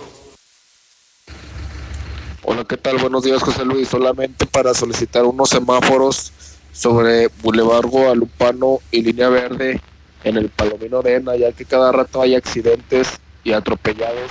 [2.44, 3.00] Hola, ¿qué tal?
[3.00, 3.88] Buenos días, José Luis.
[3.88, 6.32] Solamente para solicitar unos semáforos
[6.72, 9.82] sobre Boulevard Guadalupano y Línea Verde
[10.24, 14.30] en el Palomino Arena, ya que cada rato hay accidentes y atropellados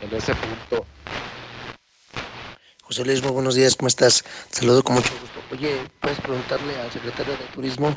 [0.00, 0.86] en ese punto.
[2.80, 4.24] José Luis, muy buenos días, ¿cómo estás?
[4.50, 5.40] Saludo con mucho gusto.
[5.52, 7.94] Oye, ¿puedes preguntarle al secretario de Turismo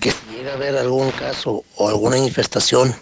[0.00, 2.94] que si llega a haber algún caso o alguna infestación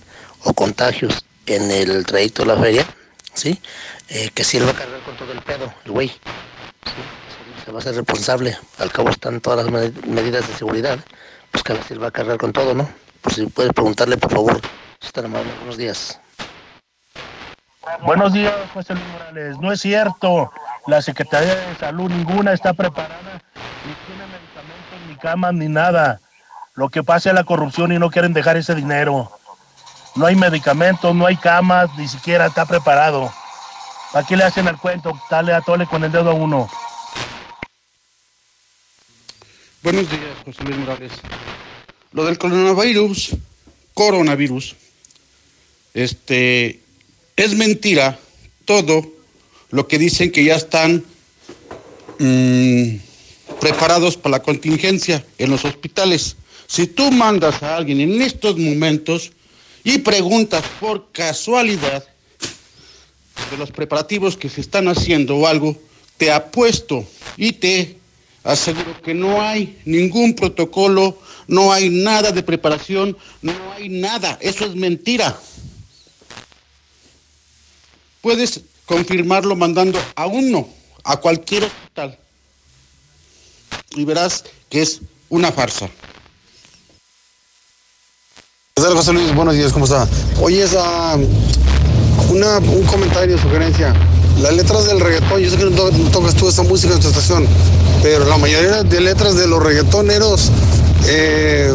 [0.42, 2.86] o contagios en el trayecto de la feria?
[3.34, 3.60] ¿Sí?
[4.08, 6.12] Eh, que si él va a cargar con todo el pedo, el güey.
[7.64, 8.56] Se va a ser responsable.
[8.78, 10.98] Al cabo están todas las medidas de seguridad.
[11.50, 12.88] Pues que a si va a cargar con todo, ¿no?
[13.20, 14.60] Pues si puedes preguntarle, por favor.
[15.14, 16.20] Buenos días.
[18.02, 19.58] Buenos días, José Luis Morales.
[19.58, 20.52] No es cierto.
[20.86, 23.40] La Secretaría de Salud ninguna está preparada,
[23.86, 26.20] ni tiene medicamentos, ni camas, ni nada.
[26.74, 29.30] Lo que pasa es la corrupción y no quieren dejar ese dinero.
[30.14, 33.32] No hay medicamentos, no hay camas, ni siquiera está preparado.
[34.12, 36.68] Aquí le hacen el cuento, dale a tole con el dedo a uno.
[39.82, 41.12] Buenos días, José Luis Morales.
[42.12, 43.36] Lo del coronavirus,
[43.94, 44.76] coronavirus,
[45.94, 46.80] este,
[47.34, 48.18] es mentira
[48.66, 49.02] todo
[49.70, 51.02] lo que dicen que ya están
[52.18, 52.96] mm,
[53.60, 56.36] preparados para la contingencia en los hospitales.
[56.66, 59.32] Si tú mandas a alguien en estos momentos
[59.84, 62.04] y preguntas por casualidad
[63.50, 65.76] de los preparativos que se están haciendo o algo,
[66.16, 67.04] te apuesto
[67.36, 67.96] y te
[68.44, 74.64] aseguro que no hay ningún protocolo, no hay nada de preparación, no hay nada, eso
[74.64, 75.38] es mentira.
[78.20, 80.68] Puedes confirmarlo mandando a uno,
[81.02, 82.18] a cualquier hospital,
[83.96, 85.90] y verás que es una farsa.
[88.82, 89.32] ¿Qué tal, José Luis?
[89.32, 90.08] Buenos días, ¿cómo está?
[90.40, 91.14] Oye, esa,
[92.30, 93.94] una, un comentario, sugerencia.
[94.40, 95.70] Las letras del reggaetón, yo sé que no
[96.10, 97.46] tocas tú esa música en tu estación,
[98.02, 100.50] pero la mayoría de letras de los reggaetoneros
[101.06, 101.72] eh,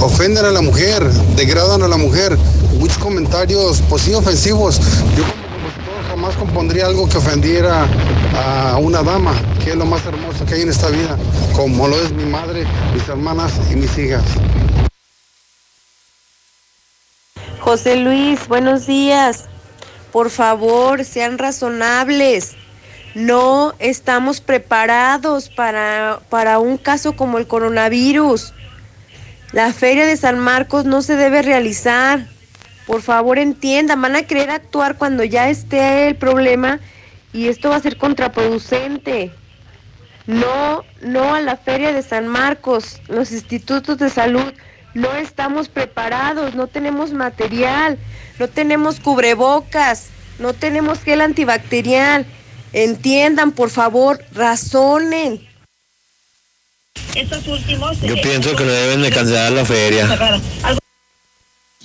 [0.00, 2.38] ofenden a la mujer, degradan a la mujer.
[2.78, 4.80] Muchos comentarios, pues sí, ofensivos.
[5.18, 7.86] Yo como compositor jamás compondría algo que ofendiera
[8.72, 11.18] a una dama, que es lo más hermoso que hay en esta vida,
[11.54, 14.22] como lo es mi madre, mis hermanas y mis hijas.
[17.68, 19.44] José Luis, buenos días.
[20.10, 22.56] Por favor, sean razonables.
[23.14, 28.54] No estamos preparados para, para un caso como el coronavirus.
[29.52, 32.26] La feria de San Marcos no se debe realizar.
[32.86, 36.80] Por favor, entiendan, van a querer actuar cuando ya esté el problema
[37.34, 39.30] y esto va a ser contraproducente.
[40.26, 43.02] No, no a la feria de San Marcos.
[43.08, 44.54] Los institutos de salud
[44.98, 47.98] no estamos preparados, no tenemos material,
[48.38, 52.26] no tenemos cubrebocas, no tenemos gel antibacterial.
[52.72, 55.46] Entiendan, por favor, razonen.
[57.14, 58.00] Estos últimos.
[58.00, 60.40] Yo pienso que no deben de cancelar la feria.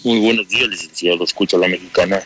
[0.03, 1.23] Muy buenos días, licenciado.
[1.23, 2.21] Escucha la mexicana.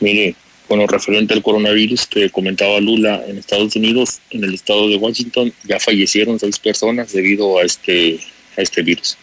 [0.00, 0.34] Mire,
[0.68, 5.52] bueno, referente al coronavirus que comentaba Lula en Estados Unidos, en el estado de Washington,
[5.64, 8.20] ya fallecieron seis personas debido a este,
[8.56, 9.16] a este virus.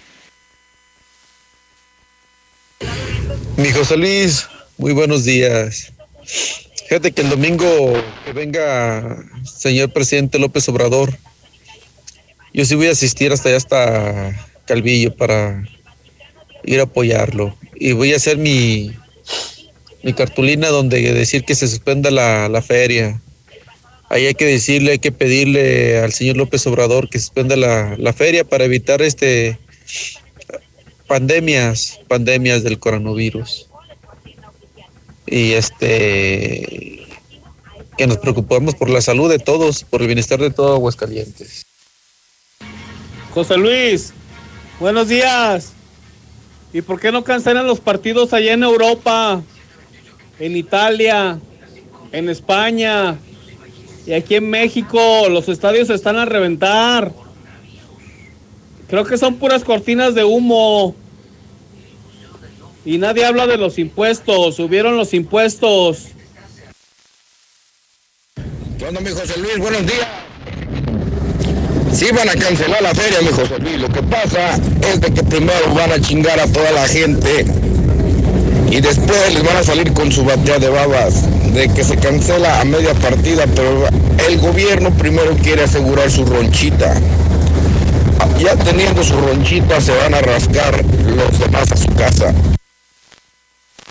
[3.60, 4.47] Mi José Luis,
[4.78, 5.91] muy buenos días.
[6.88, 7.93] Fíjate que el domingo
[8.24, 11.18] que venga señor presidente López Obrador,
[12.53, 15.62] yo sí voy a asistir hasta allá, hasta Calvillo, para
[16.64, 17.53] ir a apoyarlo.
[17.76, 18.95] Y voy a hacer mi,
[20.03, 23.20] mi cartulina donde decir que se suspenda la, la feria.
[24.07, 28.14] Ahí hay que decirle, hay que pedirle al señor López Obrador que suspenda la, la
[28.14, 29.60] feria para evitar este
[31.10, 33.68] pandemias, pandemias del coronavirus.
[35.26, 37.07] Y este
[37.97, 41.66] que nos preocupemos por la salud de todos, por el bienestar de todo Aguascalientes.
[43.34, 44.14] José Luis,
[44.80, 45.74] buenos días.
[46.72, 49.41] ¿Y por qué no cancelan los partidos allá en Europa,
[50.39, 51.39] en Italia,
[52.12, 53.18] en España
[54.05, 55.28] y aquí en México?
[55.30, 57.12] Los estadios están a reventar.
[58.90, 60.96] Creo que son puras cortinas de humo.
[62.86, 64.56] Y nadie habla de los impuestos.
[64.56, 66.08] Subieron los impuestos.
[68.80, 69.60] ¿Qué onda, mi José Luis?
[69.60, 70.08] Buenos días.
[71.94, 73.80] Sí van a cancelar la feria, mi José Luis.
[73.80, 77.46] Lo que pasa es que primero van a chingar a toda la gente
[78.72, 82.62] y después les van a salir con su batea de babas de que se cancela
[82.62, 83.88] a media partida, pero
[84.28, 86.96] el gobierno primero quiere asegurar su ronchita.
[88.40, 92.34] Ya teniendo su ronchita se van a rascar los demás a su casa.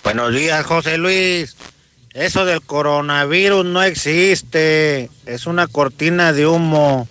[0.02, 1.54] Buenos días, José Luis.
[2.14, 5.10] Eso del coronavirus no existe.
[5.26, 7.06] Es una cortina de humo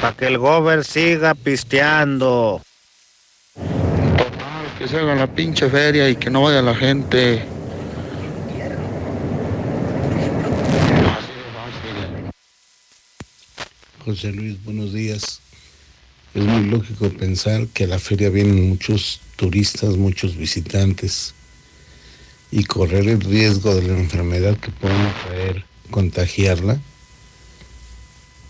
[0.00, 2.62] para que el gober siga pisteando.
[4.78, 7.44] Que se haga la pinche feria y que no vaya la gente.
[14.02, 15.42] José Luis, buenos días.
[16.32, 21.34] Es muy lógico pensar que a la feria vienen muchos turistas, muchos visitantes
[22.52, 26.80] y correr el riesgo de la enfermedad que pueden traer, contagiarla.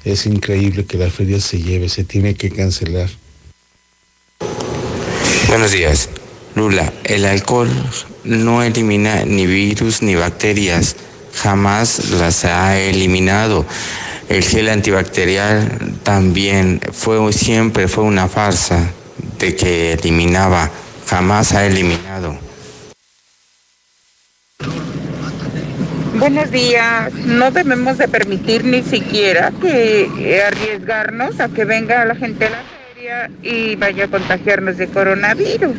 [0.05, 3.09] Es increíble que la feria se lleve, se tiene que cancelar.
[5.49, 6.11] Buenos días.
[6.55, 7.71] Lula, el alcohol
[8.25, 10.97] no elimina ni virus ni bacterias,
[11.35, 13.65] jamás las ha eliminado.
[14.31, 18.93] El gel antibacterial también fue siempre fue una farsa
[19.41, 20.71] de que eliminaba,
[21.09, 22.39] jamás ha eliminado.
[26.15, 27.13] Buenos días.
[27.13, 32.63] No debemos de permitir ni siquiera que arriesgarnos a que venga la gente a la
[32.95, 35.75] feria y vaya a contagiarnos de coronavirus.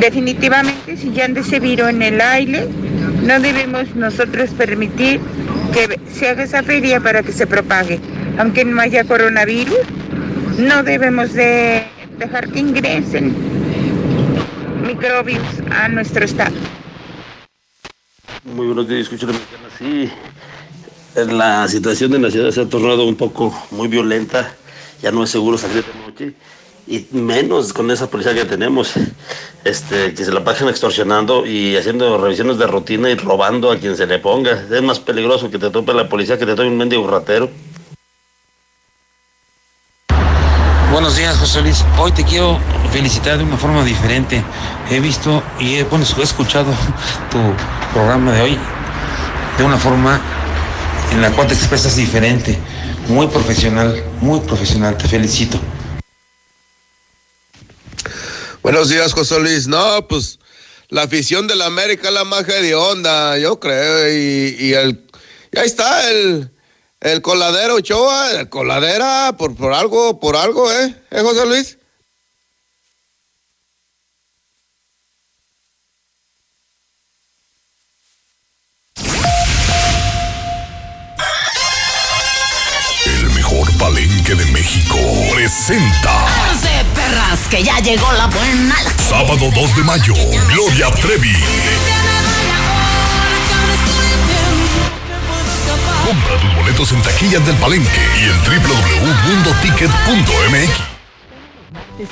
[0.00, 2.66] Definitivamente, si ya anda ese virus en el aire,
[3.22, 5.20] no debemos nosotros permitir
[5.74, 8.00] que se haga esa feria para que se propague.
[8.38, 9.80] Aunque no haya coronavirus,
[10.58, 11.84] no debemos de
[12.18, 13.34] dejar que ingresen
[14.86, 16.54] microbios a nuestro estado.
[18.44, 19.38] Muy buenos días, mexicana.
[19.76, 20.10] Sí,
[21.16, 24.54] la situación en la ciudad se ha tornado un poco muy violenta.
[25.02, 26.34] Ya no es seguro salir de noche
[26.86, 28.92] y menos con esa policía que tenemos,
[29.64, 33.96] este, que se la pasan extorsionando y haciendo revisiones de rutina y robando a quien
[33.96, 34.64] se le ponga.
[34.70, 37.50] Es más peligroso que te tope la policía que te tope un mendigo ratero.
[40.92, 41.84] Buenos días, José Luis.
[41.98, 42.58] Hoy te quiero
[42.92, 44.44] felicitar de una forma diferente.
[44.90, 46.70] He visto y bueno, he escuchado
[47.30, 47.38] tu
[47.92, 48.58] programa de hoy
[49.58, 50.20] de una forma
[51.10, 52.58] en la cual te expresas diferente,
[53.08, 54.96] muy profesional, muy profesional.
[54.96, 55.58] Te felicito.
[58.64, 59.66] Buenos días, José Luis.
[59.66, 60.38] No, pues
[60.88, 64.10] la afición de la América es la magia de onda, yo creo.
[64.10, 65.04] Y, y el,
[65.52, 66.50] y ahí está el,
[67.00, 70.94] el coladero Ochoa, el coladera, por, por algo, por algo, ¿eh?
[71.10, 71.76] ¿Eh, José Luis?
[85.44, 86.24] Presenta.
[86.62, 88.74] de perras que ya llegó la buena.
[88.96, 90.14] Sábado 2 de mayo,
[90.48, 91.36] Gloria Trevi.
[96.06, 100.93] Compra tus boletos en taquillas del palenque y en www.mundoticket.mx.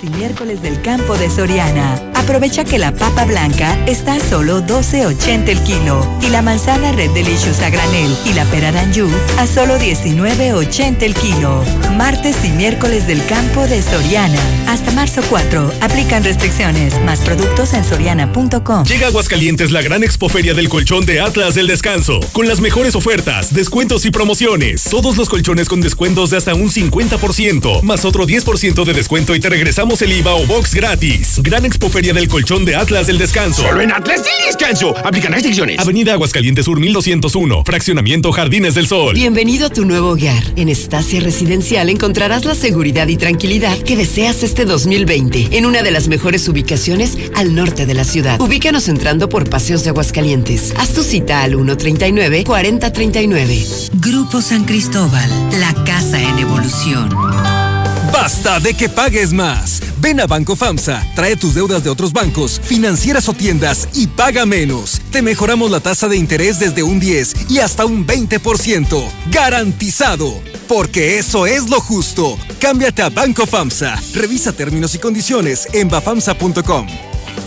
[0.02, 2.00] Y miércoles del campo de Soriana.
[2.14, 7.10] Aprovecha que la papa blanca está a solo 12.80 el kilo y la manzana Red
[7.10, 9.08] Delicious a granel y la pera Danju
[9.38, 11.64] a solo 19.80 el kilo.
[11.96, 14.40] Martes y miércoles del campo de Soriana.
[14.68, 15.72] Hasta marzo 4.
[15.80, 17.00] Aplican restricciones.
[17.02, 18.84] Más productos en soriana.com.
[18.84, 22.94] Llega a Aguascalientes la gran expoferia del colchón de Atlas del Descanso, con las mejores
[22.94, 24.84] ofertas, descuentos y promociones.
[24.84, 29.40] Todos los colchones con descuentos de hasta un 50%, más otro 10% de descuento y
[29.52, 31.38] regresamos el IVA o box gratis.
[31.42, 33.60] Gran expoferia del colchón de Atlas del Descanso.
[33.60, 34.96] Solo en Atlas del Descanso.
[35.04, 35.78] Aplican restricciones.
[35.78, 39.12] Avenida Aguascalientes Sur 1201, Fraccionamiento Jardines del Sol.
[39.12, 40.42] Bienvenido a tu nuevo hogar.
[40.56, 45.90] En Estacia Residencial encontrarás la seguridad y tranquilidad que deseas este 2020 en una de
[45.90, 48.40] las mejores ubicaciones al norte de la ciudad.
[48.40, 50.72] Ubícanos entrando por Paseos de Aguascalientes.
[50.78, 53.90] Haz tu cita al 139-4039.
[54.00, 55.28] Grupo San Cristóbal,
[55.60, 57.71] la casa en evolución.
[58.12, 59.80] Basta de que pagues más.
[59.98, 64.44] Ven a Banco FAMSA, trae tus deudas de otros bancos, financieras o tiendas y paga
[64.44, 65.00] menos.
[65.10, 69.02] Te mejoramos la tasa de interés desde un 10 y hasta un 20%.
[69.30, 70.42] Garantizado.
[70.68, 72.38] Porque eso es lo justo.
[72.60, 74.00] Cámbiate a Banco FAMSA.
[74.14, 76.86] Revisa términos y condiciones en bafamsa.com.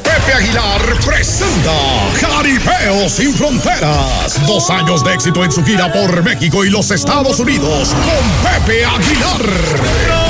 [0.04, 1.72] Pepe Aguilar presenta
[2.20, 4.46] Jaripeo sin Fronteras.
[4.48, 8.86] Dos años de éxito en su gira por México y los Estados Unidos con Pepe
[8.86, 10.25] Aguilar.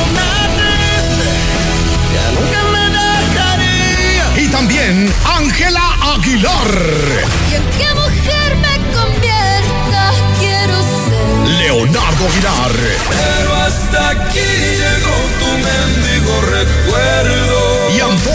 [6.35, 6.67] Aguilar.
[7.49, 10.11] ¿Y en qué mujer me convierta?
[10.37, 11.47] Quiero ser.
[11.59, 12.71] Leonardo Aguilar.
[13.09, 14.39] Pero hasta aquí
[14.81, 17.89] llegó tu mendigo recuerdo.
[17.95, 18.34] Y Antonio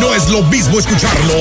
[0.00, 1.34] No es lo mismo escucharlo,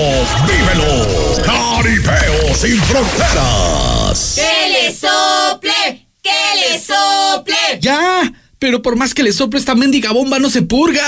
[0.45, 1.38] vívelo.
[1.43, 4.36] Caripeo sin fronteras.
[4.36, 6.07] ¡Que le sople!
[6.22, 7.80] ¡Que le sople!
[7.80, 8.32] ¡Ya!
[8.62, 11.01] Pero por más que le sople esta mendiga bomba no se purga.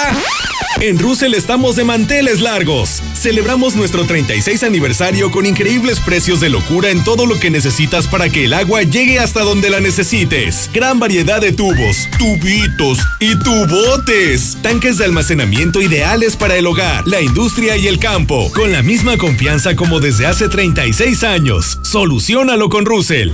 [0.82, 3.04] En Russell estamos de manteles largos.
[3.14, 8.28] Celebramos nuestro 36 aniversario con increíbles precios de locura en todo lo que necesitas para
[8.28, 10.68] que el agua llegue hasta donde la necesites.
[10.74, 14.58] Gran variedad de tubos, tubitos y tubotes.
[14.64, 18.52] Tanques de almacenamiento ideales para el hogar, la industria y el campo.
[18.56, 21.78] Con la misma confianza como desde hace 36 años.
[21.84, 23.34] Solucionalo con Russell.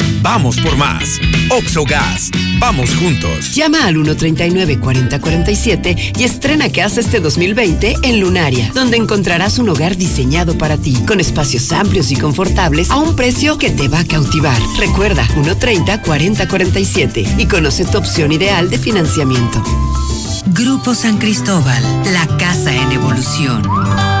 [0.21, 1.19] Vamos por más.
[1.49, 2.29] Oxogas.
[2.59, 3.53] Vamos juntos.
[3.55, 10.55] Llama al 139-4047 y estrena casa este 2020 en Lunaria, donde encontrarás un hogar diseñado
[10.57, 14.61] para ti, con espacios amplios y confortables a un precio que te va a cautivar.
[14.77, 19.63] Recuerda 130-4047 y conoce tu opción ideal de financiamiento.
[20.47, 21.81] Grupo San Cristóbal,
[22.13, 24.20] la casa en evolución.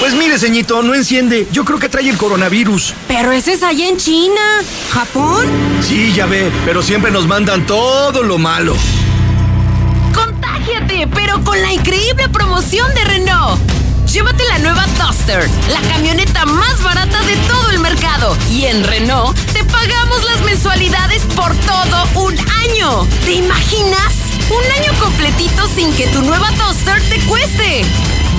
[0.00, 1.48] Pues mire, ceñito, no enciende.
[1.50, 2.94] Yo creo que trae el coronavirus.
[3.08, 4.40] Pero ese es allá en China.
[4.90, 5.46] ¿Japón?
[5.80, 8.76] Sí, ya ve, pero siempre nos mandan todo lo malo.
[10.14, 11.08] ¡Contágiate!
[11.14, 13.60] Pero con la increíble promoción de Renault.
[14.12, 18.36] Llévate la nueva Duster, la camioneta más barata de todo el mercado.
[18.50, 23.06] Y en Renault te pagamos las mensualidades por todo un año.
[23.24, 24.14] ¿Te imaginas?
[24.48, 27.84] Un año completito sin que tu nueva Duster te cueste.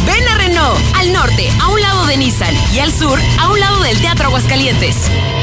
[0.05, 3.59] Ven a Renault, al norte, a un lado de Nissan, y al sur, a un
[3.59, 4.95] lado del Teatro Aguascalientes.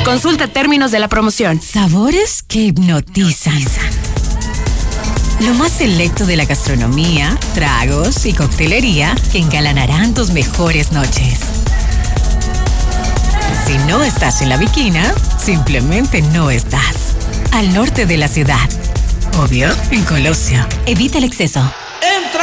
[0.04, 1.60] Consulta términos de la promoción.
[1.60, 3.62] Sabores que hipnotizan.
[5.40, 11.40] Lo más selecto de la gastronomía, tragos y coctelería que engalanarán tus mejores noches.
[13.66, 17.14] Si no estás en la Viquina, simplemente no estás.
[17.52, 18.68] Al norte de la ciudad.
[19.38, 20.66] Obvio, en Colosio.
[20.86, 21.60] Evita el exceso.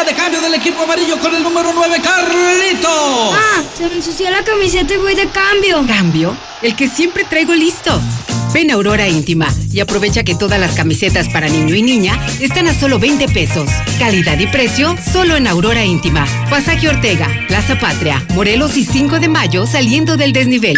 [0.01, 2.89] Entra de cambio del equipo amarillo con el número 9, Carlitos.
[2.89, 5.85] Ah, se me ensució la camiseta y voy de cambio.
[5.85, 6.35] ¿Cambio?
[6.63, 8.01] El que siempre traigo listo.
[8.51, 12.67] Ven a Aurora Íntima y aprovecha que todas las camisetas para niño y niña están
[12.67, 13.69] a solo 20 pesos.
[13.99, 16.25] Calidad y precio solo en Aurora Íntima.
[16.49, 20.77] Pasaje Ortega, Plaza Patria, Morelos y 5 de mayo saliendo del desnivel.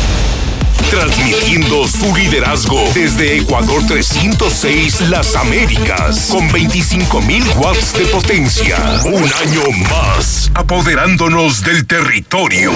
[0.89, 8.77] Transmitiendo su liderazgo desde Ecuador 306 Las Américas con 25.000 watts de potencia.
[9.05, 12.71] Un año más, apoderándonos del territorio.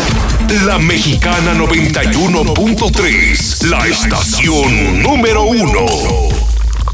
[0.65, 5.85] La Mexicana 91.3, la estación número uno.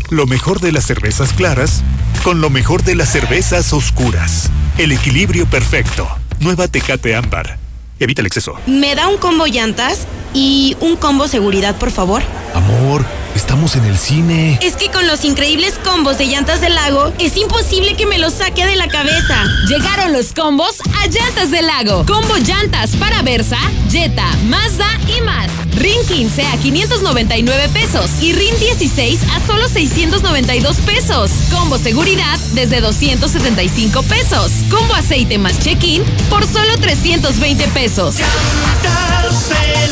[0.10, 1.84] Lo mejor de las cervezas claras
[2.24, 4.50] con lo mejor de las cervezas oscuras.
[4.78, 6.08] El equilibrio perfecto.
[6.40, 7.61] Nueva Tecate Ámbar.
[8.02, 8.56] Evita el exceso.
[8.66, 12.24] ¿Me da un combo llantas y un combo seguridad, por favor?
[12.56, 13.06] Amor,
[13.36, 14.58] estamos en el cine.
[14.64, 18.34] Es que con los increíbles combos de llantas del lago, es imposible que me los
[18.34, 19.46] saque de la cabeza.
[19.68, 22.04] Llegaron los combos a Llantas del Lago.
[22.08, 23.60] Combo llantas para Versa,
[23.90, 25.50] Jetta, Mazda y más.
[25.76, 31.32] RIN 15 a 599 pesos y RIN 16 a solo 692 pesos.
[31.52, 34.52] Combo seguridad desde 275 pesos.
[34.70, 37.91] Combo aceite más check-in por solo 320 pesos.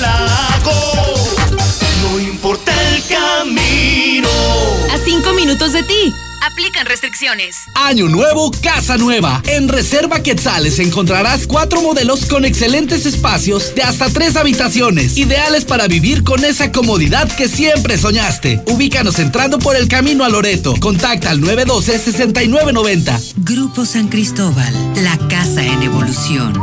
[0.01, 0.71] Lago,
[2.03, 4.29] no importa el camino.
[4.93, 6.13] A 5 minutos de ti.
[6.41, 7.57] Aplican restricciones.
[7.75, 9.41] Año nuevo, casa nueva.
[9.45, 15.87] En Reserva Quetzales encontrarás cuatro modelos con excelentes espacios de hasta tres habitaciones, ideales para
[15.87, 18.61] vivir con esa comodidad que siempre soñaste.
[18.67, 20.75] Ubícanos entrando por el camino a Loreto.
[20.79, 23.33] Contacta al 912-6990.
[23.37, 26.53] Grupo San Cristóbal, la casa en evolución.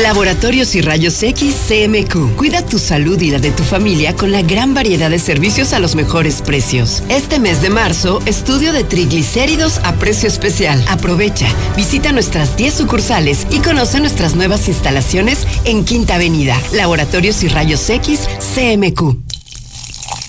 [0.00, 2.36] Laboratorios y Rayos X CMQ.
[2.36, 5.78] Cuida tu salud y la de tu familia con la gran variedad de servicios a
[5.78, 7.02] los mejores precios.
[7.10, 10.82] Este mes de marzo, estudio de triglicéridos a precio especial.
[10.88, 11.46] Aprovecha,
[11.76, 16.60] visita nuestras 10 sucursales y conoce nuestras nuevas instalaciones en Quinta Avenida.
[16.72, 19.31] Laboratorios y Rayos X CMQ.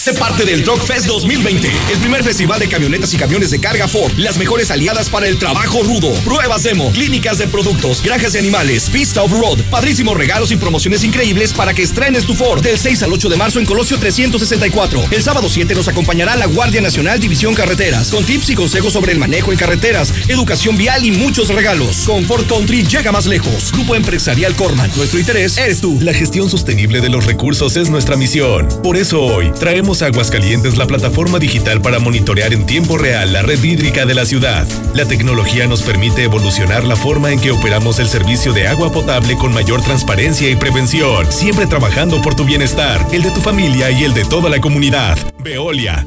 [0.00, 3.86] Sé parte del Truck Fest 2020, el primer festival de camionetas y camiones de carga
[3.86, 4.10] Ford.
[4.16, 6.14] Las mejores aliadas para el trabajo rudo.
[6.24, 11.52] Pruebas demo, clínicas de productos, granjas de animales, pista off-road, padrísimos regalos y promociones increíbles
[11.52, 12.62] para que estrenes tu Ford.
[12.62, 15.08] Del 6 al 8 de marzo en Colosio 364.
[15.10, 19.12] El sábado 7 nos acompañará la Guardia Nacional División Carreteras, con tips y consejos sobre
[19.12, 22.04] el manejo en carreteras, educación vial y muchos regalos.
[22.06, 23.70] Con Ford Country llega más lejos.
[23.70, 24.90] Grupo Empresarial Corman.
[24.96, 25.98] Nuestro interés eres tú.
[26.00, 28.66] La gestión sostenible de los recursos es nuestra misión.
[28.82, 33.42] Por eso hoy traemos a Aguascalientes la plataforma digital para monitorear en tiempo real la
[33.42, 34.64] red hídrica de la ciudad.
[34.94, 39.36] La tecnología nos permite evolucionar la forma en que operamos el servicio de agua potable
[39.36, 44.04] con mayor transparencia y prevención, siempre trabajando por tu bienestar, el de tu familia y
[44.04, 45.18] el de toda la comunidad.
[45.40, 46.06] Veolia.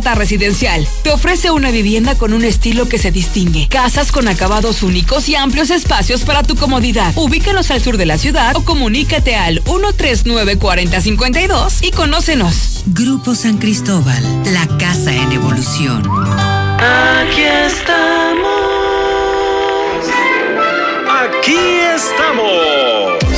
[0.01, 0.87] Residencial.
[1.03, 3.67] Te ofrece una vivienda con un estilo que se distingue.
[3.69, 7.13] Casas con acabados únicos y amplios espacios para tu comodidad.
[7.15, 12.81] Ubícanos al sur de la ciudad o comunícate al 139-4052 y conócenos.
[12.87, 16.01] Grupo San Cristóbal, la casa en evolución.
[16.79, 18.49] Aquí estamos.
[21.07, 21.55] Aquí
[21.95, 23.30] estamos.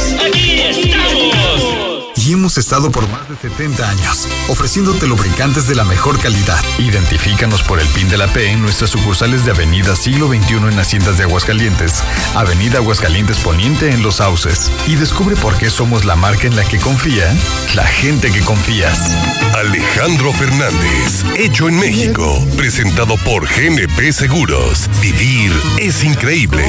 [2.43, 6.61] Hemos estado por más de 70 años, ofreciéndote lubricantes de la mejor calidad.
[6.77, 10.77] Identifícanos por el PIN de la P en nuestras sucursales de Avenida Siglo XXI en
[10.77, 12.03] Haciendas de Aguascalientes,
[12.35, 14.69] Avenida Aguascalientes Poniente en Los Sauces.
[14.87, 17.33] Y descubre por qué somos la marca en la que confía
[17.75, 19.15] la gente que confías.
[19.55, 24.89] Alejandro Fernández, hecho en México, presentado por GNP Seguros.
[24.99, 26.65] Vivir es increíble.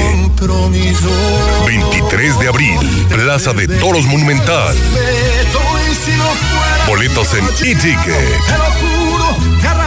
[1.65, 4.77] 23 de abril, Plaza de Toros Monumental.
[6.87, 9.84] Boletos en e-ticket.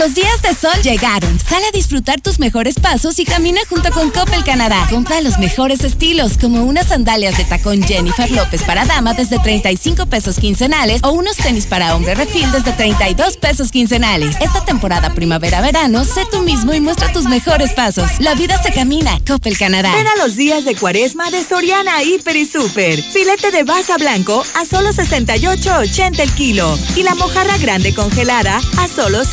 [0.00, 1.38] Los días de sol llegaron.
[1.38, 4.86] Sal a disfrutar tus mejores pasos y camina junto con Coppel Canadá.
[4.88, 10.06] Compra los mejores estilos, como unas sandalias de tacón Jennifer López para dama desde 35
[10.06, 14.36] pesos quincenales o unos tenis para hombre refil desde 32 pesos quincenales.
[14.40, 18.10] Esta temporada primavera-verano, sé tú mismo y muestra tus mejores pasos.
[18.20, 19.20] La vida se camina.
[19.26, 19.94] Coppel Canadá.
[19.94, 23.02] Ven a los días de cuaresma de Soriana Hiper y Super.
[23.02, 26.78] Filete de baja blanco a solo 68.80 el kilo.
[26.96, 29.26] Y la mojarra grande congelada a solo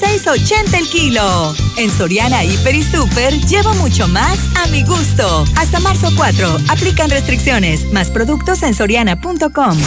[0.00, 1.54] 56.80 el kilo.
[1.76, 5.44] En Soriana Hiper y Super llevo mucho más a mi gusto.
[5.56, 6.56] Hasta marzo 4.
[6.68, 7.84] Aplican restricciones.
[7.92, 9.78] Más productos en soriana.com.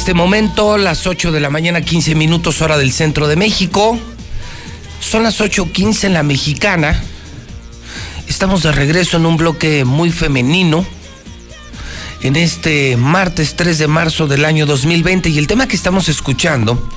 [0.00, 3.98] este momento las 8 de la mañana, 15 minutos hora del centro de México.
[4.98, 6.98] Son las 8.15 en la mexicana.
[8.26, 10.86] Estamos de regreso en un bloque muy femenino.
[12.22, 15.28] En este martes 3 de marzo del año 2020.
[15.28, 16.88] Y el tema que estamos escuchando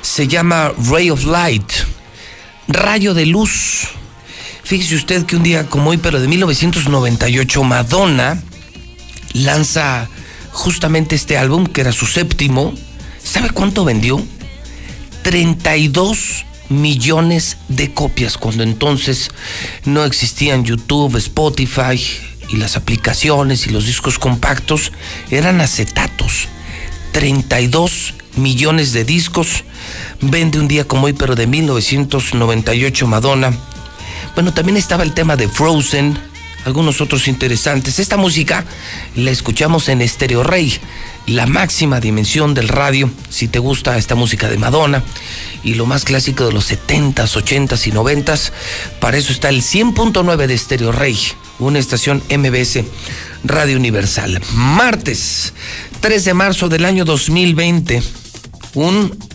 [0.00, 1.70] se llama Ray of Light.
[2.68, 3.88] Rayo de luz.
[4.64, 8.42] Fíjese usted que un día como hoy, pero de 1998, Madonna
[9.34, 10.08] lanza
[10.52, 12.74] justamente este álbum, que era su séptimo.
[13.22, 14.22] ¿Sabe cuánto vendió?
[15.22, 19.30] 32 millones de copias, cuando entonces
[19.84, 22.00] no existían YouTube, Spotify
[22.48, 24.92] y las aplicaciones y los discos compactos,
[25.30, 26.48] eran acetatos.
[27.12, 29.64] 32 millones de discos.
[30.20, 33.52] Vende un día como hoy, pero de 1998 Madonna.
[34.34, 36.18] Bueno, también estaba el tema de Frozen,
[36.64, 37.98] algunos otros interesantes.
[37.98, 38.64] Esta música
[39.14, 40.78] la escuchamos en Stereo Rey,
[41.26, 45.02] la máxima dimensión del radio, si te gusta esta música de Madonna
[45.62, 48.52] y lo más clásico de los 70s, 80s y 90s,
[49.00, 51.18] para eso está el 100.9 de Stereo Rey,
[51.58, 52.84] una estación MBS
[53.44, 54.40] Radio Universal.
[54.54, 55.52] Martes
[56.00, 58.02] 3 de marzo del año 2020,
[58.74, 59.30] un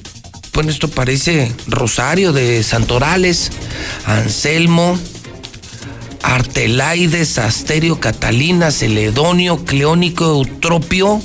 [0.55, 3.51] bueno, esto parece Rosario de Santorales,
[4.05, 4.97] Anselmo,
[6.25, 11.21] Artelaides, Asterio, Catalina, Celedonio, Cleónico, Eutropio,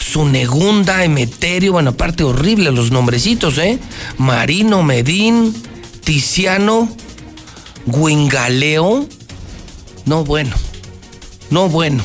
[0.00, 3.78] Sunegunda, Emeterio, bueno, aparte horrible los nombrecitos, ¿eh?
[4.18, 5.54] Marino, Medín,
[6.02, 6.88] Tiziano,
[7.86, 9.08] Guingaleo.
[10.04, 10.54] No, bueno,
[11.50, 12.04] no, bueno.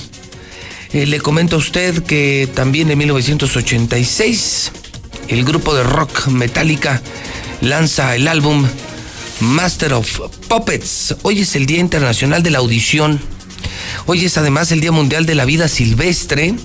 [0.94, 4.72] Eh, le comento a usted que también en 1986
[5.30, 7.02] el grupo de rock Metallica
[7.62, 8.68] lanza el álbum
[9.40, 11.16] Master of Puppets.
[11.22, 13.20] Hoy es el Día Internacional de la Audición.
[14.06, 16.56] Hoy es además el Día Mundial de la Vida Silvestre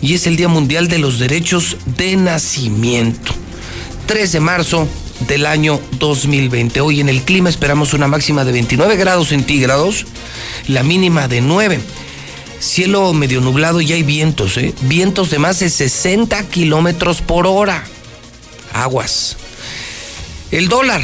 [0.00, 3.32] y es el Día Mundial de los Derechos de Nacimiento.
[4.06, 4.88] 3 de marzo
[5.26, 6.80] del año 2020.
[6.80, 10.06] Hoy en el clima esperamos una máxima de 29 grados centígrados,
[10.68, 11.80] la mínima de 9.
[12.60, 14.72] Cielo medio nublado y hay vientos, ¿eh?
[14.82, 17.84] Vientos de más de 60 kilómetros por hora.
[18.72, 19.36] Aguas.
[20.52, 21.02] El dólar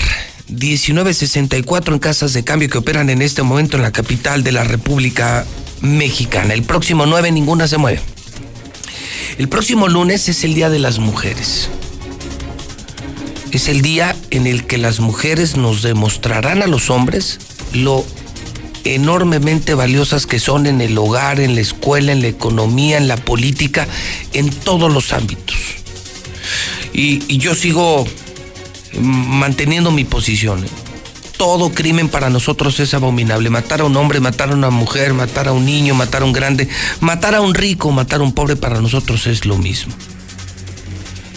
[0.50, 4.64] 19.64 en casas de cambio que operan en este momento en la capital de la
[4.64, 5.44] República
[5.80, 6.54] Mexicana.
[6.54, 8.00] El próximo 9 ninguna se mueve.
[9.38, 11.68] El próximo lunes es el Día de las Mujeres.
[13.50, 17.38] Es el día en el que las mujeres nos demostrarán a los hombres
[17.72, 18.04] lo
[18.84, 23.16] enormemente valiosas que son en el hogar, en la escuela, en la economía, en la
[23.16, 23.88] política,
[24.32, 25.56] en todos los ámbitos.
[26.92, 28.06] Y, y yo sigo
[29.00, 30.64] manteniendo mi posición.
[31.36, 33.50] Todo crimen para nosotros es abominable.
[33.50, 36.32] Matar a un hombre, matar a una mujer, matar a un niño, matar a un
[36.32, 36.68] grande,
[37.00, 39.94] matar a un rico, matar a un pobre, para nosotros es lo mismo.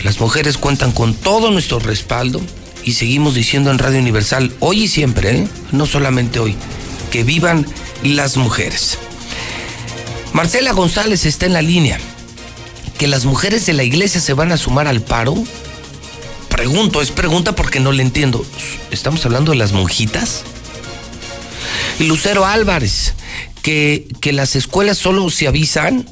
[0.03, 2.41] Las mujeres cuentan con todo nuestro respaldo
[2.85, 5.47] y seguimos diciendo en Radio Universal, hoy y siempre, ¿eh?
[5.71, 6.55] no solamente hoy,
[7.11, 7.65] que vivan
[8.03, 8.97] las mujeres.
[10.31, 11.99] Marcela González está en la línea.
[12.97, 15.35] que las mujeres de la iglesia se van a sumar al paro?
[16.59, 18.45] Pregunto, es pregunta porque no le entiendo.
[18.91, 20.43] ¿Estamos hablando de las monjitas?
[21.99, 23.13] Lucero Álvarez,
[23.61, 26.05] que, que las escuelas solo se avisan,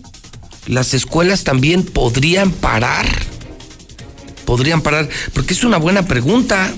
[0.65, 3.05] las escuelas también podrían parar.
[4.45, 6.71] Podrían parar, porque es una buena pregunta.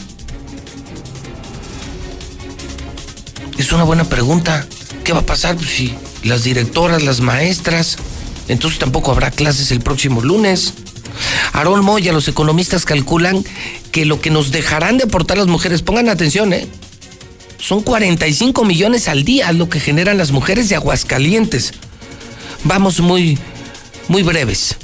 [3.59, 4.67] Es una buena pregunta.
[5.03, 5.93] ¿Qué va a pasar pues, si
[6.23, 7.97] las directoras, las maestras,
[8.47, 10.73] entonces tampoco habrá clases el próximo lunes?
[11.53, 13.43] Aarón Moya, los economistas calculan
[13.91, 16.67] que lo que nos dejarán de aportar las mujeres, pongan atención, ¿eh?
[17.59, 21.73] Son 45 millones al día lo que generan las mujeres de Aguascalientes.
[22.63, 23.37] Vamos muy,
[24.07, 24.75] muy breves.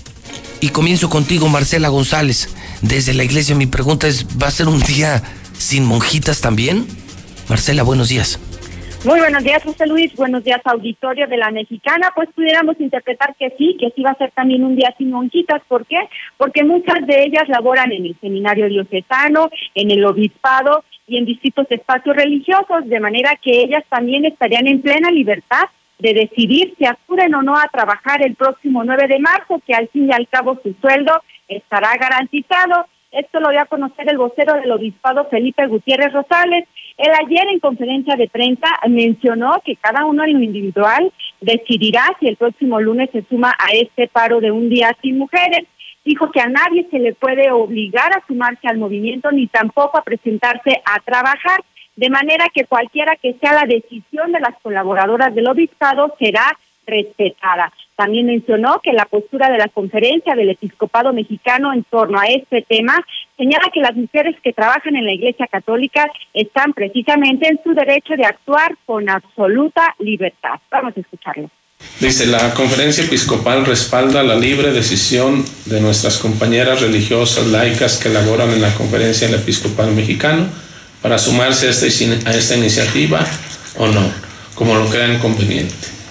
[0.59, 2.49] Y comienzo contigo, Marcela González.
[2.81, 5.23] Desde la iglesia mi pregunta es, ¿va a ser un día
[5.57, 6.85] sin monjitas también?
[7.47, 8.39] Marcela, buenos días.
[9.05, 10.15] Muy buenos días, José Luis.
[10.15, 12.11] Buenos días, auditorio de la Mexicana.
[12.15, 15.61] Pues pudiéramos interpretar que sí, que sí va a ser también un día sin monjitas.
[15.67, 15.99] ¿Por qué?
[16.37, 21.67] Porque muchas de ellas laboran en el seminario diocesano, en el obispado y en distintos
[21.69, 25.65] espacios religiosos, de manera que ellas también estarían en plena libertad
[25.99, 29.87] de decidir si acuden o no a trabajar el próximo 9 de marzo, que al
[29.89, 31.13] fin y al cabo su sueldo
[31.47, 32.87] estará garantizado.
[33.11, 36.67] Esto lo dio a conocer el vocero del obispado Felipe Gutiérrez Rosales.
[36.97, 41.11] Él ayer en conferencia de prensa mencionó que cada uno en lo individual
[41.41, 45.65] decidirá si el próximo lunes se suma a este paro de un día sin mujeres
[46.05, 50.03] dijo que a nadie se le puede obligar a sumarse al movimiento ni tampoco a
[50.03, 51.61] presentarse a trabajar,
[51.95, 56.55] de manera que cualquiera que sea la decisión de las colaboradoras del obispado será
[56.85, 57.73] respetada.
[57.95, 62.61] También mencionó que la postura de la conferencia del episcopado mexicano en torno a este
[62.61, 63.05] tema
[63.37, 68.15] señala que las mujeres que trabajan en la Iglesia Católica están precisamente en su derecho
[68.17, 70.59] de actuar con absoluta libertad.
[70.69, 71.49] Vamos a escucharlo.
[71.99, 78.51] Dice, la conferencia episcopal respalda la libre decisión de nuestras compañeras religiosas laicas que laboran
[78.51, 80.47] en la conferencia del episcopal mexicano
[81.01, 81.85] para sumarse a esta,
[82.29, 83.25] a esta iniciativa
[83.77, 84.11] o no,
[84.55, 86.04] como lo crean conveniente.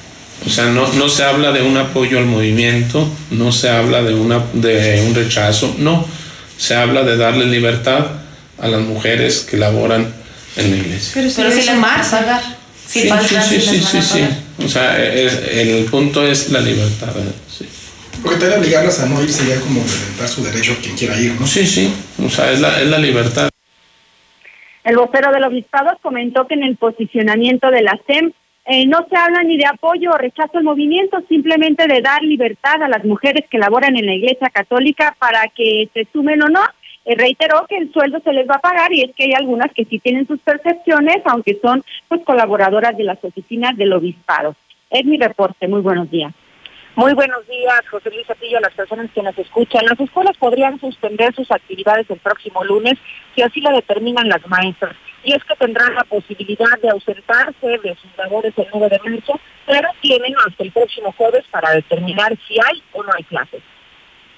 [0.47, 4.15] O sea, no, no se habla de un apoyo al movimiento, no se habla de,
[4.15, 6.07] una, de un rechazo, no,
[6.57, 8.07] se habla de darle libertad
[8.59, 10.13] a las mujeres que laboran
[10.57, 11.13] en la iglesia.
[11.15, 11.71] Pero, si es
[12.11, 12.43] pagar.
[12.87, 14.25] Sí, sí, sí, sí, sí, sí,
[14.65, 17.13] O sea, el punto es la libertad.
[17.51, 17.67] Sí.
[18.23, 21.33] Porque te obligarlas a no ir sería como reventar su derecho a quien quiera ir,
[21.41, 21.47] ¿no?
[21.47, 21.93] Sí, sí.
[22.25, 23.49] O sea, es la, es la libertad.
[24.85, 28.33] El vocero del obispado comentó que en el posicionamiento de la SEM
[28.67, 32.83] eh, no se habla ni de apoyo o rechazo al movimiento, simplemente de dar libertad
[32.83, 36.63] a las mujeres que laboran en la Iglesia Católica para que se sumen o no
[37.05, 39.71] eh, reiteró que el sueldo se les va a pagar y es que hay algunas
[39.73, 44.57] que sí tienen sus percepciones, aunque son pues colaboradoras de las oficinas del obispado.
[44.91, 45.69] Es mi reporte.
[45.69, 46.33] Muy buenos días.
[46.97, 49.85] Muy buenos días, José Luis Atillo, a las personas que nos escuchan.
[49.85, 52.95] Las escuelas podrían suspender sus actividades el próximo lunes
[53.35, 54.95] si así lo determinan las maestras.
[55.25, 59.41] Y es que tendrán la posibilidad de ausentarse de sus labores el 9 de marzo,
[59.67, 63.63] pero tienen hasta el próximo jueves para determinar si hay o no hay clases.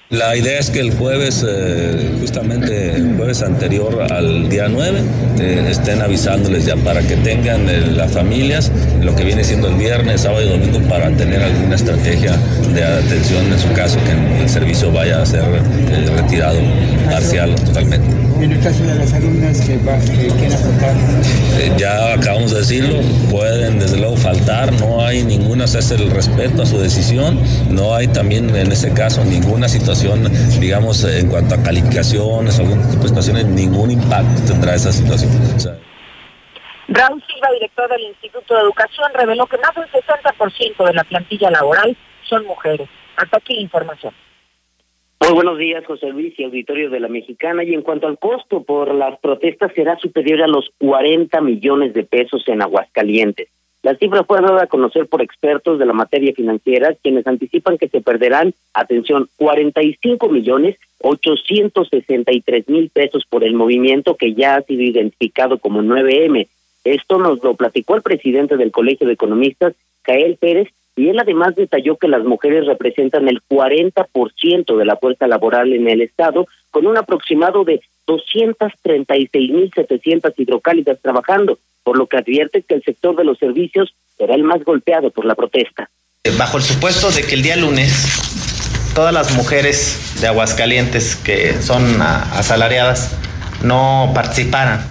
[0.09, 5.01] La idea es que el jueves, eh, justamente el jueves anterior al día 9,
[5.37, 8.71] eh, estén avisándoles ya para que tengan eh, las familias
[9.01, 12.37] lo que viene siendo el viernes, sábado y domingo para tener alguna estrategia
[12.73, 15.43] de atención en su caso que el servicio vaya a ser
[16.15, 16.57] retirado
[17.11, 18.07] parcial totalmente.
[18.41, 20.95] En el caso de las alumnas que, que quieran faltar.
[21.77, 23.01] ya acabamos de decirlo,
[23.31, 27.39] pueden desde luego faltar, no hay ninguna, se hace el respeto a su decisión,
[27.71, 29.96] no hay también en ese caso ninguna situación
[30.59, 35.31] digamos, en cuanto a calificaciones, algún tipo de situaciones, ningún impacto tendrá esa situación.
[36.89, 41.51] Raúl Silva, director del Instituto de Educación, reveló que más del 60% de la plantilla
[41.51, 41.97] laboral
[42.29, 42.87] son mujeres.
[43.17, 44.13] Hasta aquí la información.
[45.19, 47.63] Muy buenos días, José Luis y auditorio de la Mexicana.
[47.63, 52.03] Y en cuanto al costo por las protestas, será superior a los 40 millones de
[52.03, 53.49] pesos en Aguascalientes.
[53.83, 57.87] La cifra fue dada a conocer por expertos de la materia financiera, quienes anticipan que
[57.87, 64.81] se perderán, atención, 45 millones 863 mil pesos por el movimiento que ya ha sido
[64.81, 66.47] identificado como 9M.
[66.83, 71.55] Esto nos lo platicó el presidente del Colegio de Economistas, Cael Pérez, y él además
[71.55, 76.87] detalló que las mujeres representan el 40% de la fuerza laboral en el Estado, con
[76.87, 83.39] un aproximado de 236.700 hidrocálidas trabajando por lo que advierte que el sector de los
[83.39, 85.89] servicios será el más golpeado por la protesta.
[86.37, 88.19] Bajo el supuesto de que el día lunes
[88.93, 93.15] todas las mujeres de Aguascalientes que son asalariadas
[93.63, 94.85] no participaran,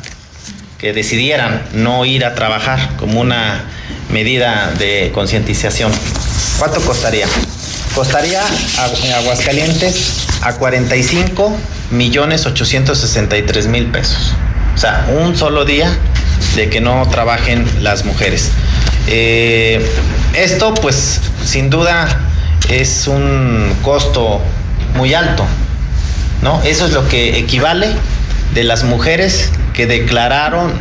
[0.78, 3.66] que decidieran no ir a trabajar como una
[4.10, 5.92] medida de concientización.
[6.58, 7.26] ¿Cuánto costaría?
[7.94, 8.40] costaría
[9.04, 11.54] en Aguascalientes a 45
[11.90, 14.32] millones 863 mil pesos.
[14.74, 15.94] O sea, un solo día
[16.56, 18.52] de que no trabajen las mujeres.
[19.08, 19.80] Eh,
[20.34, 22.08] esto pues sin duda
[22.70, 24.40] es un costo
[24.94, 25.44] muy alto,
[26.42, 26.60] ¿no?
[26.62, 27.88] Eso es lo que equivale
[28.54, 30.72] de las mujeres que declararon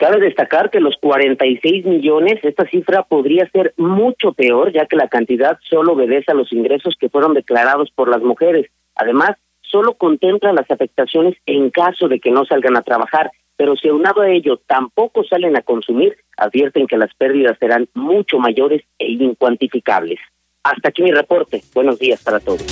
[0.00, 5.08] Cabe destacar que los 46 millones, esta cifra podría ser mucho peor, ya que la
[5.08, 8.70] cantidad solo obedece a los ingresos que fueron declarados por las mujeres.
[8.94, 13.30] Además, solo contempla las afectaciones en caso de que no salgan a trabajar,
[13.60, 18.38] pero si aunado a ello tampoco salen a consumir, advierten que las pérdidas serán mucho
[18.38, 20.18] mayores e incuantificables.
[20.62, 21.62] Hasta aquí mi reporte.
[21.74, 22.62] Buenos días para todos.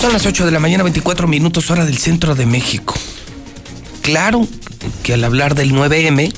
[0.00, 2.94] Son las 8 de la mañana, 24 minutos hora del centro de México.
[4.00, 4.46] Claro
[5.02, 6.34] que al hablar del 9M,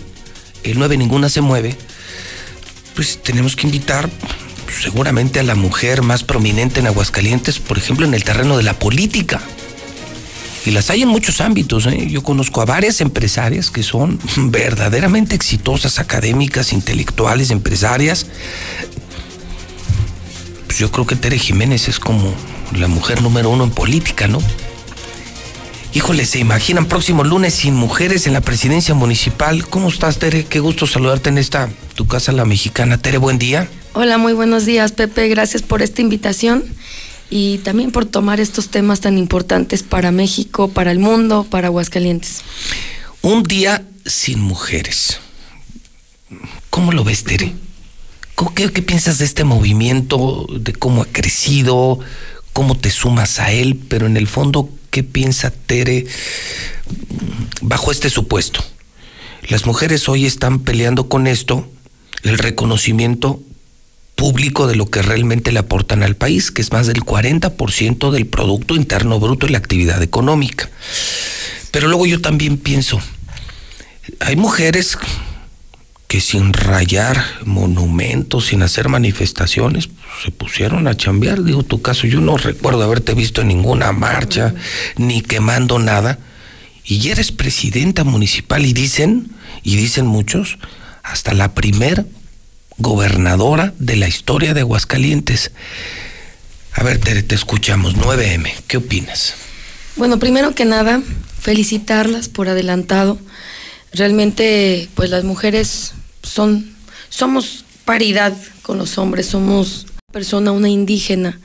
[0.65, 1.77] el 9 ninguna se mueve,
[2.97, 4.11] pues tenemos que invitar
[4.69, 8.75] seguramente a la mujer más prominente en Aguascalientes, por ejemplo, en el terreno de la
[8.75, 9.41] política.
[10.67, 11.87] Y las hay en muchos ámbitos.
[11.87, 12.09] ¿eh?
[12.09, 18.27] Yo conozco a varias empresarias que son verdaderamente exitosas, académicas, intelectuales, empresarias.
[20.67, 22.33] Pues yo creo que Tere Jiménez es como
[22.77, 24.39] la mujer número uno en política, ¿no?
[25.93, 29.67] Híjole, ¿se imaginan próximo lunes sin mujeres en la presidencia municipal?
[29.67, 30.45] ¿Cómo estás, Tere?
[30.45, 32.99] Qué gusto saludarte en esta, tu casa, la mexicana.
[32.99, 33.69] Tere, buen día.
[33.95, 35.27] Hola, muy buenos días, Pepe.
[35.29, 36.63] Gracias por esta invitación
[37.31, 42.43] y también por tomar estos temas tan importantes para México, para el mundo, para Aguascalientes.
[43.23, 45.21] Un día sin mujeres.
[46.71, 47.55] ¿Cómo lo ves, Tere?
[48.35, 51.99] ¿Cómo- ¿Qué, qué piensas de este movimiento, de cómo ha crecido,
[52.53, 53.79] cómo te sumas a él?
[53.89, 56.07] Pero en el fondo, ¿qué piensa Tere
[57.61, 58.65] bajo este supuesto?
[59.49, 61.69] Las mujeres hoy están peleando con esto,
[62.23, 63.41] el reconocimiento
[64.21, 68.27] público de lo que realmente le aportan al país, que es más del 40% del
[68.27, 70.69] Producto Interno Bruto y la actividad económica.
[71.71, 73.01] Pero luego yo también pienso,
[74.21, 74.99] hay mujeres
[76.07, 79.89] que sin rayar monumentos, sin hacer manifestaciones,
[80.23, 81.43] se pusieron a chambear.
[81.43, 84.55] Digo, tu caso, yo no recuerdo haberte visto en ninguna marcha,
[84.99, 86.19] ni quemando nada.
[86.85, 89.31] Y ya eres presidenta municipal y dicen,
[89.63, 90.59] y dicen muchos,
[91.03, 92.05] hasta la primer
[92.81, 95.53] gobernadora de la historia de Aguascalientes.
[96.73, 97.95] A ver, Tere, te escuchamos.
[97.95, 99.35] 9M, ¿qué opinas?
[99.97, 101.03] Bueno, primero que nada,
[101.41, 103.19] felicitarlas por adelantado.
[103.93, 105.93] Realmente, pues las mujeres
[106.23, 106.75] son,
[107.09, 111.39] somos paridad con los hombres, somos persona, una indígena.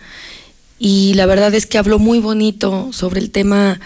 [0.80, 3.80] Y la verdad es que habló muy bonito sobre el tema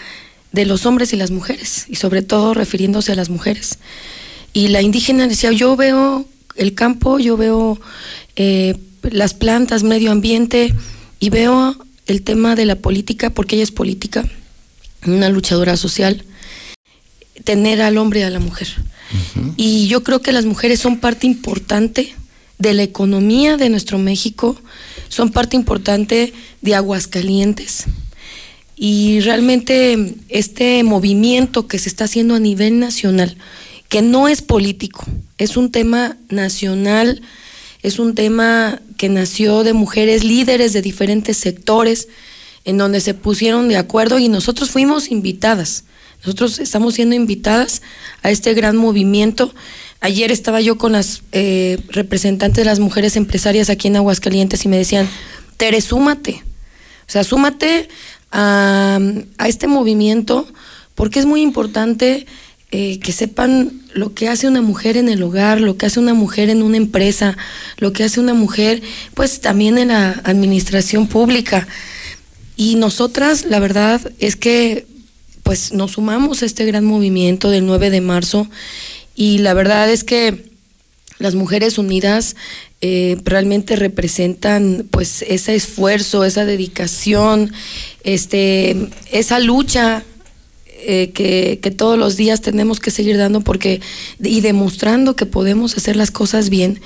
[0.52, 3.78] de los hombres y las mujeres, y sobre todo refiriéndose a las mujeres.
[4.52, 6.26] Y la indígena decía, yo veo
[6.60, 7.80] el campo, yo veo
[8.36, 10.74] eh, las plantas, medio ambiente,
[11.18, 11.74] y veo
[12.06, 14.28] el tema de la política, porque ella es política,
[15.06, 16.22] una luchadora social,
[17.44, 18.68] tener al hombre y a la mujer.
[19.56, 22.14] Y yo creo que las mujeres son parte importante
[22.58, 24.60] de la economía de nuestro México,
[25.08, 27.86] son parte importante de Aguascalientes.
[28.76, 33.36] Y realmente este movimiento que se está haciendo a nivel nacional,
[33.90, 35.04] que no es político,
[35.36, 37.20] es un tema nacional,
[37.82, 42.08] es un tema que nació de mujeres líderes de diferentes sectores,
[42.64, 45.84] en donde se pusieron de acuerdo y nosotros fuimos invitadas.
[46.20, 47.82] Nosotros estamos siendo invitadas
[48.22, 49.52] a este gran movimiento.
[50.00, 54.68] Ayer estaba yo con las eh, representantes de las mujeres empresarias aquí en Aguascalientes y
[54.68, 55.08] me decían,
[55.56, 56.44] Tere, súmate.
[57.08, 57.88] O sea, súmate
[58.30, 59.00] a,
[59.36, 60.46] a este movimiento
[60.94, 62.26] porque es muy importante
[62.72, 66.14] eh, que sepan lo que hace una mujer en el hogar, lo que hace una
[66.14, 67.36] mujer en una empresa,
[67.78, 68.80] lo que hace una mujer
[69.14, 71.66] pues también en la administración pública.
[72.56, 74.86] Y nosotras, la verdad es que
[75.42, 78.48] pues nos sumamos a este gran movimiento del 9 de marzo
[79.16, 80.50] y la verdad es que
[81.18, 82.36] las mujeres unidas
[82.80, 87.52] eh, realmente representan pues ese esfuerzo, esa dedicación,
[88.04, 90.04] este, esa lucha
[90.86, 93.80] eh, que, que todos los días tenemos que seguir dando porque
[94.22, 96.80] y demostrando que podemos hacer las cosas bien.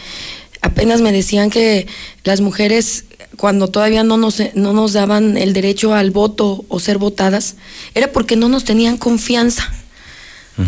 [0.61, 1.87] Apenas me decían que
[2.25, 3.05] las mujeres
[3.37, 7.57] cuando todavía no nos, no nos daban el derecho al voto o ser votadas,
[7.95, 9.73] era porque no nos tenían confianza.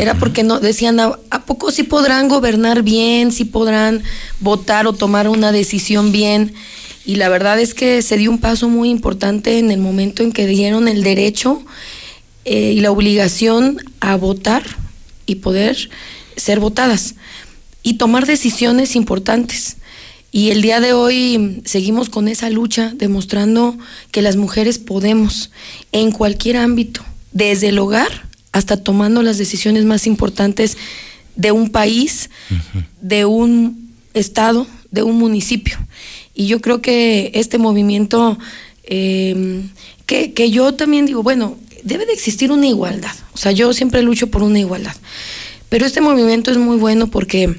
[0.01, 4.03] Era porque no decían, ¿a, a poco sí podrán gobernar bien, sí podrán
[4.41, 6.55] votar o tomar una decisión bien?
[7.05, 10.33] Y la verdad es que se dio un paso muy importante en el momento en
[10.33, 11.65] que dieron el derecho
[12.47, 14.63] eh, y la obligación a votar
[15.27, 15.91] y poder
[16.37, 17.17] ser votadas.
[17.83, 19.77] y tomar decisiones importantes.
[20.33, 23.79] Y el día de hoy seguimos con esa lucha, demostrando
[24.11, 25.51] que las mujeres podemos
[25.93, 30.77] en cualquier ámbito, desde el hogar hasta tomando las decisiones más importantes
[31.37, 32.29] de un país,
[33.01, 35.79] de un estado, de un municipio.
[36.35, 38.37] Y yo creo que este movimiento,
[38.83, 39.63] eh,
[40.07, 41.57] que, que yo también digo, bueno,
[41.87, 43.15] debe de existir una igualdad.
[43.33, 44.95] O sea, yo siempre lucho por una igualdad.
[45.69, 47.55] Pero este movimiento es muy bueno porque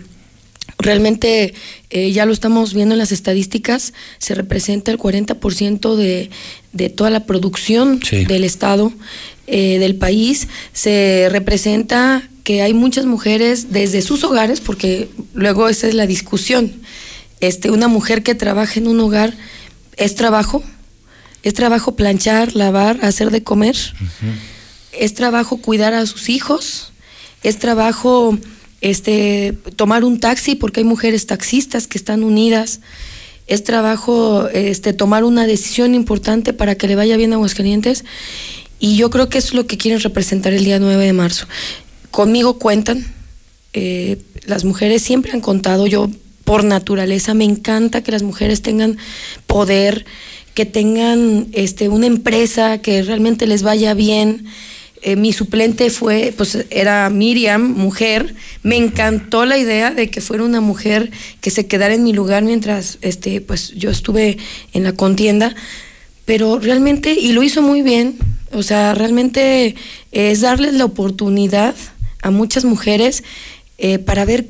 [0.79, 1.53] realmente
[1.89, 6.29] eh, ya lo estamos viendo en las estadísticas, se representa el 40% de,
[6.73, 8.25] de toda la producción Sí.
[8.25, 8.93] del Estado,
[9.47, 15.87] eh, del país, se representa que hay muchas mujeres desde sus hogares, porque luego esa
[15.87, 16.73] es la discusión.
[17.39, 19.33] Este, una mujer que trabaja en un hogar
[19.97, 20.63] es trabajo,
[21.43, 23.75] es trabajo planchar, lavar, hacer de comer,
[24.91, 26.91] es trabajo cuidar a sus hijos,
[27.43, 28.37] es trabajo
[28.81, 32.81] este tomar un taxi porque hay mujeres taxistas que están unidas,
[33.47, 38.03] es trabajo este tomar una decisión importante para que le vaya bien a Aguascalientes.
[38.79, 41.47] Y yo creo que eso es lo que quieren representar el día 9 de marzo.
[42.11, 43.05] Conmigo cuentan,
[43.73, 46.09] eh, las mujeres siempre han contado, yo
[46.43, 48.97] por naturaleza me encanta que las mujeres tengan
[49.47, 50.05] poder,
[50.57, 54.47] que tengan este, una empresa, que realmente les vaya bien.
[55.03, 58.33] Eh, mi suplente fue, pues era Miriam, mujer.
[58.63, 61.11] Me encantó la idea de que fuera una mujer
[61.41, 64.39] que se quedara en mi lugar mientras este, pues, yo estuve
[64.73, 65.53] en la contienda.
[66.25, 68.17] Pero realmente, y lo hizo muy bien,
[68.51, 69.75] o sea, realmente
[70.11, 71.75] es darles la oportunidad
[72.23, 73.23] a muchas mujeres
[73.77, 74.47] eh, para ver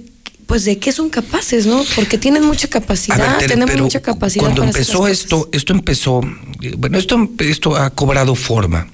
[0.47, 1.83] pues de qué son capaces, ¿no?
[1.95, 4.45] Porque tienen mucha capacidad, ver, Tere, tenemos mucha capacidad.
[4.45, 6.21] Cuando para empezó esto, esto empezó,
[6.61, 8.87] eh, bueno, esto, esto ha cobrado forma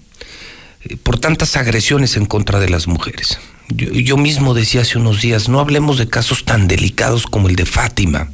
[0.83, 3.37] eh, por tantas agresiones en contra de las mujeres.
[3.69, 7.55] Yo, yo mismo decía hace unos días, no hablemos de casos tan delicados como el
[7.55, 8.31] de Fátima.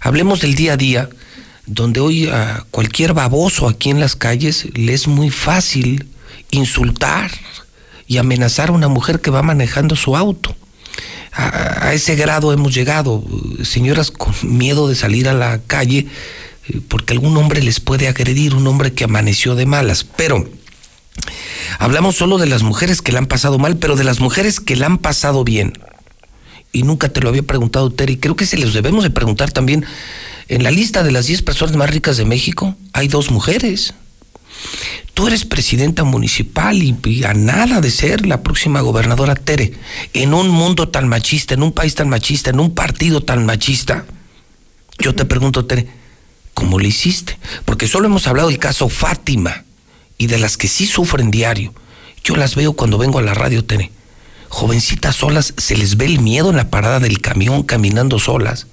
[0.00, 1.10] Hablemos del día a día,
[1.66, 6.06] donde hoy a cualquier baboso aquí en las calles le es muy fácil
[6.50, 7.30] insultar
[8.06, 10.56] y amenazar a una mujer que va manejando su auto.
[11.32, 13.24] A, ese grado hemos llegado,
[13.62, 16.06] señoras con miedo de salir a la calle
[16.68, 20.04] eh, porque algún hombre les puede agredir, un hombre que amaneció de malas.
[20.04, 20.48] Pero
[21.78, 24.76] hablamos solo de las mujeres que la han pasado mal, pero de las mujeres que
[24.76, 25.72] la han pasado bien.
[26.72, 28.18] Y nunca te lo había preguntado, Terry.
[28.18, 29.86] Creo que se los debemos de preguntar también.
[30.48, 33.94] En la lista de las 10 personas más ricas de México hay dos mujeres.
[35.14, 39.72] Tú eres presidenta municipal y, y a nada de ser la próxima gobernadora Tere.
[40.12, 44.06] En un mundo tan machista, en un país tan machista, en un partido tan machista,
[44.98, 45.88] yo te pregunto, Tere,
[46.54, 47.38] ¿cómo le hiciste?
[47.64, 49.64] Porque solo hemos hablado del caso Fátima
[50.18, 51.72] y de las que sí sufren diario.
[52.24, 53.90] Yo las veo cuando vengo a la radio, Tere.
[54.48, 58.66] Jovencitas solas, se les ve el miedo en la parada del camión caminando solas.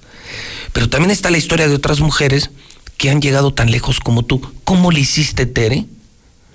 [0.72, 2.50] Pero también está la historia de otras mujeres
[2.96, 4.40] que han llegado tan lejos como tú.
[4.64, 5.86] ¿Cómo le hiciste, Tere?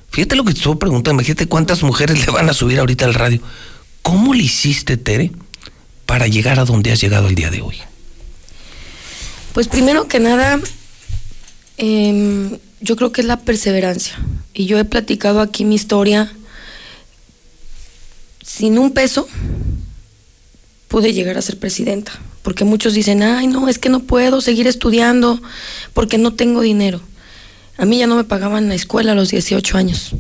[0.09, 3.13] Fíjate lo que te estoy preguntando, imagínate cuántas mujeres le van a subir ahorita al
[3.13, 3.41] radio.
[4.01, 5.31] ¿Cómo le hiciste, Tere,
[6.05, 7.77] para llegar a donde has llegado el día de hoy?
[9.53, 10.59] Pues primero que nada,
[11.77, 14.17] em, yo creo que es la perseverancia.
[14.53, 16.33] Y yo he platicado aquí mi historia.
[18.43, 19.27] Sin un peso
[20.87, 22.11] pude llegar a ser presidenta.
[22.41, 25.41] Porque muchos dicen, ay, no, es que no puedo seguir estudiando
[25.93, 27.01] porque no tengo dinero.
[27.77, 30.11] A mí ya no me pagaban la escuela a los 18 años.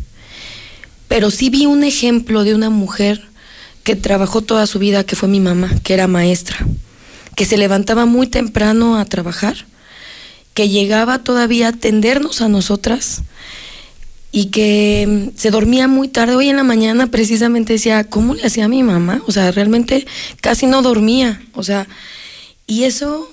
[1.07, 3.27] Pero sí vi un ejemplo de una mujer
[3.83, 6.65] que trabajó toda su vida, que fue mi mamá, que era maestra,
[7.35, 9.65] que se levantaba muy temprano a trabajar,
[10.53, 13.23] que llegaba todavía a atendernos a nosotras
[14.31, 16.35] y que mm, se dormía muy tarde.
[16.35, 19.21] Hoy en la mañana precisamente decía, ¿cómo le hacía a mi mamá?
[19.27, 20.07] O sea, realmente
[20.39, 21.41] casi no dormía.
[21.53, 21.87] O sea,
[22.65, 23.29] y eso,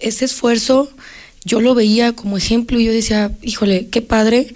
[0.00, 0.90] ese esfuerzo,
[1.44, 4.54] yo lo veía como ejemplo y yo decía, híjole, qué padre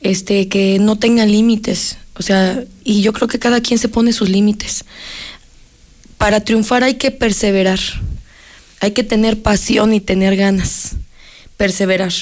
[0.00, 1.96] este, que no tengan límites.
[2.16, 4.84] O sea, y yo creo que cada quien se pone sus límites.
[6.18, 7.80] Para triunfar hay que perseverar,
[8.80, 10.92] hay que tener pasión y tener ganas,
[11.56, 12.12] perseverar,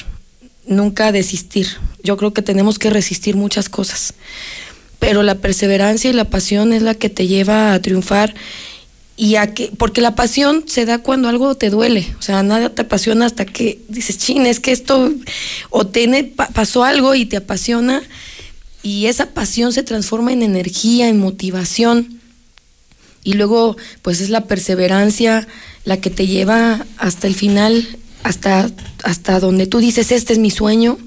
[0.67, 1.69] nunca desistir.
[2.03, 4.15] Yo creo que tenemos que resistir muchas cosas,
[4.99, 8.35] pero la perseverancia y la pasión es la que te lleva a triunfar
[9.17, 12.71] y a que, porque la pasión se da cuando algo te duele, o sea, nada
[12.71, 15.13] te apasiona hasta que dices, chin, es que esto,
[15.71, 18.03] o tiene, pa- pasó algo y te apasiona,
[18.83, 22.21] y esa pasión se transforma en energía, en motivación,
[23.23, 25.47] y luego, pues es la perseverancia
[25.85, 27.87] la que te lleva hasta el final,
[28.23, 28.71] hasta,
[29.05, 30.99] hasta donde tú dices, este es mi sueño,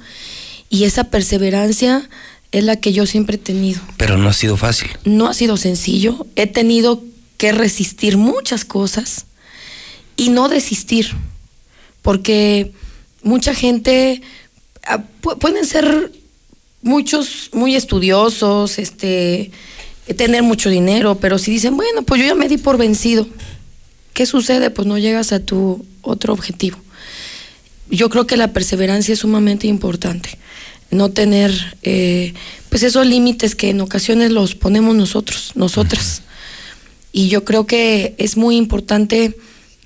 [0.70, 2.10] y esa perseverancia
[2.52, 4.90] es la que yo siempre he tenido Pero no ha sido fácil.
[5.06, 6.26] no ha sido sencillo.
[6.36, 7.04] He tenido
[7.38, 9.26] que resistir muchas cosas
[10.18, 11.08] y no desistir,
[12.02, 12.72] porque
[13.24, 14.22] mucha gente,
[14.86, 16.12] ah, pu- pueden ser
[16.82, 19.52] muchos muy estudiosos, este,
[20.16, 23.28] tener mucho dinero, pero si dicen, bueno, pues yo ya me di por vencido,
[24.14, 24.70] ¿qué sucede?
[24.70, 26.78] Pues no llegas a tu otro objetivo.
[27.90, 30.38] Yo creo que la perseverancia es sumamente importante.
[30.92, 32.34] No tener, eh,
[32.70, 36.22] pues esos límites que en ocasiones los ponemos nosotros, nosotras.
[37.12, 39.38] Y yo creo que es muy importante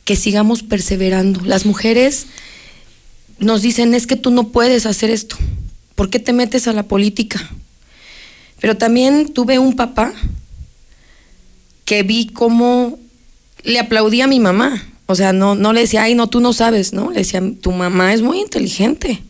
[0.06, 1.42] que sigamos perseverando.
[1.46, 2.28] Las mujeres
[3.38, 5.38] nos dicen, es que tú no puedes hacer esto.
[5.96, 7.50] ¿Por qué te metes a la política?
[8.60, 10.14] Pero también tuve un papá
[11.86, 13.00] que vi cómo
[13.64, 14.84] le aplaudía a mi mamá.
[15.12, 17.10] O sea, no, no le decía, ay, no, tú no sabes, ¿no?
[17.10, 19.24] Le decía, tu mamá es muy inteligente.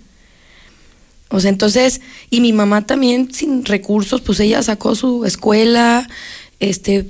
[1.30, 6.10] O sea, entonces, y mi mamá también sin recursos, pues ella sacó su escuela,
[6.60, 7.06] este,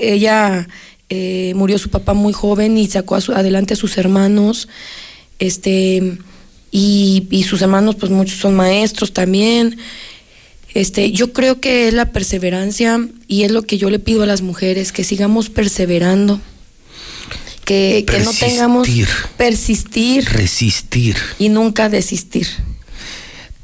[0.00, 0.66] ella
[1.10, 4.68] eh, murió su papá muy joven y sacó a su- adelante a sus hermanos,
[5.38, 6.16] este,
[6.70, 9.76] y, y sus hermanos, pues muchos son maestros también.
[10.72, 14.26] Este, yo creo que es la perseverancia y es lo que yo le pido a
[14.26, 16.40] las mujeres, que sigamos perseverando,
[17.68, 18.88] que, que no tengamos
[19.36, 20.24] Persistir.
[20.24, 21.16] Resistir.
[21.38, 22.48] y nunca desistir.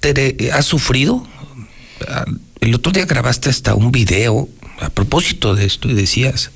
[0.01, 1.27] Tere, ¿has sufrido?
[2.07, 2.27] Ah,
[2.61, 4.49] El otro día grabaste hasta un video
[4.81, 6.51] a propósito de esto y decías,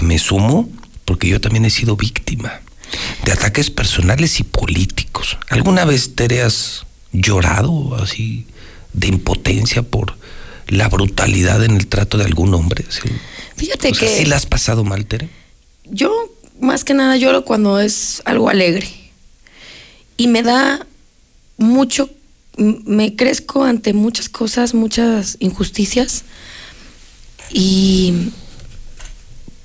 [0.00, 0.68] me sumo
[1.04, 2.60] porque yo también he sido víctima
[3.24, 5.38] de ataques personales y políticos.
[5.50, 8.46] ¿Alguna vez Tere has llorado así
[8.92, 10.16] de impotencia por
[10.66, 12.84] la brutalidad en el trato de algún hombre?
[12.88, 13.08] Sí.
[13.56, 15.28] Fíjate O sea, que ¿sí la has pasado mal, Tere?
[15.84, 16.10] yo
[16.62, 18.88] más que nada lloro cuando es algo alegre
[20.16, 20.86] y me da
[21.56, 22.08] mucho,
[22.56, 26.22] me crezco ante muchas cosas, muchas injusticias
[27.50, 28.14] y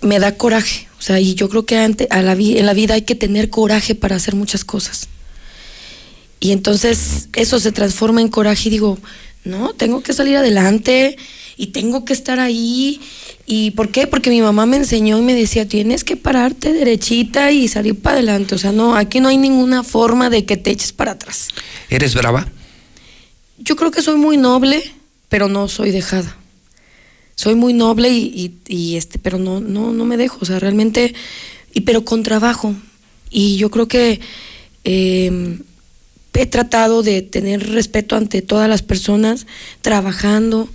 [0.02, 0.88] me da coraje.
[0.98, 3.52] O sea, y yo creo que ante, a la en la vida hay que tener
[3.52, 5.07] coraje para hacer muchas cosas.
[6.40, 8.98] Y entonces eso se transforma en coraje y digo,
[9.44, 11.18] no, tengo que salir adelante
[11.56, 12.99] y tengo que estar ahí.
[13.49, 14.07] ¿Y por qué?
[14.07, 18.18] Porque mi mamá me enseñó y me decía, tienes que pararte derechita y salir para
[18.18, 18.56] adelante.
[18.56, 21.48] O sea, no, aquí no hay ninguna forma de que te eches para atrás.
[21.90, 22.45] ¿Eres brava?
[23.57, 24.84] Yo creo que soy muy noble,
[25.30, 26.36] pero no soy dejada.
[27.36, 30.40] Soy muy noble y, y- y, este, pero no, no, no me dejo.
[30.41, 31.14] O sea, realmente,
[31.74, 32.76] y pero con trabajo.
[33.30, 34.19] Y yo creo que
[34.84, 35.60] eh,
[36.34, 39.48] he tratado de tener respeto ante todas las personas,
[39.82, 40.68] trabajando,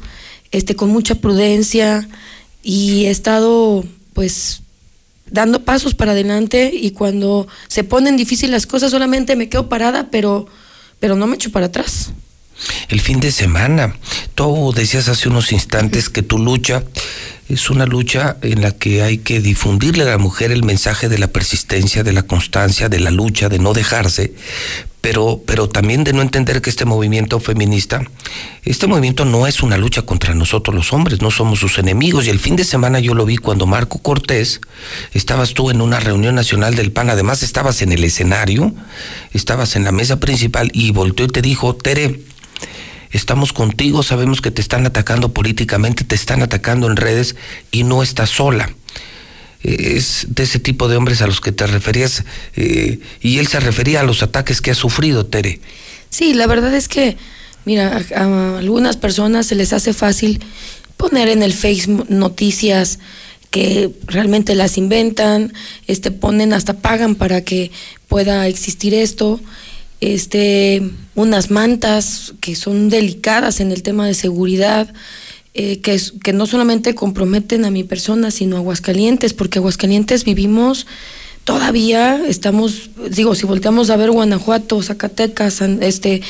[0.53, 2.09] este, con mucha prudencia,
[2.63, 4.63] y he estado, pues,
[5.31, 6.71] dando pasos para adelante.
[6.73, 10.47] Y cuando se ponen difíciles las cosas, solamente me quedo parada, pero,
[11.01, 12.13] pero no me echo para atrás.
[12.89, 13.97] el fin de semana.
[14.35, 16.85] Tú decías hace unos instantes que tu lucha
[17.49, 21.19] es una lucha en la que hay que difundirle a la mujer el mensaje de
[21.19, 24.33] la persistencia, de la constancia, de la lucha, de no dejarse,
[25.03, 28.03] pero, pero también de no entender que este movimiento feminista,
[28.63, 32.25] este movimiento no es una lucha contra nosotros los hombres, no somos sus enemigos.
[32.25, 34.61] Y el fin de semana yo lo vi cuando Marco Cortés,
[35.13, 38.73] estabas tú en una reunión nacional del PAN, además estabas en el escenario,
[39.33, 42.21] estabas en la mesa principal y volteó y te dijo, Tere,
[43.11, 47.35] estamos contigo, sabemos que te están atacando políticamente, te están atacando en redes
[47.73, 48.71] y no estás sola.
[49.63, 52.25] Es de ese tipo de hombres a los que te referías
[52.57, 55.61] eh, y él se refería a los ataques que ha sufrido, Tere.
[56.11, 57.17] Sí, la verdad es que,
[57.65, 60.41] mira, a, a algunas personas se les hace fácil
[60.97, 62.99] poner en el Facebook noticias
[63.53, 65.53] que realmente las inventan,
[65.87, 67.71] este ponen hasta pagan para que
[68.09, 69.41] pueda existir esto,
[70.01, 70.83] este
[71.15, 74.93] unas mantas que son delicadas en el tema de seguridad,
[75.55, 80.87] eh, que, que no solamente comprometen a mi persona, sino a Aguascalientes, porque Aguascalientes vivimos
[81.45, 86.23] todavía estamos, digo, si volteamos a ver Guanajuato, Zacatecas, este,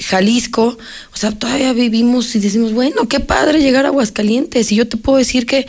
[0.00, 0.78] Jalisco,
[1.12, 4.70] o sea, todavía vivimos y decimos, bueno, qué padre llegar a Aguascalientes.
[4.72, 5.66] Y yo te puedo decir que,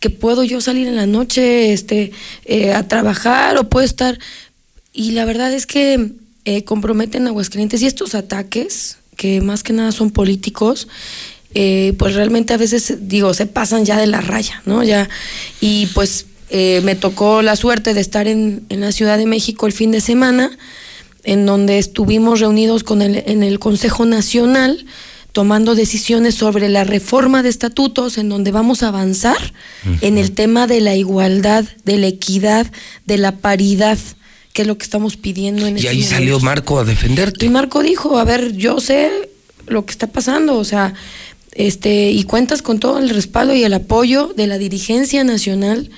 [0.00, 2.12] que puedo yo salir en la noche este,
[2.44, 4.18] eh, a trabajar o puedo estar.
[4.92, 6.12] Y la verdad es que
[6.44, 10.88] eh, comprometen a Aguascalientes y estos ataques, que más que nada son políticos,
[11.54, 14.82] eh, pues realmente a veces, digo, se pasan ya de la raya, ¿no?
[14.82, 15.08] Ya,
[15.60, 19.66] y pues eh, me tocó la suerte de estar en, en la Ciudad de México
[19.66, 20.56] el fin de semana,
[21.24, 24.86] en donde estuvimos reunidos con el, en el Consejo Nacional
[25.32, 29.52] tomando decisiones sobre la reforma de estatutos, en donde vamos a avanzar
[30.00, 32.66] en el tema de la igualdad, de la equidad,
[33.04, 33.98] de la paridad,
[34.52, 36.40] que es lo que estamos pidiendo en Y estos ahí salió.
[36.40, 37.46] Marco a defenderte.
[37.46, 39.12] Y Marco dijo, a ver, yo sé
[39.66, 40.94] lo que está pasando, o sea,
[41.52, 45.90] este, y cuentas con todo el respaldo y el apoyo de la dirigencia nacional,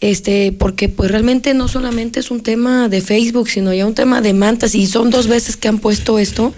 [0.00, 4.20] este, porque pues realmente no solamente es un tema de Facebook, sino ya un tema
[4.20, 6.54] de mantas, y son dos veces que han puesto esto,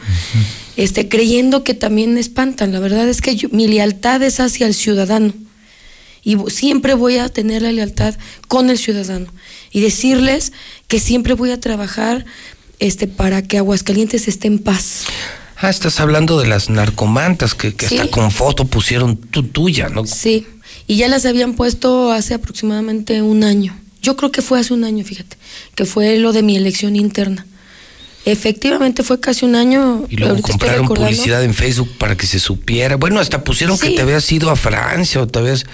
[0.77, 2.73] este, creyendo que también espantan.
[2.73, 5.33] La verdad es que yo- mi lealtad es hacia el ciudadano.
[6.25, 8.15] Y siempre voy a tener la lealtad
[8.49, 9.33] con el ciudadano.
[9.73, 10.53] Y decirles
[10.87, 12.27] que siempre voy a trabajar
[12.81, 15.05] este, para que Aguascalientes esté en paz.
[15.61, 17.99] Ah, estás hablando de las narcomantas que, que Sí.
[17.99, 20.07] hasta con foto pusieron tu tuya, ¿no?
[20.07, 20.47] Sí,
[20.87, 23.77] y ya las habían puesto hace aproximadamente un año.
[24.01, 25.37] Yo creo que fue hace un año, fíjate,
[25.75, 27.45] que fue lo de mi elección interna.
[28.25, 30.05] Efectivamente fue casi un año.
[30.09, 32.97] Y luego compraron publicidad en Facebook para que se supiera.
[32.97, 35.65] Bueno, hasta pusieron que te habías ido a Francia o te habías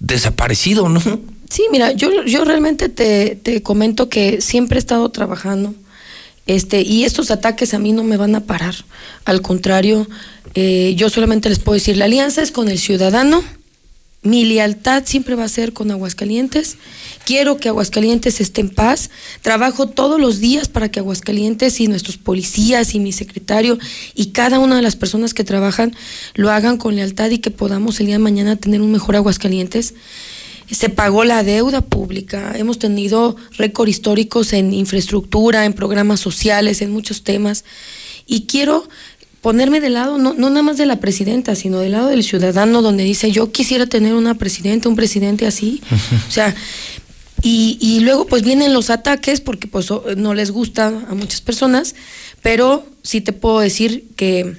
[0.00, 1.00] desaparecido, ¿no?
[1.48, 5.74] Sí, mira, yo, yo realmente te, te comento que siempre he estado trabajando.
[6.50, 8.74] Este, y estos ataques a mí no me van a parar.
[9.24, 10.08] Al contrario,
[10.54, 13.44] eh, yo solamente les puedo decir, la alianza es con el ciudadano,
[14.22, 16.76] mi lealtad siempre va a ser con Aguascalientes,
[17.24, 19.10] quiero que Aguascalientes esté en paz,
[19.42, 23.78] trabajo todos los días para que Aguascalientes y nuestros policías y mi secretario
[24.16, 25.94] y cada una de las personas que trabajan
[26.34, 29.94] lo hagan con lealtad y que podamos el día de mañana tener un mejor Aguascalientes.
[30.70, 36.90] Se pagó la deuda pública, hemos tenido récord históricos en infraestructura, en programas sociales, en
[36.90, 37.64] muchos temas.
[38.26, 38.88] Y quiero
[39.40, 42.82] ponerme del lado, no, no nada más de la presidenta, sino del lado del ciudadano,
[42.82, 45.82] donde dice, yo quisiera tener una presidenta, un presidente así.
[46.28, 46.54] O sea,
[47.42, 51.94] y, y luego pues vienen los ataques, porque pues no les gusta a muchas personas,
[52.42, 54.56] pero sí te puedo decir que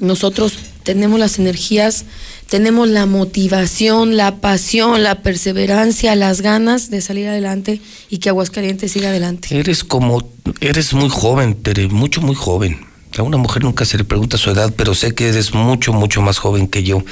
[0.00, 0.54] nosotros
[0.84, 2.04] tenemos las energías,
[2.48, 8.92] tenemos la motivación, la pasión, la perseverancia, las ganas de salir adelante y que Aguascalientes
[8.92, 9.58] siga adelante.
[9.58, 10.28] Eres como,
[10.60, 12.80] eres muy joven, Tere, mucho, muy joven.
[13.16, 16.22] A una mujer nunca se le pregunta su edad, pero sé que eres mucho, mucho
[16.22, 17.02] más joven que yo.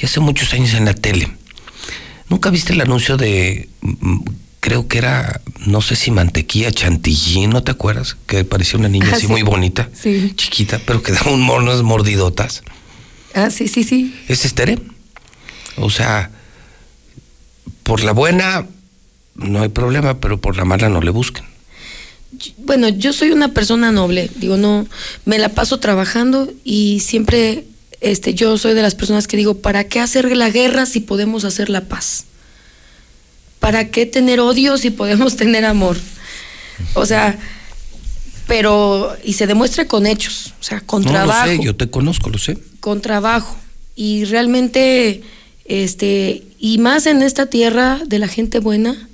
[0.00, 1.28] Y hace muchos años en la tele.
[2.28, 4.18] ¿Nunca viste el anuncio de, mm,
[4.60, 8.16] creo que era, no sé si mantequilla chantilly, ¿no te acuerdas?
[8.26, 9.32] Que parecía una niña Ah, así sí.
[9.32, 10.32] muy bonita, Sí.
[10.36, 12.62] chiquita, pero que daba un unas mordidotas.
[13.34, 14.14] Ah, sí, sí, sí.
[14.28, 14.78] ¿Es Estere?
[15.76, 16.30] O sea,
[17.82, 18.66] por la buena
[19.34, 21.44] no hay problema, pero por la mala no le busquen.
[22.58, 24.86] Bueno, yo soy una persona noble, digo, no,
[25.24, 27.64] me la paso trabajando y siempre,
[28.00, 31.44] este, yo soy de las personas que digo, ¿para qué hacer la guerra si podemos
[31.44, 32.26] hacer la paz?
[33.58, 35.96] ¿Para qué tener odio si podemos tener amor?
[36.94, 37.38] O sea,
[38.50, 41.88] pero, y se demuestra con hechos, o sea, con no trabajo lo sé, yo te
[41.88, 42.58] conozco, lo sé.
[42.80, 43.56] con trabajo.
[43.96, 45.22] Y realmente
[45.64, 49.08] este y más en esta tierra de la gente buena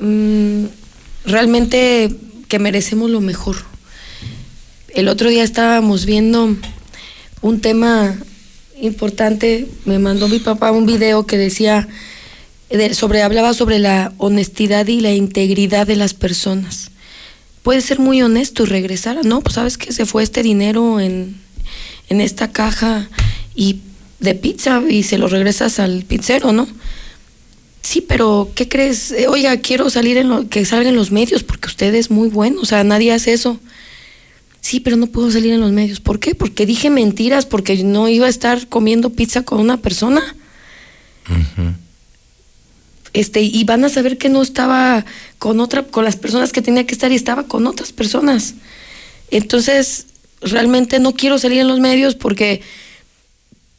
[0.00, 0.64] mm,
[1.24, 2.14] realmente
[2.48, 3.56] que merecemos lo mejor.
[4.94, 6.54] El otro día estábamos viendo
[7.42, 8.16] un tema
[8.80, 9.66] importante.
[9.84, 11.88] Me mandó mi papá un video que decía
[12.70, 16.90] de- sobre hablaba sobre la honestidad y la integridad de las personas
[17.62, 21.42] puedes ser muy honesto y regresar no pues sabes que se fue este dinero en
[22.12, 23.08] en esta caja
[23.54, 23.80] y
[24.20, 26.68] de pizza y se lo regresas al pizzero, ¿no?
[27.80, 29.10] Sí, pero ¿qué crees?
[29.10, 32.28] Eh, Oiga, quiero salir en lo, que salga en los medios porque usted es muy
[32.28, 33.58] bueno, o sea, nadie hace eso.
[34.60, 35.98] Sí, pero no puedo salir en los medios.
[35.98, 36.36] ¿Por qué?
[36.36, 40.22] Porque dije mentiras, porque no iba a estar comiendo pizza con una persona.
[43.14, 45.04] Este, y van a saber que no estaba
[45.38, 48.54] con otra, con las personas que tenía que estar y estaba con otras personas.
[49.30, 50.06] Entonces,
[50.40, 52.62] realmente no quiero salir en los medios porque,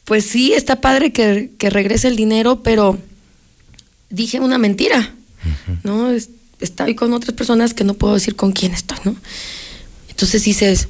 [0.04, 2.98] pues sí, está padre que, que regrese el dinero, pero
[4.10, 5.14] dije una mentira,
[5.82, 6.10] ¿no?
[6.10, 6.30] Es-
[6.60, 9.16] Estoy con otras personas que no puedo decir con quién estoy, ¿no?
[10.08, 10.88] Entonces dices,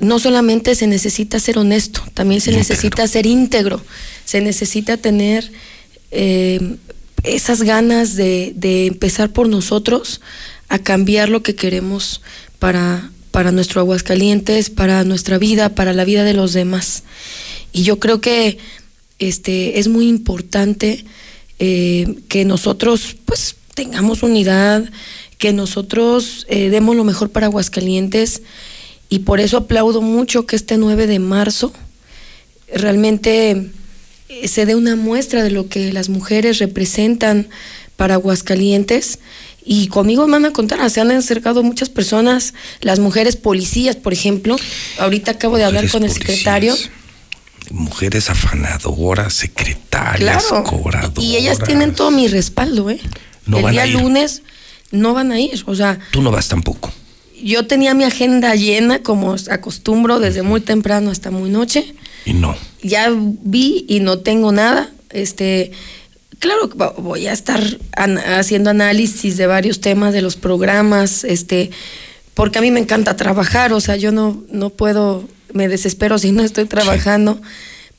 [0.00, 3.80] no solamente se necesita ser honesto, también se necesita ser íntegro,
[4.24, 5.52] se necesita tener
[6.10, 6.76] eh,
[7.24, 10.20] esas ganas de, de empezar por nosotros
[10.68, 12.20] a cambiar lo que queremos
[12.58, 17.02] para, para nuestro Aguascalientes, para nuestra vida, para la vida de los demás.
[17.72, 18.58] Y yo creo que
[19.18, 21.04] este, es muy importante
[21.58, 24.88] eh, que nosotros pues tengamos unidad,
[25.38, 28.42] que nosotros eh, demos lo mejor para Aguascalientes
[29.08, 31.72] y por eso aplaudo mucho que este 9 de marzo
[32.72, 33.70] realmente
[34.44, 37.48] se dé una muestra de lo que las mujeres representan
[37.96, 39.18] para Aguascalientes.
[39.66, 42.52] Y conmigo me van a contar, se han acercado muchas personas,
[42.82, 44.56] las mujeres policías, por ejemplo.
[44.98, 46.74] Ahorita acabo de hablar con el policías, secretario.
[47.70, 50.64] Mujeres afanadoras, secretarias, Claro.
[50.64, 51.24] cobradoras.
[51.24, 53.00] Y ellas tienen todo mi respaldo, ¿eh?
[53.46, 53.94] No el van día a ir.
[53.94, 54.42] lunes
[54.90, 55.62] no van a ir.
[55.66, 56.92] O sea, Tú no vas tampoco.
[57.44, 61.94] Yo tenía mi agenda llena, como acostumbro, desde muy temprano hasta muy noche.
[62.24, 62.56] Y no.
[62.82, 64.90] Ya vi y no tengo nada.
[65.10, 65.70] Este,
[66.40, 67.62] Claro, que voy a estar
[67.96, 71.70] an- haciendo análisis de varios temas de los programas, este,
[72.34, 76.32] porque a mí me encanta trabajar, o sea, yo no, no puedo, me desespero si
[76.32, 77.40] no estoy trabajando,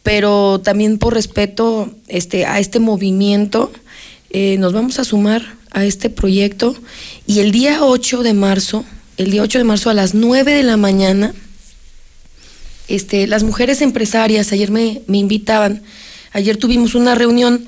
[0.03, 3.71] pero también por respeto este, a este movimiento,
[4.29, 5.41] eh, nos vamos a sumar
[5.71, 6.75] a este proyecto
[7.25, 8.85] y el día 8 de marzo,
[9.17, 11.33] el día 8 de marzo a las 9 de la mañana,
[12.87, 15.81] este, las mujeres empresarias, ayer me, me invitaban,
[16.33, 17.65] ayer tuvimos una reunión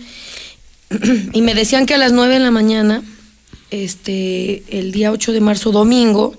[1.33, 3.03] y me decían que a las 9 de la mañana,
[3.71, 6.35] este, el día 8 de marzo, domingo,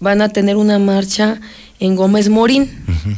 [0.00, 1.40] van a tener una marcha
[1.80, 2.70] en Gómez Morín.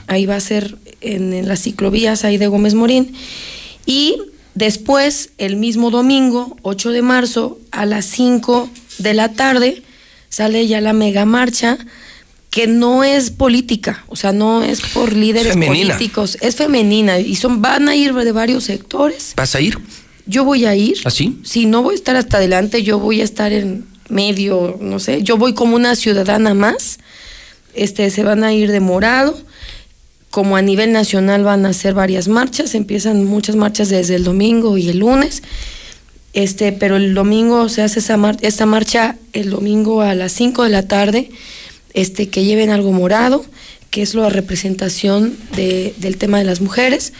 [0.06, 3.12] Ahí va a ser en, en las ciclovías ahí de Gómez Morín.
[3.86, 4.16] Y
[4.54, 9.82] después, el mismo domingo, 8 de marzo, a las 5 de la tarde,
[10.30, 11.76] sale ya la mega marcha
[12.48, 15.94] que no es política, o sea, no es por líderes Femenina.
[15.94, 19.34] políticos, es femenina y son van a ir de varios sectores.
[19.36, 19.78] ¿Vas a ir?
[20.26, 20.98] Yo voy a ir.
[21.04, 21.38] ¿Así?
[21.44, 25.22] Si no voy a estar hasta adelante, yo voy a estar en medio, no sé,
[25.22, 26.98] yo voy como una ciudadana más.
[27.74, 29.38] Este, se van a ir de morado.
[30.30, 34.78] Como a nivel nacional van a hacer varias marchas, empiezan muchas marchas desde el domingo
[34.78, 35.42] y el lunes.
[36.32, 40.62] Este, pero el domingo se hace esa mar- esta marcha el domingo a las 5
[40.64, 41.30] de la tarde,
[41.94, 43.44] este, que lleven algo morado,
[43.90, 47.12] que es la representación de- del tema de las mujeres.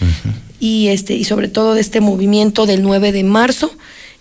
[0.60, 3.72] Y este y sobre todo de este movimiento del 9 de marzo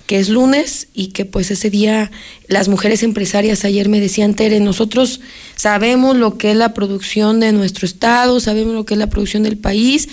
[0.07, 2.09] que es lunes y que pues ese día
[2.47, 5.19] las mujeres empresarias ayer me decían Tere nosotros
[5.55, 9.43] sabemos lo que es la producción de nuestro estado sabemos lo que es la producción
[9.43, 10.09] del país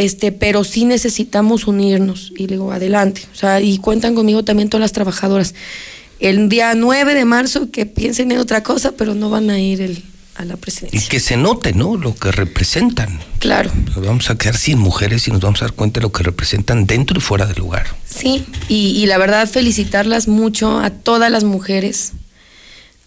[0.00, 4.68] este pero sí necesitamos unirnos y le digo adelante o sea y cuentan conmigo también
[4.68, 5.54] todas las trabajadoras
[6.18, 9.80] el día 9 de marzo que piensen en otra cosa pero no van a ir
[9.80, 10.02] el-
[10.36, 11.96] a la presidencia Y que se note, ¿no?
[11.98, 13.18] Lo que representan.
[13.40, 16.12] claro Nos vamos a quedar sin mujeres y nos vamos a dar cuenta de lo
[16.12, 17.86] que representan dentro y fuera del lugar.
[18.08, 22.12] Sí, y, y la verdad felicitarlas mucho a todas las mujeres,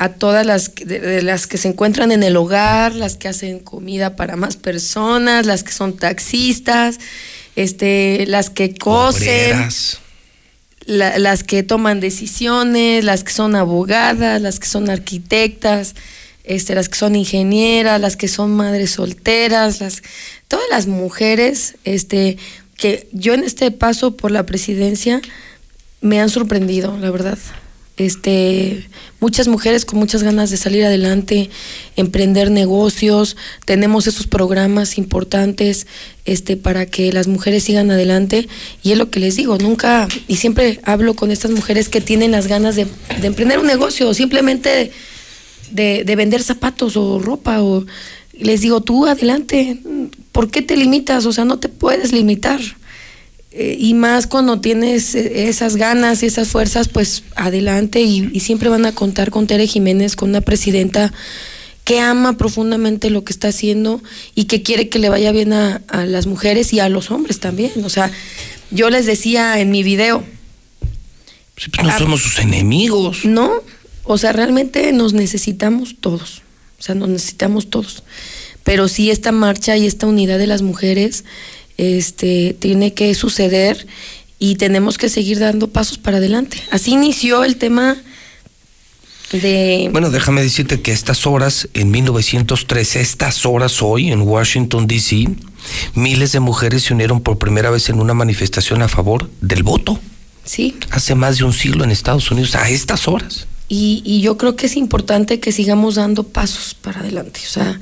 [0.03, 3.27] a todas las que, de- de las que se encuentran en el hogar, las que
[3.29, 6.99] hacen comida para más personas, las que son taxistas,
[7.55, 9.51] este, las que cosen,
[10.85, 15.95] la- las que toman decisiones, las que son abogadas, las que son arquitectas,
[16.43, 20.01] este, las que son ingenieras, las que son madres solteras, las,
[20.49, 22.37] todas las mujeres, este,
[22.75, 25.21] que yo en este paso por la presidencia
[26.01, 27.37] me han sorprendido, la verdad.
[27.95, 28.87] Este,
[29.23, 31.49] muchas mujeres con muchas ganas de salir adelante,
[31.95, 35.87] emprender negocios, tenemos esos programas importantes
[36.25, 38.49] este para que las mujeres sigan adelante
[38.83, 42.31] y es lo que les digo, nunca y siempre hablo con estas mujeres que tienen
[42.31, 42.85] las ganas de,
[43.21, 44.91] de emprender un negocio simplemente
[45.71, 47.85] de, de vender zapatos o ropa o
[48.37, 49.79] les digo, tú adelante,
[50.33, 51.25] ¿por qué te limitas?
[51.25, 52.59] O sea, no te puedes limitar.
[53.55, 58.39] Eh, y más cuando tienes eh, esas ganas y esas fuerzas, pues adelante y, y
[58.39, 61.13] siempre van a contar con Tere Jiménez, con una presidenta
[61.83, 64.01] que ama profundamente lo que está haciendo
[64.35, 67.39] y que quiere que le vaya bien a, a las mujeres y a los hombres
[67.39, 67.71] también.
[67.83, 68.09] O sea,
[68.71, 70.23] yo les decía en mi video,
[71.55, 73.25] Pues no somos sus enemigos.
[73.25, 73.51] no,
[74.03, 76.41] o sea, realmente nos necesitamos todos.
[76.79, 78.03] O sea, nos necesitamos todos.
[78.63, 81.23] Pero sí esta marcha y esta unidad de las mujeres
[81.77, 83.87] este tiene que suceder
[84.39, 86.61] y tenemos que seguir dando pasos para adelante.
[86.71, 87.95] Así inició el tema
[89.31, 94.85] de Bueno, déjame decirte que a estas horas, en 1913, estas horas hoy, en Washington,
[94.85, 95.29] D.C.,
[95.95, 99.99] miles de mujeres se unieron por primera vez en una manifestación a favor del voto.
[100.43, 100.75] Sí.
[100.91, 103.47] Hace más de un siglo en Estados Unidos, a estas horas.
[103.69, 107.39] y, y yo creo que es importante que sigamos dando pasos para adelante.
[107.45, 107.79] O sea,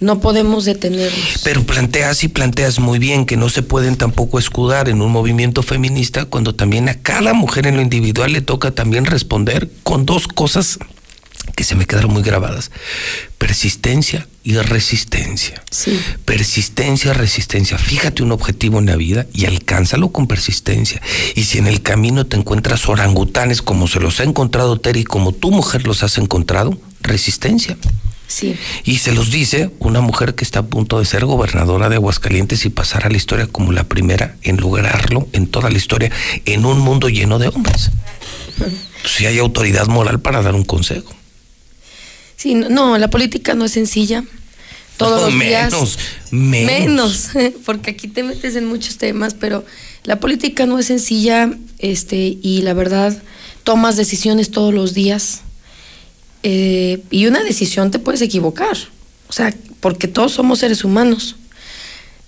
[0.00, 1.40] no podemos detenernos.
[1.42, 5.62] Pero planteas y planteas muy bien que no se pueden tampoco escudar en un movimiento
[5.62, 10.28] feminista cuando también a cada mujer en lo individual le toca también responder con dos
[10.28, 10.78] cosas
[11.56, 12.70] que se me quedaron muy grabadas.
[13.38, 15.62] Persistencia y resistencia.
[15.70, 15.98] Sí.
[16.24, 17.78] Persistencia, resistencia.
[17.78, 21.02] Fíjate un objetivo en la vida y alcánzalo con persistencia.
[21.34, 25.32] Y si en el camino te encuentras orangutanes como se los ha encontrado Terry, como
[25.32, 27.76] tu mujer los has encontrado, resistencia.
[28.28, 28.56] Sí.
[28.84, 32.64] Y se los dice una mujer que está a punto de ser gobernadora de Aguascalientes
[32.66, 36.12] y pasar a la historia como la primera en lograrlo en toda la historia,
[36.44, 37.90] en un mundo lleno de hombres.
[39.04, 41.14] Si hay autoridad moral para dar un consejo.
[42.36, 44.24] Sí, no, no, la política no es sencilla.
[44.96, 45.72] Todos No, los días.
[45.72, 45.98] menos,
[46.30, 47.30] menos.
[47.34, 49.64] Menos, porque aquí te metes en muchos temas, pero
[50.02, 53.16] la política no es sencilla, este, y la verdad,
[53.62, 55.42] tomas decisiones todos los días.
[56.42, 58.76] Eh, y una decisión te puedes equivocar.
[59.28, 61.36] O sea, porque todos somos seres humanos.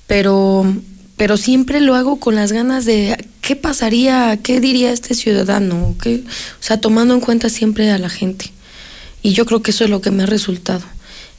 [0.07, 0.65] Pero,
[1.17, 4.39] pero siempre lo hago con las ganas de ¿qué pasaría?
[4.43, 5.95] ¿Qué diría este ciudadano?
[6.03, 6.23] ¿Qué?
[6.27, 8.53] O sea, tomando en cuenta siempre a la gente.
[9.23, 10.83] Y yo creo que eso es lo que me ha resultado.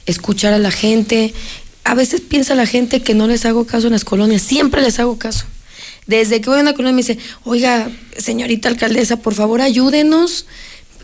[0.06, 1.34] Escuchar a la gente.
[1.84, 4.42] A veces piensa la gente que no les hago caso en las colonias.
[4.42, 5.46] Siempre les hago caso.
[6.06, 10.46] Desde que voy a una colonia me dice, oiga, señorita alcaldesa, por favor ayúdenos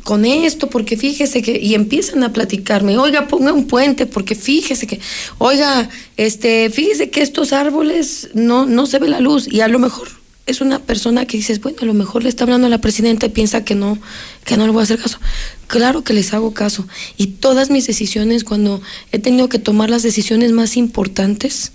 [0.04, 4.86] con esto, porque fíjese que, y empiezan a platicarme, oiga, ponga un puente, porque fíjese
[4.86, 5.00] que,
[5.38, 9.78] oiga, este, fíjese que estos árboles no, no se ve la luz, y a lo
[9.78, 10.08] mejor
[10.48, 13.26] es una persona que dices, bueno, a lo mejor le está hablando a la presidenta
[13.26, 13.98] y piensa que no,
[14.46, 15.18] que no le voy a hacer caso.
[15.66, 16.88] Claro que les hago caso.
[17.18, 18.80] Y todas mis decisiones, cuando
[19.12, 21.72] he tenido que tomar las decisiones más importantes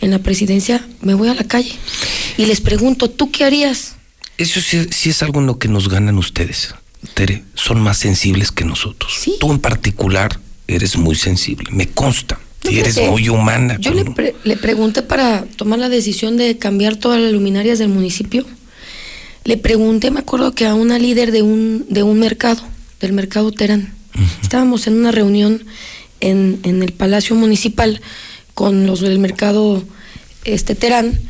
[0.00, 1.72] en la presidencia, me voy a la calle
[2.36, 3.94] y les pregunto, ¿tú qué harías?
[4.38, 6.74] Eso sí, sí es algo en lo que nos ganan ustedes,
[7.14, 7.44] Tere.
[7.54, 9.12] Son más sensibles que nosotros.
[9.40, 10.38] Tú en particular
[10.68, 12.38] eres muy sensible, me consta.
[12.64, 13.76] No, Y eres muy humana.
[13.80, 17.88] Yo le, pre- le pregunté para tomar la decisión de cambiar todas las luminarias del
[17.88, 18.44] municipio.
[19.44, 22.62] Le pregunté, me acuerdo que a una líder de un, de un mercado,
[23.00, 23.92] del mercado Terán.
[24.42, 25.64] Estábamos en una reunión
[26.20, 28.00] en, en el Palacio Municipal
[28.54, 29.84] con los del mercado
[30.44, 31.20] este, Terán,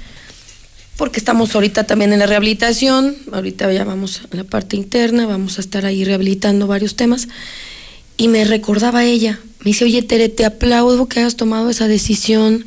[0.97, 5.59] porque estamos ahorita también en la rehabilitación, ahorita ya vamos a la parte interna, vamos
[5.59, 7.29] a estar ahí rehabilitando varios temas.
[8.17, 12.65] Y me recordaba ella, me dice, oye Tere, te aplaudo que hayas tomado esa decisión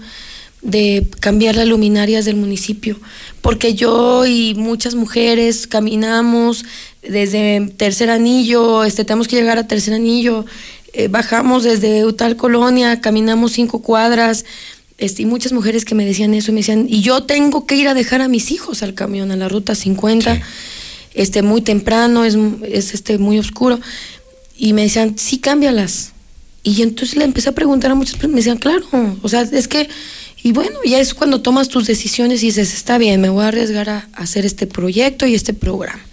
[0.61, 2.99] de cambiar las luminarias del municipio,
[3.41, 6.65] porque yo y muchas mujeres caminamos
[7.01, 10.45] desde tercer anillo, este, tenemos que llegar a tercer anillo,
[10.93, 14.45] eh, bajamos desde tal colonia, caminamos cinco cuadras,
[14.99, 17.75] este, y muchas mujeres que me decían eso y me decían, y yo tengo que
[17.75, 20.41] ir a dejar a mis hijos al camión, a la ruta 50,
[21.13, 23.79] este, muy temprano, es, es este, muy oscuro.
[24.57, 26.11] Y me decían, sí, cámbialas.
[26.63, 28.85] Y entonces le empecé a preguntar a muchas personas, me decían, claro,
[29.21, 29.87] o sea, es que,
[30.43, 33.47] y bueno, ya es cuando tomas tus decisiones y dices, está bien, me voy a
[33.47, 36.03] arriesgar a, a hacer este proyecto y este programa.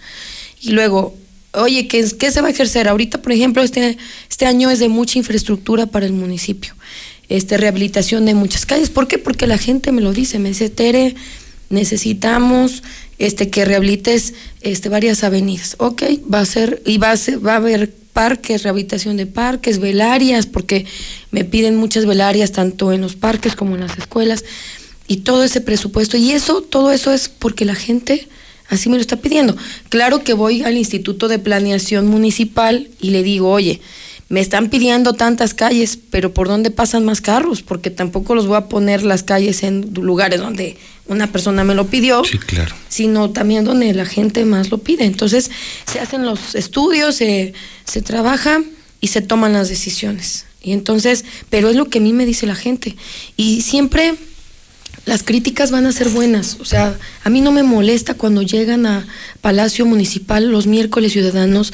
[0.61, 1.13] Y luego,
[1.53, 2.87] oye, ¿qué, ¿qué se va a ejercer?
[2.87, 3.97] Ahorita, por ejemplo, este,
[4.29, 6.73] este año es de mucha infraestructura para el municipio,
[7.29, 8.89] este, rehabilitación de muchas calles.
[8.89, 9.17] ¿Por qué?
[9.17, 11.15] Porque la gente me lo dice, me dice, Tere,
[11.69, 12.83] necesitamos
[13.19, 15.75] este, que rehabilites este, varias avenidas.
[15.79, 19.79] Ok, va a ser, y va a, ser, va a haber parques, rehabilitación de parques,
[19.79, 20.85] velarias, porque
[21.31, 24.43] me piden muchas velarias tanto en los parques como en las escuelas,
[25.07, 26.17] y todo ese presupuesto.
[26.17, 28.27] Y eso, todo eso es porque la gente
[28.69, 29.55] así me lo está pidiendo.
[29.89, 33.79] Claro que voy al Instituto de Planeación Municipal y le digo, oye,
[34.29, 37.61] me están pidiendo tantas calles, pero ¿por dónde pasan más carros?
[37.61, 40.77] Porque tampoco los voy a poner las calles en lugares donde
[41.07, 42.75] una persona me lo pidió, Sí, claro.
[42.89, 45.05] sino también donde la gente más lo pide.
[45.05, 45.49] Entonces
[45.89, 47.53] se hacen los estudios, se,
[47.85, 48.61] se trabaja
[48.99, 50.45] y se toman las decisiones.
[50.61, 52.97] Y entonces, pero es lo que a mí me dice la gente.
[53.37, 54.15] Y siempre
[55.05, 56.57] las críticas van a ser buenas.
[56.59, 59.07] O sea, a mí no me molesta cuando llegan a
[59.39, 61.71] Palacio Municipal los miércoles ciudadanos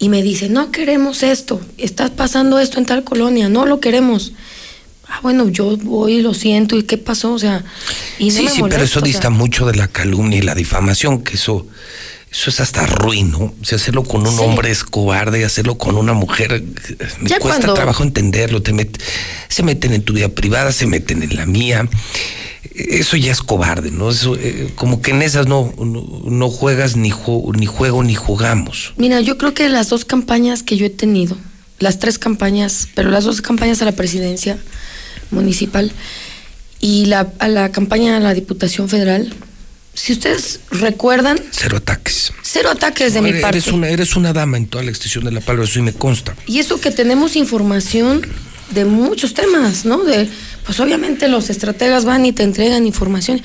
[0.00, 4.32] y me dicen, no queremos esto, está pasando esto en tal colonia, no lo queremos.
[5.06, 7.34] Ah, bueno, yo voy, lo siento, ¿y qué pasó?
[7.34, 7.64] O sea,
[8.18, 10.42] y no sí, me sí, pero eso o sea, dista mucho de la calumnia y
[10.42, 11.66] la difamación, que eso,
[12.32, 13.38] eso es hasta ruin, ¿no?
[13.60, 14.42] O sea, hacerlo con un Sí.
[14.42, 16.64] hombre es cobarde, hacerlo con una mujer, eh,
[17.20, 19.00] me Ya cuesta cuando- trabajo entenderlo, te met-
[19.48, 21.88] se meten en tu vida privada, se meten en la mía.
[22.74, 24.10] Eso ya es cobarde, ¿no?
[24.10, 28.14] Eso, eh, como que en esas no, no, no juegas ni, ju- ni juego ni
[28.14, 28.92] jugamos.
[28.96, 31.36] Mira, yo creo que las dos campañas que yo he tenido,
[31.80, 34.58] las tres campañas, pero las dos campañas a la presidencia
[35.30, 35.90] municipal
[36.80, 39.34] y la, a la campaña a la Diputación Federal,
[40.02, 42.32] si ustedes recuerdan, Cero ataques.
[42.42, 43.58] cero ataques de mi eres, parte.
[43.58, 45.92] Eres una, eres una dama en toda la extensión de la palabra, eso sí me
[45.92, 46.34] consta.
[46.46, 48.26] Y eso que tenemos información
[48.70, 50.04] de muchos temas, ¿no?
[50.04, 50.28] De,
[50.64, 53.42] pues obviamente los estrategas van y te entregan información,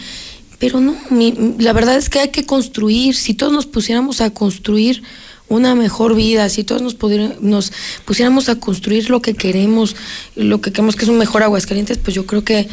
[0.60, 4.30] pero no, mi- la verdad es que hay que construir, si todos nos pusiéramos a
[4.30, 5.02] construir
[5.48, 6.96] una mejor vida, si todos nos,
[7.42, 7.72] nos
[8.06, 9.96] pusiéramos a construir lo que queremos,
[10.36, 12.68] lo que queremos que es un mejor Aguascalientes, pues yo creo que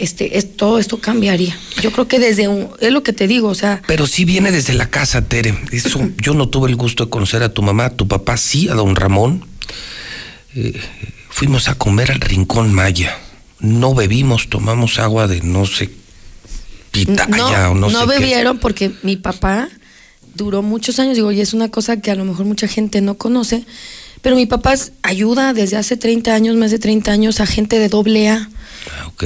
[0.00, 1.56] este, es, todo esto cambiaría.
[1.80, 4.50] Yo creo que desde un, es lo que te digo, o sea, Pero sí viene
[4.50, 5.54] desde la casa, Tere.
[5.72, 8.68] Eso, yo no tuve el gusto de conocer a tu mamá, a tu papá sí,
[8.68, 9.44] a don Ramón.
[10.54, 10.80] Eh,
[11.28, 13.16] fuimos a comer al Rincón Maya.
[13.60, 15.90] No bebimos, tomamos agua de no sé,
[16.90, 18.18] pitaya o no, no sé qué.
[18.18, 19.68] bebieron porque mi papá
[20.34, 23.18] duró muchos años, digo, y es una cosa que a lo mejor mucha gente no
[23.18, 23.64] conoce,
[24.22, 27.90] pero mi papá ayuda desde hace 30 años, más de 30 años, a gente de
[27.90, 28.48] doble A,
[28.88, 29.24] Ah, ok.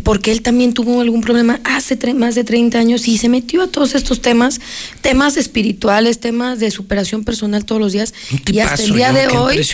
[0.00, 3.66] Porque él también tuvo algún problema hace más de 30 años y se metió a
[3.68, 4.60] todos estos temas,
[5.00, 8.14] temas espirituales, temas de superación personal todos los días.
[8.50, 9.66] y hasta el día yo de hoy,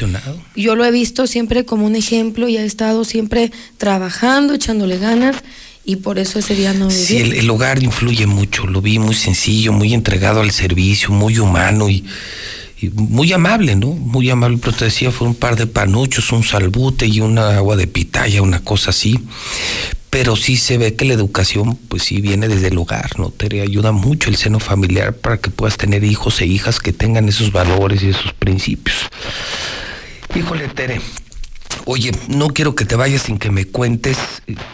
[0.56, 5.36] yo lo he visto siempre como un ejemplo y ha estado siempre trabajando, echándole ganas
[5.84, 8.66] y por eso ese día no Sí, el, el hogar influye mucho.
[8.66, 12.04] Lo vi muy sencillo, muy entregado al servicio, muy humano y,
[12.80, 13.88] y muy amable, ¿no?
[13.88, 14.58] Muy amable.
[14.60, 18.42] Pero te decía, fue un par de panuchos, un salbute y una agua de pitaya,
[18.42, 19.18] una cosa así.
[20.12, 23.30] Pero sí se ve que la educación, pues sí, viene desde el hogar, ¿no?
[23.30, 27.30] Te ayuda mucho el seno familiar para que puedas tener hijos e hijas que tengan
[27.30, 29.08] esos valores y esos principios.
[30.34, 31.00] Híjole, Tere.
[31.86, 34.18] Oye, no quiero que te vayas sin que me cuentes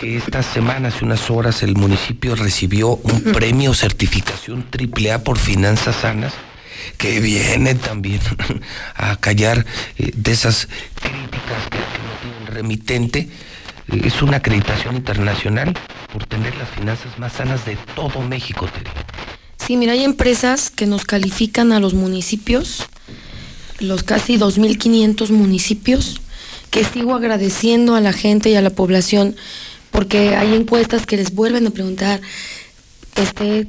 [0.01, 5.95] que esta semana, hace unas horas, el municipio recibió un premio certificación AAA por finanzas
[6.03, 6.35] sanas
[6.97, 8.21] que viene también
[8.97, 9.65] a callar
[9.99, 10.67] eh, de esas
[11.01, 13.29] críticas que, que no tienen remitente.
[13.89, 15.75] Es una acreditación internacional
[16.13, 18.91] por tener las finanzas más sanas de todo México, Tere.
[19.57, 22.85] Sí, mira, hay empresas que nos califican a los municipios,
[23.81, 26.21] los casi 2.500 municipios,
[26.71, 29.37] que sigo agradeciendo a la gente y a la población,
[29.91, 32.21] porque hay encuestas que les vuelven a preguntar,
[33.17, 33.67] este,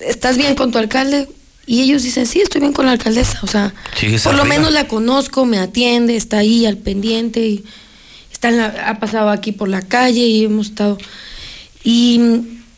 [0.00, 1.28] ¿estás bien con tu alcalde?
[1.66, 3.40] Y ellos dicen, sí, estoy bien con la alcaldesa.
[3.42, 3.74] O sea,
[4.22, 7.64] por lo menos la conozco, me atiende, está ahí al pendiente, y
[8.48, 10.98] ha pasado aquí por la calle y hemos estado...
[11.84, 12.20] Y,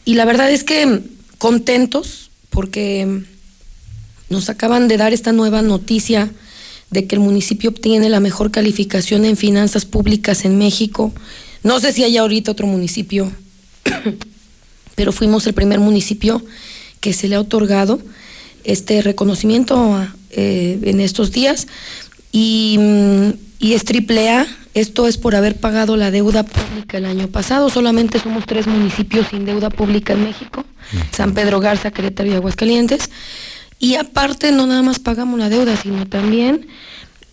[0.05, 1.01] y la verdad es que
[1.39, 3.23] contentos porque
[4.29, 6.31] nos acaban de dar esta nueva noticia
[6.91, 11.13] de que el municipio obtiene la mejor calificación en finanzas públicas en México.
[11.63, 13.31] No sé si hay ahorita otro municipio,
[14.95, 16.45] pero fuimos el primer municipio
[17.01, 18.01] que se le ha otorgado
[18.65, 21.67] este reconocimiento eh, en estos días
[22.33, 23.29] y, mm,
[23.61, 24.47] y es triple A.
[24.75, 27.69] Esto es por haber pagado la deuda pública el año pasado.
[27.69, 30.65] Solamente somos tres municipios sin deuda pública en México:
[31.11, 33.11] San Pedro Garza, Querétaro y Aguascalientes.
[33.81, 36.67] Y aparte, no nada más pagamos la deuda, sino también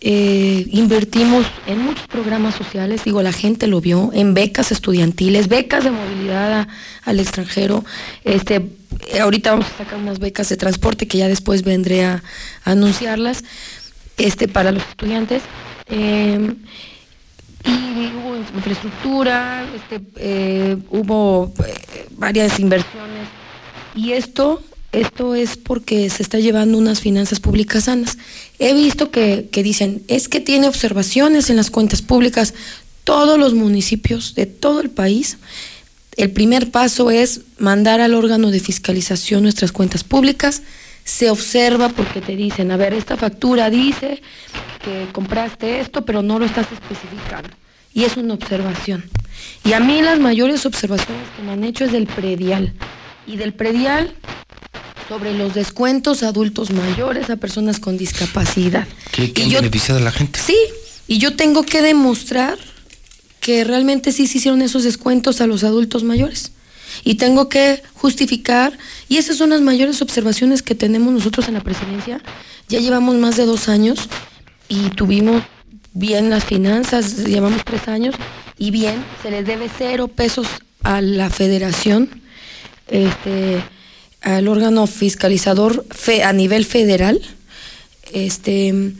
[0.00, 3.02] eh, invertimos en muchos programas sociales.
[3.04, 6.68] Digo, la gente lo vio, en becas estudiantiles, becas de movilidad a-
[7.04, 7.84] al extranjero.
[8.24, 8.70] Este,
[9.20, 12.22] ahorita vamos a sacar unas becas de transporte que ya después vendré a,
[12.64, 13.42] a anunciarlas
[14.16, 15.42] este, para los estudiantes.
[15.88, 16.54] Eh,
[17.64, 23.26] y hubo infraestructura, este, eh, hubo eh, varias inversiones.
[23.94, 24.62] Y esto,
[24.92, 28.18] esto es porque se está llevando unas finanzas públicas sanas.
[28.58, 32.54] He visto que, que dicen, es que tiene observaciones en las cuentas públicas.
[33.04, 35.38] Todos los municipios de todo el país,
[36.16, 40.62] el primer paso es mandar al órgano de fiscalización nuestras cuentas públicas.
[41.06, 44.20] Se observa porque te dicen, a ver, esta factura dice
[44.84, 47.48] que compraste esto, pero no lo estás especificando.
[47.94, 49.04] Y es una observación.
[49.64, 52.72] Y a mí las mayores observaciones que me han hecho es del predial.
[53.26, 54.14] Y del predial
[55.08, 58.86] sobre los descuentos a adultos mayores, a personas con discapacidad.
[59.12, 60.40] ¿Qué, qué Y han yo- beneficiado a la gente?
[60.44, 60.56] Sí,
[61.06, 62.58] y yo tengo que demostrar
[63.40, 66.50] que realmente sí se hicieron esos descuentos a los adultos mayores.
[67.04, 68.76] Y tengo que justificar,
[69.08, 72.20] y esas son las mayores observaciones que tenemos nosotros en la presidencia.
[72.68, 74.08] Ya llevamos más de dos años
[74.68, 75.42] y tuvimos
[75.92, 78.14] bien las finanzas, llevamos tres años,
[78.58, 80.46] y bien, se les debe cero pesos
[80.82, 82.22] a la federación,
[82.88, 83.62] este,
[84.22, 87.20] al órgano fiscalizador fe- a nivel federal,
[88.12, 88.92] este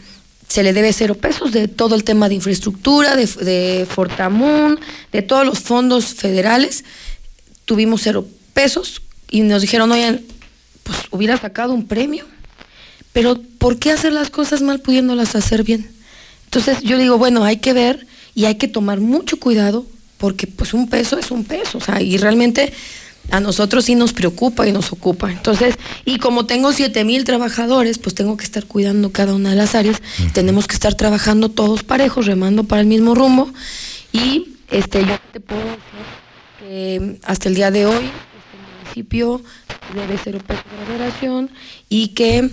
[0.48, 4.78] se le debe cero pesos de todo el tema de infraestructura, de, de Fortamun,
[5.10, 6.85] de todos los fondos federales.
[7.66, 10.22] Tuvimos cero pesos y nos dijeron, oigan,
[10.82, 12.24] pues hubiera sacado un premio.
[13.12, 15.90] Pero ¿por qué hacer las cosas mal pudiéndolas hacer bien?
[16.44, 19.86] Entonces yo digo, bueno, hay que ver y hay que tomar mucho cuidado
[20.18, 22.72] porque pues un peso es un peso, o sea, y realmente
[23.30, 25.30] a nosotros sí nos preocupa y nos ocupa.
[25.30, 25.74] Entonces,
[26.05, 29.74] y como tengo siete mil trabajadores, pues tengo que estar cuidando cada una de las
[29.74, 30.01] áreas.
[30.32, 33.51] Tenemos que estar trabajando todos parejos, remando para el mismo rumbo.
[34.12, 36.26] Y este, yo te puedo decir
[36.66, 39.40] que hasta el día de hoy este municipio
[39.94, 41.51] debe cero pesos de federación
[41.88, 42.51] y que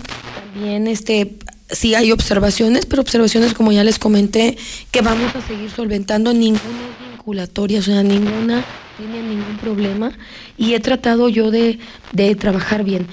[0.52, 1.36] también este
[1.70, 4.56] sí hay observaciones, pero observaciones como ya les comenté
[4.92, 6.32] que vamos a seguir solventando.
[6.32, 8.64] Ninguna es vinculatoria, o sea, ninguna
[8.96, 10.12] tiene ningún problema.
[10.56, 11.80] Y he tratado yo de,
[12.12, 13.08] de trabajar bien.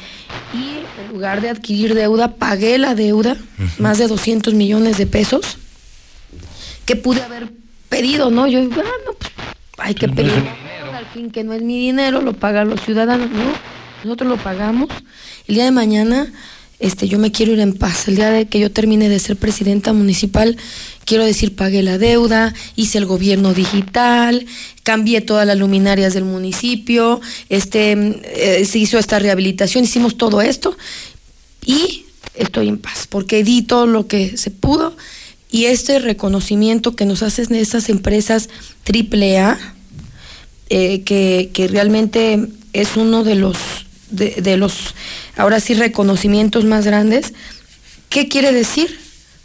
[0.54, 3.38] Y en lugar de adquirir deuda, pagué la deuda,
[3.80, 5.58] más de 200 millones de pesos,
[6.86, 7.50] que pude haber
[7.90, 8.46] pedido, ¿no?
[8.46, 9.32] Yo digo, ah, no, pues
[9.80, 10.71] hay que pedir
[11.14, 13.44] fin que no es mi dinero, lo pagan los ciudadanos, ¿no?
[14.04, 14.90] Nosotros lo pagamos.
[15.48, 16.32] El día de mañana,
[16.80, 18.08] este, yo me quiero ir en paz.
[18.08, 20.58] El día de que yo termine de ser presidenta municipal,
[21.06, 24.46] quiero decir, pagué la deuda, hice el gobierno digital,
[24.84, 30.76] cambié todas las luminarias del municipio, este, eh, se hizo esta rehabilitación, hicimos todo esto
[31.66, 34.96] y estoy en paz porque di todo lo que se pudo
[35.52, 38.50] y este reconocimiento que nos hacen estas empresas
[38.86, 39.60] AAA
[40.74, 42.40] eh, que, que realmente
[42.72, 43.58] es uno de los,
[44.10, 44.96] de, de los,
[45.36, 47.34] ahora sí, reconocimientos más grandes.
[48.08, 49.00] ¿Qué quiere decir?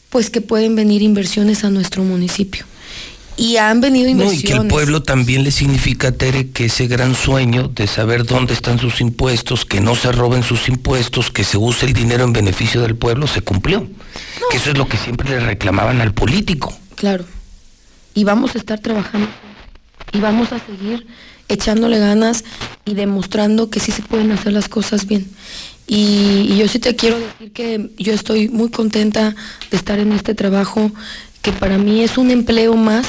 [0.09, 2.65] Pues que pueden venir inversiones a nuestro municipio.
[3.37, 4.45] Y han venido No, y inversiones.
[4.45, 8.79] que el pueblo también le significa, Tere, que ese gran sueño de saber dónde están
[8.79, 12.81] sus impuestos, que no se roben sus impuestos, que se use el dinero en beneficio
[12.83, 13.87] del pueblo, se cumplió.
[14.51, 16.73] Que eso es lo que siempre le reclamaban al político.
[16.95, 17.25] Claro.
[18.15, 19.29] Y vamos a estar trabajando.
[20.13, 21.07] Y vamos a seguir
[21.49, 22.45] echándole ganas
[22.85, 25.27] y demostrando que sí se pueden hacer las cosas bien.
[25.87, 29.35] Y, y yo sí te quiero decir que yo estoy muy contenta
[29.71, 30.91] de estar en este trabajo,
[31.43, 33.07] que para mí es un empleo más,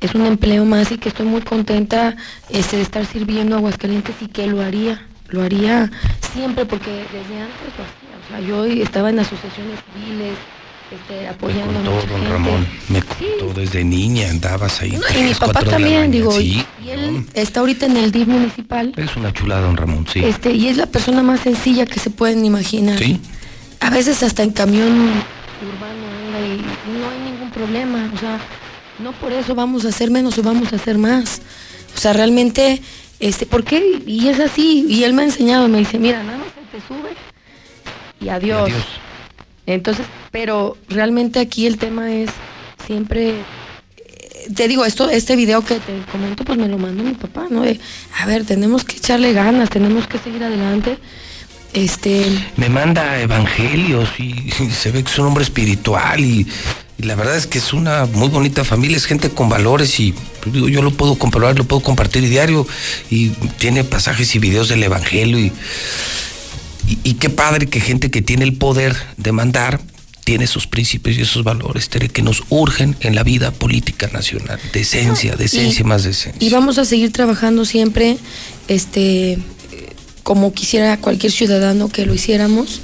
[0.00, 2.16] es un empleo más y que estoy muy contenta
[2.50, 5.90] este, de estar sirviendo a Aguascalientes y que lo haría, lo haría
[6.32, 8.12] siempre porque desde antes lo hacía.
[8.24, 10.36] O sea, yo estaba en asociaciones civiles,
[10.94, 12.30] este, apoyando a Todo, mucha don.
[12.30, 14.92] Ramón, me contó desde niña, andabas ahí.
[14.92, 18.26] No, y mi papá también, digo, y- Sí, y él está ahorita en el DIF
[18.28, 20.20] municipal, es una chulada, don Ramón, sí.
[20.24, 22.98] este, y es la persona más sencilla que se pueden imaginar.
[22.98, 23.20] Sí.
[23.80, 24.92] A veces hasta en camión
[25.62, 28.38] urbano anda y no hay ningún problema, o sea,
[28.98, 31.40] no por eso vamos a hacer menos o vamos a hacer más.
[31.96, 32.80] O sea, realmente,
[33.20, 34.02] este, ¿por qué?
[34.06, 36.86] Y es así, y él me ha enseñado, me dice, mira, nada más se te
[36.86, 37.10] sube
[38.20, 38.62] y adiós.
[38.70, 38.82] Adiós.
[39.66, 42.30] Entonces, pero realmente aquí el tema es
[42.86, 43.30] siempre
[43.96, 47.46] eh, te digo, esto, este video que te comento, pues me lo mandó mi papá,
[47.50, 47.62] ¿no?
[48.18, 50.98] A ver, tenemos que echarle ganas, tenemos que seguir adelante.
[51.72, 52.26] Este,
[52.56, 56.46] Me manda evangelios y, se ve que es un hombre espiritual y,
[56.98, 60.54] la verdad es que es una muy bonita familia, es gente con valores y pues,
[60.54, 62.64] yo lo puedo comprobar, lo puedo compartir diario
[63.10, 65.50] y tiene pasajes y videos del evangelio y,
[66.92, 69.80] y, y qué padre que gente que tiene el poder de mandar
[70.24, 74.58] tiene esos principios y esos valores, Tere, que nos urgen en la vida política nacional.
[74.72, 76.34] Decencia, decencia y más decencia.
[76.38, 78.18] y vamos a seguir trabajando siempre,
[78.68, 79.38] este,
[80.22, 82.82] como quisiera cualquier ciudadano que lo hiciéramos.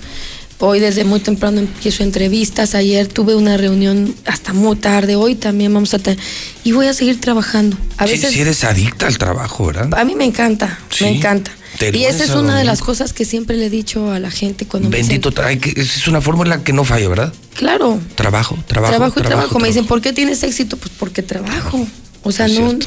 [0.61, 5.73] Hoy desde muy temprano empiezo entrevistas, ayer tuve una reunión hasta muy tarde, hoy también
[5.73, 6.19] vamos a tener,
[6.65, 7.77] y voy a seguir trabajando.
[7.97, 9.95] A Sí, veces sí eres adicta al trabajo, ¿verdad?
[9.97, 11.05] a mí me encanta, Sí.
[11.05, 11.53] me encanta.
[11.93, 14.67] Y esa es una de las cosas que siempre le he dicho a la gente
[14.67, 17.33] cuando me Bendito, dicen, tra- hay que- es una fórmula que no falla, ¿verdad?
[17.55, 19.59] claro, Trabajo, trabajo, trabajo y trabajo.
[19.61, 20.77] Me dicen, ¿por qué tienes éxito?
[20.77, 21.87] Pues porque trabajo.
[22.25, 22.67] O sea, Es no.
[22.71, 22.87] cierto.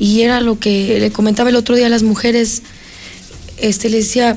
[0.00, 2.62] Y era lo que le comentaba el otro día a las mujeres.
[3.58, 4.36] Este, les decía,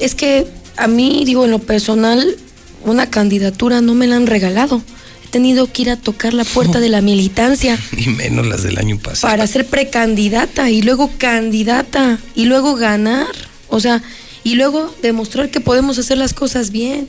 [0.00, 0.48] es que
[0.78, 2.36] a mí, digo, en lo personal,
[2.84, 4.82] una candidatura no me la han regalado.
[5.24, 8.78] He tenido que ir a tocar la puerta de la militancia Y menos las del
[8.78, 9.30] año pasado.
[9.30, 13.26] para ser precandidata y luego candidata y luego ganar,
[13.68, 14.02] o sea,
[14.44, 17.08] y luego demostrar que podemos hacer las cosas bien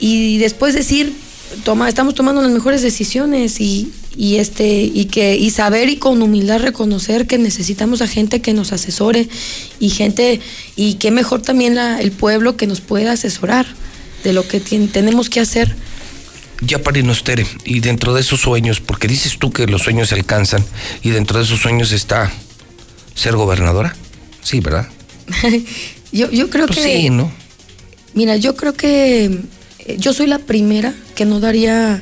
[0.00, 1.12] y después decir,
[1.64, 6.20] toma, estamos tomando las mejores decisiones y, y este y que y saber y con
[6.20, 9.28] humildad reconocer que necesitamos a gente que nos asesore
[9.78, 10.40] y gente
[10.76, 13.66] y que mejor también la, el pueblo que nos pueda asesorar
[14.24, 15.74] de lo que tenemos que hacer.
[16.60, 20.08] Ya para irnos, Tere, y dentro de esos sueños, porque dices tú que los sueños
[20.08, 20.64] se alcanzan,
[21.02, 22.32] y dentro de esos sueños está
[23.14, 23.94] ser gobernadora.
[24.42, 24.88] Sí, ¿verdad?
[26.12, 27.30] yo, yo creo Pues que sí, ¿no?
[28.14, 29.26] Mira, yo creo que
[29.78, 32.00] eh, yo soy la primera que no daría,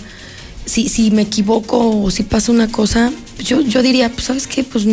[0.66, 3.12] si, si me equivoco o si pasa una cosa,
[3.42, 4.84] yo, yo diría, pues sabes qué, pues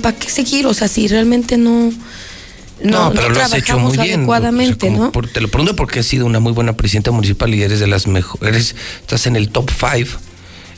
[0.00, 0.66] ¿para qué seguir?
[0.66, 1.90] O sea, si realmente no,
[2.82, 4.20] no, no pero lo has hecho muy bien.
[4.20, 5.12] adecuadamente, O sea, ¿no?
[5.12, 7.86] por- te lo pregunto porque has sido una muy buena presidenta municipal y eres de
[7.86, 10.08] las mejores, estás en el top five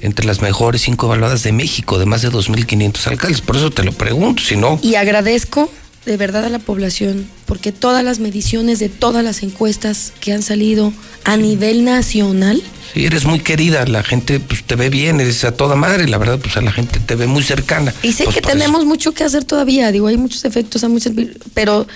[0.00, 3.40] entre las mejores cinco evaluadas de México, de más de 2.500 alcaldes.
[3.40, 5.68] Por eso te lo pregunto, si no, Y agradezco
[6.08, 10.42] de verdad a la población, porque todas las mediciones de todas las encuestas que han
[10.42, 10.92] salido
[11.24, 12.62] a nivel nacional,
[12.94, 16.16] si eres muy querida, la gente pues te ve bien, eres a toda madre, la
[16.16, 17.92] verdad, pues a la gente te ve muy cercana.
[18.02, 20.88] Y sé Pues, que eso- tenemos mucho que hacer todavía, digo, hay muchos efectos, hay
[20.88, 21.86] muchas, vir- pero,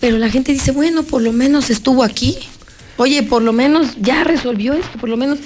[0.00, 2.36] pero la gente dice, bueno, por lo menos estuvo aquí.
[2.98, 5.38] Oye, por lo menos ya resolvió esto, por lo menos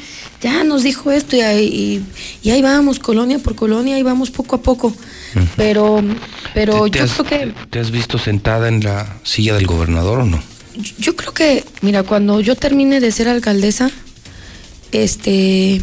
[0.43, 2.03] ya nos dijo esto y, ahí-
[2.43, 4.95] y, y ahí vamos, colonia por colonia, ahí vamos poco a poco.
[5.57, 6.03] Pero,
[6.55, 9.67] pero ¿Te, te yo has, creo que ¿Te has visto sentada en la silla del
[9.67, 10.43] gobernador o no?
[10.99, 13.91] yo creo que, mira, cuando yo termine de ser alcaldesa,
[14.93, 15.83] este,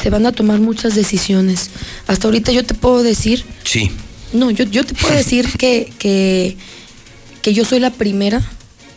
[0.00, 1.70] se van a tomar muchas decisiones.
[2.06, 3.90] Hasta ahorita yo te puedo decir, Sí.
[4.32, 6.56] no, yo, yo te puedo decir que, que,
[7.42, 8.42] que yo soy la primera,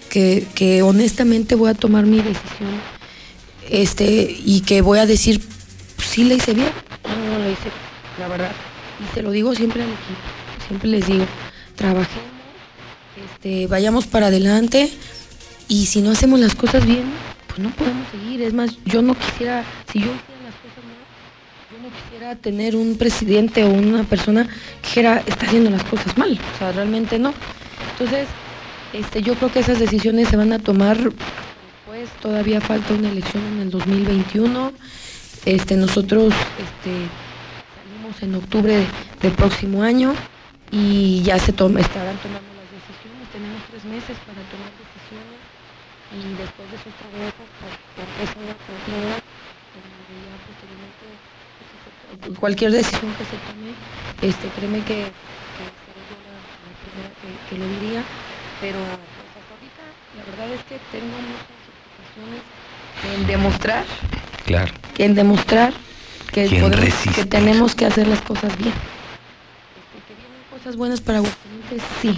[0.10, 2.82] que, que honestamente voy a tomar mi decisión,
[3.70, 5.42] este, y que voy a decir,
[5.96, 6.70] pues, sí la hice bien,
[7.04, 7.70] no, no la hice,
[8.20, 8.52] la verdad.
[9.00, 11.26] Y se lo digo siempre al equipo, siempre les digo,
[11.76, 12.32] trabajemos,
[13.34, 14.92] este, vayamos para adelante,
[15.70, 17.04] y si no hacemos las cosas bien,
[17.48, 18.42] pues no podemos seguir.
[18.42, 22.76] Es más, yo no quisiera, si yo hiciera las cosas mal, yo no quisiera tener
[22.76, 24.48] un presidente o una persona
[24.82, 26.40] que dijera, está haciendo las cosas mal.
[26.56, 27.34] O sea, realmente no.
[27.92, 28.28] Entonces,
[28.94, 32.10] este, yo creo que esas decisiones se van a tomar después.
[32.22, 34.72] Todavía falta una elección en el 2021.
[35.46, 36.92] Este, nosotros este,
[37.78, 38.88] salimos en octubre de-
[39.22, 40.14] del próximo año
[40.72, 43.28] y ya se toma, estarán tomando las decisiones.
[43.32, 45.40] Tenemos tres meses para tomar decisiones
[46.12, 47.48] y después de esos tres meses,
[47.96, 48.54] pues, una
[50.48, 51.06] posteriormente
[52.28, 53.72] pues, cualquier decisión que se tome,
[54.22, 56.42] este, créeme que, que yo la
[56.84, 58.04] primera que, que lo diría,
[58.62, 59.84] pero pues, hasta ahorita
[60.18, 62.42] la verdad es que tengo muchas ocupaciones
[63.14, 63.86] en demostrar,
[64.46, 64.74] Claro.
[64.96, 65.74] que en demostrar
[66.34, 68.74] que, ¿Quién podemos- que tenemos que hacer las cosas bien.
[68.74, 72.12] Este, que vienen cosas buenas para Aguascalientes, sí.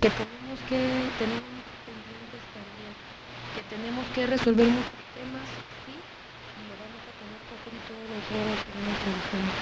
[0.00, 0.78] Que tenemos que
[1.20, 1.40] tener
[1.84, 2.92] pendientes también.
[3.54, 5.44] Que tenemos que resolver muchos temas,
[5.84, 5.92] sí.
[5.92, 9.52] Y lo vamos a tener que hacer todos los días trabajando.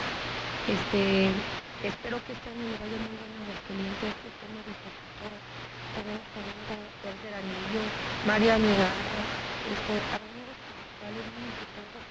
[0.69, 1.03] Este,
[1.91, 4.11] espero que este año le vaya muy bien a Aguascalientes.
[4.15, 5.37] Este tema de infraestructura.
[5.99, 7.83] Tenemos también que tercer anillo,
[8.29, 9.21] María Miranda,
[9.73, 9.95] este,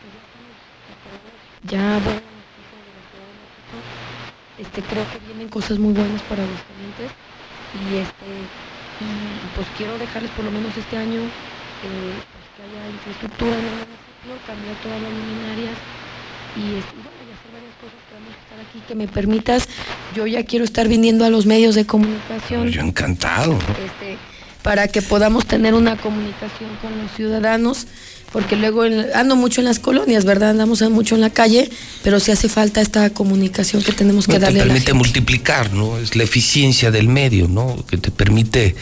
[0.02, 0.22] que ya
[0.98, 1.38] aprobadas.
[1.70, 3.78] Ya buena noticia de la Ciudad de México.
[4.58, 8.30] Este, creo que vienen cosas muy buenas para Aguascalientes y este
[8.98, 9.10] y
[9.54, 11.30] pues quiero dejarles por lo menos este año eh,
[11.86, 15.78] pues, que haya infraestructura en el municipio, cambiar todas las luminarias
[16.58, 19.08] y, este, y bueno, y hacer varias cosas que vamos a estar aquí, que me
[19.08, 19.70] permitas,
[20.18, 23.54] yo ya quiero estar viniendo a los medios de comunicación Yo encantado.
[23.86, 24.18] este,
[24.64, 27.88] para que podamos tener una comunicación con los ciudadanos,
[28.34, 30.50] porque luego en- ando mucho en las colonias, ¿verdad?
[30.50, 31.70] Andamos mucho en la calle,
[32.04, 34.94] pero sí hace falta esta comunicación que tenemos que No, te darle a la permite
[34.94, 35.98] multiplicar, ¿no?
[35.98, 37.86] Es la eficiencia del medio, ¿no?
[37.90, 38.76] Que te permite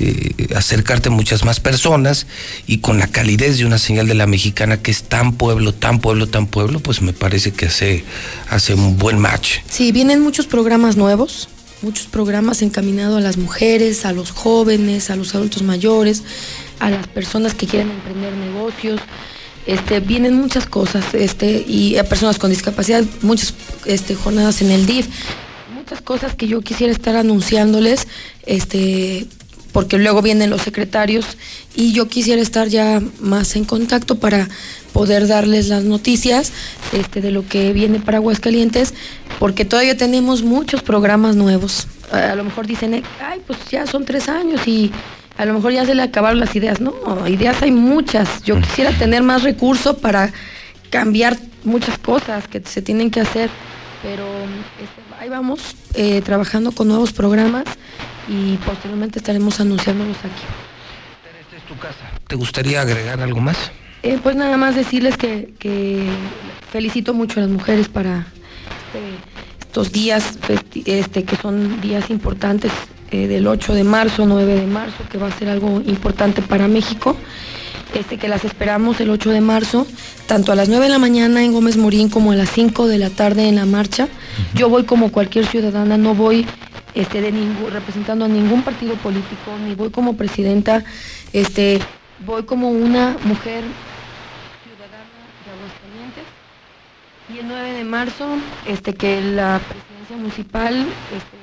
[0.00, 2.26] eh, acercarte a muchas más personas
[2.66, 6.00] y con la calidez de una señal de la mexicana que es tan pueblo, tan
[6.00, 8.02] pueblo, tan pueblo, pues me parece que hace,
[8.48, 9.58] hace un buen match.
[9.70, 11.48] Sí, vienen muchos programas nuevos,
[11.82, 16.22] muchos programas encaminados a las mujeres, a los jóvenes, a los adultos mayores,
[16.78, 19.00] a las personas que quieren emprender negocios.
[19.66, 23.54] Este, vienen muchas cosas, este, y a personas con discapacidad, muchas
[23.84, 25.06] este, jornadas en el DIF,
[25.74, 28.08] muchas cosas que yo quisiera estar anunciándoles,
[28.46, 29.26] este,
[29.72, 31.26] porque luego vienen los secretarios
[31.74, 34.48] y yo quisiera estar ya más en contacto para
[34.92, 36.52] poder darles las noticias
[36.92, 38.94] este, de lo que viene para Aguascalientes,
[39.38, 41.86] porque todavía tenemos muchos programas nuevos.
[42.10, 44.90] A, lo mejor dicen, ay, pues ya son tres años y
[45.38, 46.80] a lo mejor ya se le acabaron las ideas.
[46.80, 46.94] No,
[47.28, 48.42] ideas hay muchas.
[48.42, 50.32] Yo quisiera tener más recursos para
[50.90, 53.48] cambiar muchas cosas que se tienen que hacer,
[54.02, 54.24] pero
[54.82, 57.64] este, ahí vamos eh, trabajando con nuevos programas
[58.26, 60.44] y posteriormente estaremos anunciándolos aquí.
[62.26, 63.70] ¿Te gustaría agregar algo más?
[64.02, 66.08] Eh, pues nada más decirles que, que
[66.72, 68.26] felicito mucho a las mujeres para
[68.86, 70.38] este, estos días,
[70.86, 72.72] este, que son días importantes
[73.10, 76.66] eh, del 8 de marzo, 9 de marzo, que va a ser algo importante para
[76.66, 77.14] México.
[77.94, 79.86] Este, que las esperamos el 8 de marzo,
[80.26, 82.98] tanto a las 9 de la mañana en Gómez Morín como a las 5 de
[82.98, 84.08] la tarde en la marcha.
[84.54, 86.46] Yo voy como cualquier ciudadana, no voy
[86.94, 90.84] este, de ningún, representando a ningún partido político, ni voy como presidenta,
[91.32, 91.80] este,
[92.26, 93.64] voy como una mujer
[94.64, 95.10] ciudadana
[95.44, 96.24] de Aguascalientes.
[97.32, 98.26] Y el 9 de marzo,
[98.66, 100.74] este, que la presidencia municipal,
[101.14, 101.38] este,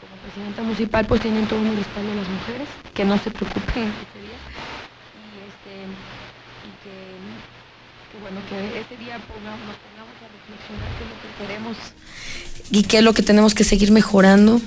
[0.00, 4.18] como presidenta municipal, pues tienen todo mi respaldo las mujeres, que no se preocupen ese
[4.18, 4.38] día.
[5.22, 5.74] Y, este,
[6.66, 11.16] y que, que bueno, que ese día pongamos- nos pongamos a reflexionar qué es lo
[11.22, 11.76] que queremos
[12.70, 14.60] y qué es lo que tenemos que seguir mejorando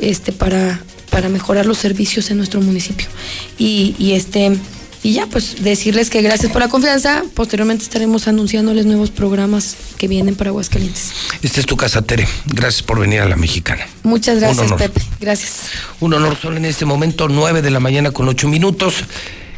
[0.00, 0.80] este, para,
[1.10, 3.06] para mejorar los servicios en nuestro municipio.
[3.58, 4.56] Y, y este.
[5.02, 7.22] Y ya, pues decirles que gracias por la confianza.
[7.34, 11.12] Posteriormente estaremos anunciándoles nuevos programas que vienen para Aguascalientes.
[11.40, 12.28] Esta es tu casa, Tere.
[12.44, 13.86] Gracias por venir a la mexicana.
[14.02, 14.70] Muchas gracias.
[14.74, 15.00] Pepe.
[15.18, 15.70] Gracias.
[16.00, 18.96] Un honor, son en este momento 9 de la mañana con 8 minutos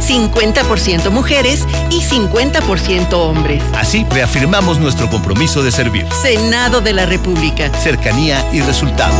[0.00, 3.62] 50% mujeres y 50% hombres.
[3.74, 6.06] Así reafirmamos nuestro compromiso de servir.
[6.22, 7.70] Senado de la República.
[7.78, 9.16] Cercanía y resultados.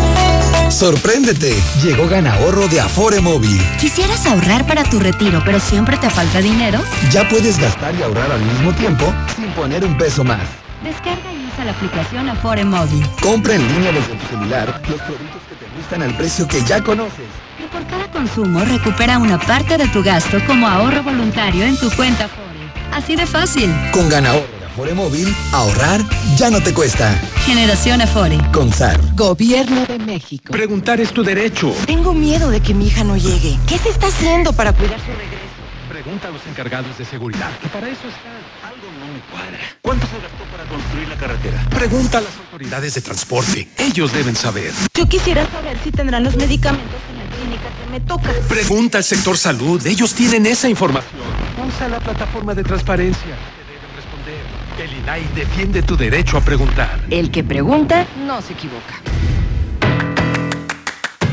[0.71, 1.55] Sorpréndete.
[1.83, 3.61] Llegó Ganahorro de Afore Móvil.
[3.81, 6.81] ¿Quisieras ahorrar para tu retiro, pero siempre te falta dinero?
[7.11, 10.41] Ya puedes gastar y ahorrar al mismo tiempo sin poner un peso más.
[10.85, 13.05] Descarga y usa la aplicación Afore Móvil.
[13.23, 16.83] Compra en línea desde tu celular los productos que te gustan al precio que ya
[16.83, 17.27] conoces.
[17.59, 21.91] Y por cada consumo recupera una parte de tu gasto como ahorro voluntario en tu
[21.91, 22.59] cuenta Afore.
[22.93, 23.75] Así de fácil.
[23.93, 26.01] Con Ganahorro de Afore Móvil, ahorrar
[26.37, 27.21] ya no te cuesta.
[27.45, 28.39] Generación Afore.
[28.53, 29.01] Con SAR.
[29.17, 30.53] Gobierno de México.
[30.53, 31.75] Preguntar es tu derecho.
[31.87, 33.59] Tengo miedo de que mi hija no llegue.
[33.67, 35.49] ¿Qué se está haciendo para cuidar su regreso?
[35.89, 38.39] Pregunta a los encargados de seguridad, que para eso están.
[38.63, 39.59] Algo no me cuadra.
[39.83, 41.65] ¿Cuánto se gastó para construir la carretera?
[41.71, 43.69] Pregunta a las autoridades de transporte.
[43.79, 44.73] Ellos deben saber.
[44.95, 47.18] Yo quisiera saber si tendrán los medicamentos en
[47.63, 48.31] la clínica que me toca.
[48.49, 49.85] Pregunta al sector salud.
[49.87, 51.21] Ellos tienen esa información.
[51.67, 53.37] Usa la plataforma de transparencia.
[53.57, 54.93] Te deben responder.
[54.93, 57.05] El INAI defiende tu derecho a preguntar.
[57.11, 58.95] El que pregunta no se equivoca.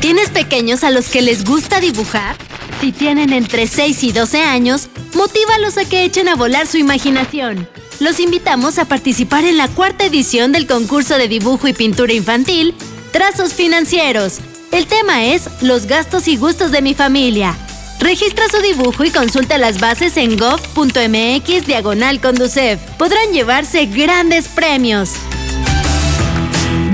[0.00, 2.36] ¿Tienes pequeños a los que les gusta dibujar?
[2.80, 7.66] Si tienen entre 6 y 12 años, motívalos a que echen a volar su imaginación.
[7.98, 12.74] Los invitamos a participar en la cuarta edición del concurso de dibujo y pintura infantil,
[13.10, 14.40] Trazos Financieros.
[14.76, 17.56] El tema es Los gastos y gustos de mi familia.
[17.98, 22.78] Registra su dibujo y consulta las bases en gov.mx diagonal conducef.
[22.98, 25.14] Podrán llevarse grandes premios.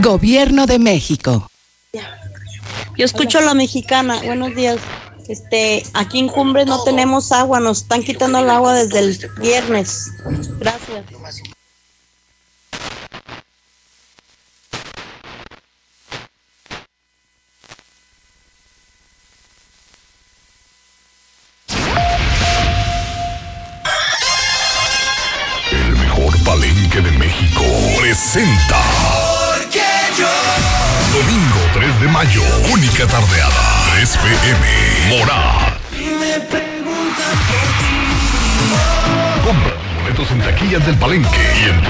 [0.01, 1.51] Gobierno de México.
[2.97, 4.23] Yo escucho a la mexicana.
[4.23, 4.79] Buenos días.
[5.27, 10.09] Este, aquí en Cumbres no tenemos agua, nos están quitando el agua desde el viernes.
[10.61, 11.05] Gracias.
[32.25, 32.43] Mayo,
[32.73, 33.51] única tardeada,
[33.97, 34.65] 3 pm,
[35.09, 35.75] Morat.
[39.45, 41.29] Compra tus boletos en taquillas del palenque
[41.61, 41.81] y en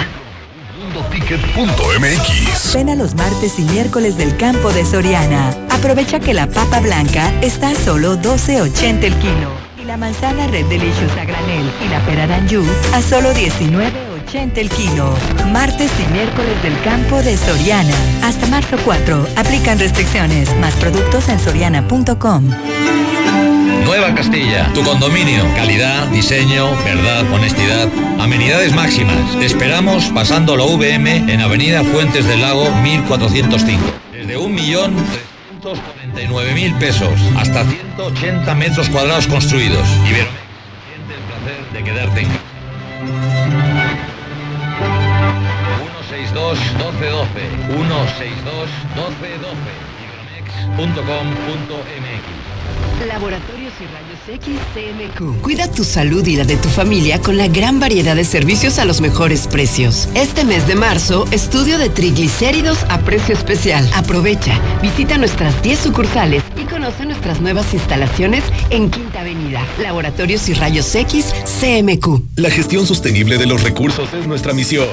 [0.94, 2.74] www.mundoticket.mx.
[2.74, 5.54] Ven a los martes y miércoles del campo de Soriana.
[5.68, 9.50] Aprovecha que la papa blanca está a solo 12.80 el kilo.
[9.78, 12.64] Y la manzana Red Delicious a granel y la pera d'Anjou
[12.94, 13.34] a solo
[14.32, 15.14] 19.80 el kilo.
[15.52, 17.94] Martes y miércoles del campo de Soriana.
[18.22, 19.26] Hasta marzo 4.
[19.36, 20.56] Aplican restricciones.
[20.56, 22.48] Más productos en soriana.com.
[23.84, 25.44] Nueva Castilla, tu condominio.
[25.54, 27.90] Calidad, diseño, verdad, honestidad.
[28.18, 29.38] Amenidades máximas.
[29.38, 33.82] Te esperamos pasando la VM en Avenida Fuentes del Lago 1405.
[34.12, 39.86] Desde 1.349.000 pesos hasta 180 metros cuadrados construidos.
[40.08, 40.40] Iberomex,
[40.88, 42.40] siente el placer de quedarte en casa.
[46.12, 47.40] 162 1212
[47.72, 49.56] 162 1212
[50.68, 52.52] iberomex.com.mx
[53.08, 55.40] Laboratorios y Rayos X CMQ.
[55.40, 58.84] Cuida tu salud y la de tu familia con la gran variedad de servicios a
[58.84, 60.08] los mejores precios.
[60.14, 63.88] Este mes de marzo, estudio de triglicéridos a precio especial.
[63.94, 69.66] Aprovecha, visita nuestras 10 sucursales y conoce nuestras nuevas instalaciones en Quinta Avenida.
[69.80, 72.36] Laboratorios y Rayos X CMQ.
[72.36, 74.86] La gestión sostenible de los recursos es nuestra misión.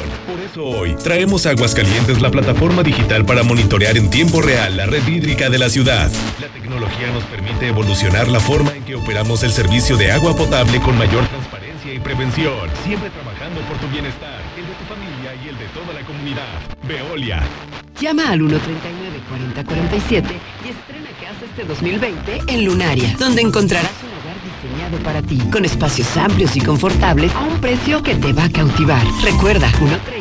[0.58, 5.50] Hoy traemos a Aguascalientes la plataforma digital para monitorear en tiempo real la red hídrica
[5.50, 6.10] de la ciudad.
[6.42, 10.80] La tecnología nos permite evolucionar la forma en que operamos el servicio de agua potable
[10.80, 15.50] con mayor transparencia y prevención, siempre trabajando por tu bienestar, el de tu familia y
[15.50, 16.60] el de toda la comunidad.
[16.84, 17.44] Veolia.
[18.00, 18.50] Llama al 139-4047
[20.66, 24.09] y estrena casa este 2020 en Lunaria, donde encontrarás un
[24.62, 28.50] diseñado para ti, con espacios amplios y confortables a un precio que te va a
[28.50, 29.06] cautivar.
[29.24, 29.72] Recuerda,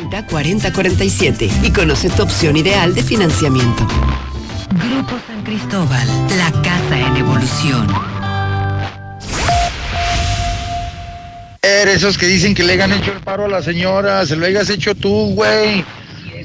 [0.09, 3.85] 130-4047 y conoce tu opción ideal de financiamiento.
[4.71, 6.07] Grupo San Cristóbal,
[6.37, 7.87] la casa en evolución.
[11.61, 14.45] Eres esos que dicen que le han hecho el paro a la señora, se lo
[14.45, 15.83] hayas hecho tú, güey.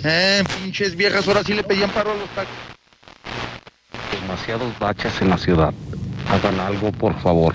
[0.07, 2.53] Eh, pinches viejas, ahora sí le pedían paro a los tacos.
[4.21, 5.73] Demasiados baches en la ciudad.
[6.29, 7.55] Hagan algo, por favor.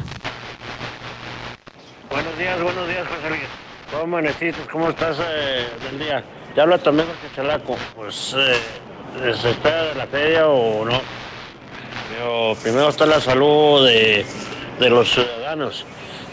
[2.09, 3.41] Buenos días, buenos días, José Luis.
[3.91, 4.61] ¿Cómo amaneciste?
[4.71, 6.23] ¿Cómo estás eh, del día?
[6.55, 7.77] Ya habla tu amigo el Chalaco.
[7.95, 10.99] Pues, eh, ¿se espera de la feria o no?
[12.09, 14.25] Pero primero está la salud de,
[14.79, 15.85] de los ciudadanos.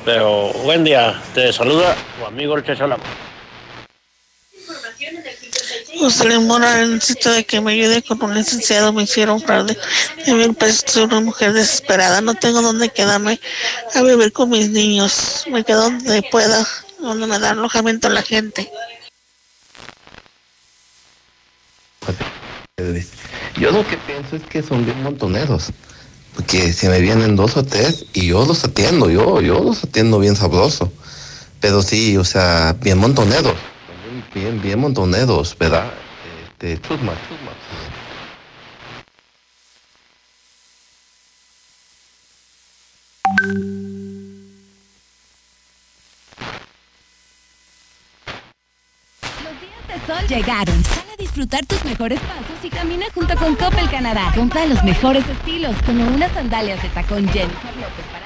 [0.05, 1.21] Pero, buen día.
[1.35, 3.03] Te saluda tu amigo el Chalaco.
[5.99, 8.93] José Luis Mora, necesito de que me ayude con un licenciado.
[8.93, 9.77] Me hicieron fraude
[10.25, 10.85] de mil pesos.
[10.87, 12.21] Soy una mujer desesperada.
[12.21, 13.41] No tengo dónde quedarme
[13.95, 15.45] a vivir con mis niños.
[15.51, 16.67] Me quedo donde pueda,
[17.01, 18.71] donde me da alojamiento la gente.
[23.59, 25.73] Yo lo que pienso es que son bien montoneros.
[26.35, 30.19] Porque si me vienen dos o tres y yo los atiendo, yo, yo los atiendo
[30.19, 30.93] bien sabroso.
[31.61, 33.57] Pero sí, o sea, bien montoneros.
[34.37, 35.91] Bien, bien montoneros, ¿verdad?
[36.45, 37.53] Este, chusma, chusma.
[50.07, 50.85] Sol llegaron.
[50.85, 54.33] Sal a disfrutar tus mejores pasos y camina junto con Coppel Canadá.
[54.35, 58.26] Compra los mejores estilos, como unas sandalias de tacón Jennifer López para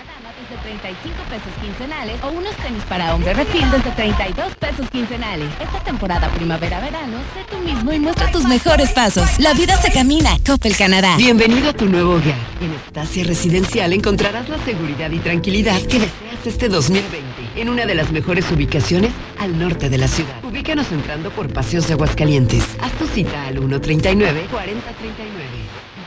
[0.70, 5.48] 35 pesos quincenales o unos tenis para hombre refil desde 32 pesos quincenales.
[5.60, 9.40] Esta temporada primavera-verano, sé tú mismo y muestra tus mejores pasos.
[9.40, 10.38] La vida se camina.
[10.47, 11.16] Coppel Canadá.
[11.16, 12.38] Bienvenido a tu nuevo hogar.
[12.60, 17.97] En Estancia Residencial encontrarás la seguridad y tranquilidad que deseas este 2020 en una de
[17.97, 19.10] las mejores ubicaciones
[19.40, 20.44] al norte de la ciudad.
[20.44, 22.64] Ubícanos entrando por Paseos de Aguascalientes.
[22.80, 25.44] Haz tu cita al 139 4039.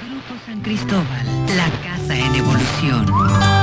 [0.10, 1.26] Grupo San Cristóbal,
[1.58, 3.63] la casa en evolución.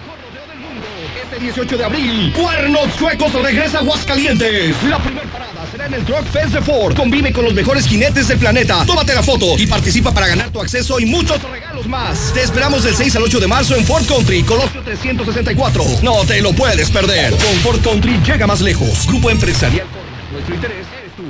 [1.31, 4.75] Este 18 de abril, Cuernos Chuecos regresa a Aguascalientes.
[4.83, 6.93] La primera parada será en el Truck Fest de Ford.
[6.93, 8.85] Convive con los mejores jinetes del planeta.
[8.85, 12.33] Tómate la foto y participa para ganar tu acceso y muchos regalos más.
[12.33, 15.85] Te esperamos del 6 al 8 de marzo en Ford Country, Colosio 364.
[16.03, 17.31] No te lo puedes perder.
[17.31, 19.07] Con Ford Country llega más lejos.
[19.07, 19.87] Grupo empresarial.
[20.33, 21.23] Nuestro interés eres tú.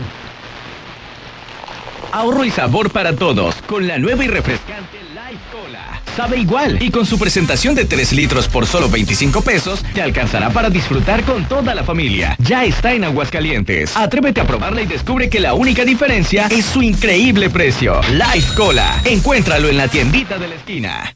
[2.12, 6.01] Ahorro y sabor para todos con la nueva y refrescante Life Cola.
[6.16, 10.50] Sabe igual y con su presentación de 3 litros por solo 25 pesos te alcanzará
[10.50, 12.36] para disfrutar con toda la familia.
[12.40, 13.96] Ya está en Aguascalientes.
[13.96, 18.02] Atrévete a probarla y descubre que la única diferencia es su increíble precio.
[18.12, 19.02] Life Cola.
[19.06, 21.16] Encuéntralo en la tiendita de la esquina.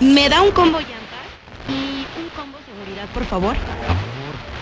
[0.00, 0.98] ¿Me da un combo llantas?
[1.68, 3.56] Y un combo seguridad, por favor.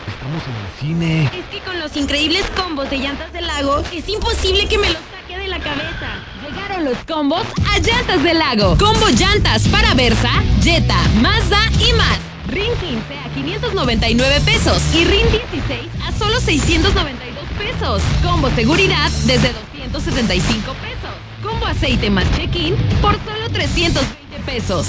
[0.06, 1.30] Estamos en el cine.
[1.36, 5.02] Es que con los increíbles combos de llantas del lago, es imposible que me los
[5.48, 6.20] la cabeza.
[6.46, 7.42] Llegaron los combos
[7.72, 8.76] a Llantas del Lago.
[8.78, 10.30] Combo llantas para Versa,
[10.62, 12.18] Jetta, Mazda y más.
[12.48, 18.02] RIN 15 a 599 pesos y RIN 16 a solo 692 pesos.
[18.22, 19.52] Combo seguridad desde
[19.92, 21.10] 275 pesos.
[21.42, 24.88] Combo aceite más check-in por solo 320 pesos.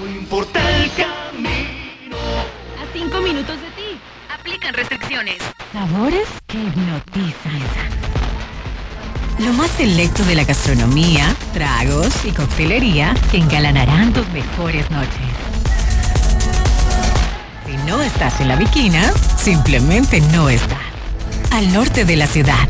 [0.00, 2.16] No importa el camino.
[2.80, 3.71] A 5 minutos de.
[4.42, 5.36] Aplican restricciones.
[5.72, 7.62] Sabores que hipnotizan.
[9.38, 15.30] Lo más selecto de la gastronomía, tragos y coctelería que engalanarán tus mejores noches.
[17.64, 20.76] Si no estás en la Viquina, simplemente no estás.
[21.52, 22.68] Al norte de la ciudad.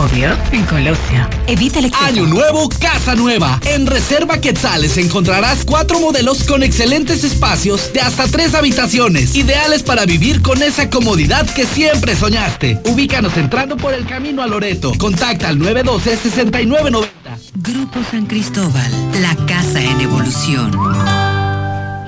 [0.00, 1.28] Obvio, en Colosio.
[1.46, 2.04] Evita el exceso.
[2.04, 3.60] Año nuevo, casa nueva.
[3.64, 10.04] En Reserva Quetzales encontrarás cuatro modelos con excelentes espacios de hasta tres habitaciones, ideales para
[10.04, 12.80] vivir con esa comodidad que siempre soñaste.
[12.86, 14.92] Ubícanos entrando por el camino a Loreto.
[14.98, 17.06] Contacta al 912-6990.
[17.56, 18.90] Grupo San Cristóbal,
[19.22, 20.72] la casa en evolución.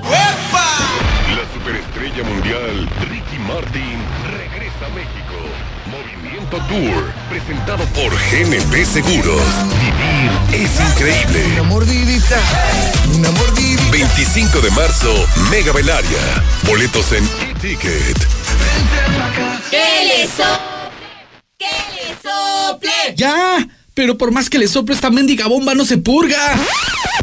[0.03, 4.06] La superestrella mundial Ricky Martin.
[6.49, 9.41] Tour, presentado por GNP Seguros.
[9.81, 11.43] Vivir es increíble.
[11.53, 12.39] Una mordidita,
[13.15, 13.91] una mordidita.
[13.91, 15.13] 25 de marzo,
[15.51, 16.43] Mega Belaria.
[16.65, 18.17] Boletos en e-ticket.
[19.69, 20.87] ¡Que le sople!
[21.57, 23.15] ¡Que le sople!
[23.15, 23.67] ¡Ya!
[23.93, 26.55] Pero por más que le sople esta mendiga bomba no se purga.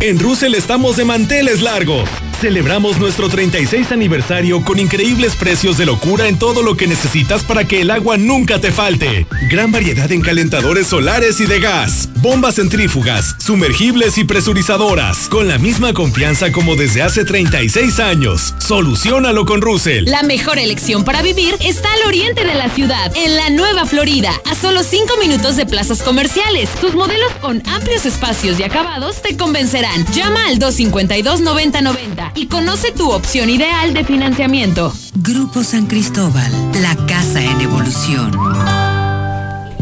[0.00, 2.08] En Russell estamos de manteles largos.
[2.44, 7.64] Celebramos nuestro 36 aniversario con increíbles precios de locura en todo lo que necesitas para
[7.64, 9.26] que el agua nunca te falte.
[9.50, 15.56] Gran variedad en calentadores solares y de gas, bombas centrífugas, sumergibles y presurizadoras, con la
[15.56, 18.54] misma confianza como desde hace 36 años.
[18.58, 20.04] Solucionalo con Russell.
[20.04, 24.32] La mejor elección para vivir está al oriente de la ciudad, en la Nueva Florida,
[24.44, 26.68] a solo 5 minutos de plazas comerciales.
[26.82, 30.04] Tus modelos con amplios espacios y acabados te convencerán.
[30.12, 34.92] Llama al 252-9090 y conoce tu opción ideal de financiamiento.
[35.14, 38.93] Grupo San Cristóbal, la casa en evolución.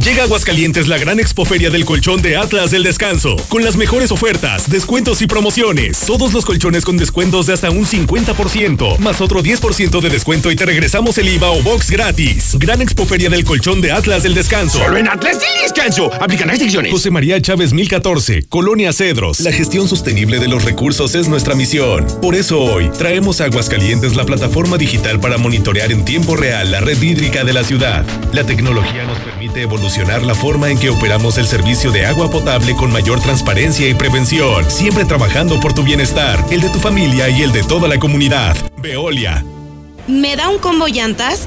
[0.05, 4.11] Llega a Aguascalientes la gran expoferia del colchón de Atlas del Descanso, con las mejores
[4.11, 6.01] ofertas, descuentos y promociones.
[6.01, 10.57] Todos los colchones con descuentos de hasta un 50%, más otro 10% de descuento y
[10.57, 12.57] te regresamos el IVA o box gratis.
[12.59, 14.79] Gran expoferia del colchón de Atlas del Descanso.
[14.79, 16.13] Solo en Atlas del Descanso.
[16.21, 16.91] Aplican restricciones.
[16.91, 19.39] José María Chávez 1014, Colonia Cedros.
[19.39, 22.09] La gestión sostenible de los recursos es nuestra misión.
[22.21, 26.81] Por eso hoy traemos a Aguascalientes la plataforma digital para monitorear en tiempo real la
[26.81, 28.05] red hídrica de la ciudad.
[28.33, 32.75] La tecnología nos permite evolucionar la forma en que operamos el servicio de agua potable
[32.75, 37.43] con mayor transparencia y prevención, siempre trabajando por tu bienestar, el de tu familia y
[37.43, 38.57] el de toda la comunidad.
[38.79, 39.45] Veolia.
[40.09, 41.47] ¿Me da un combo llantas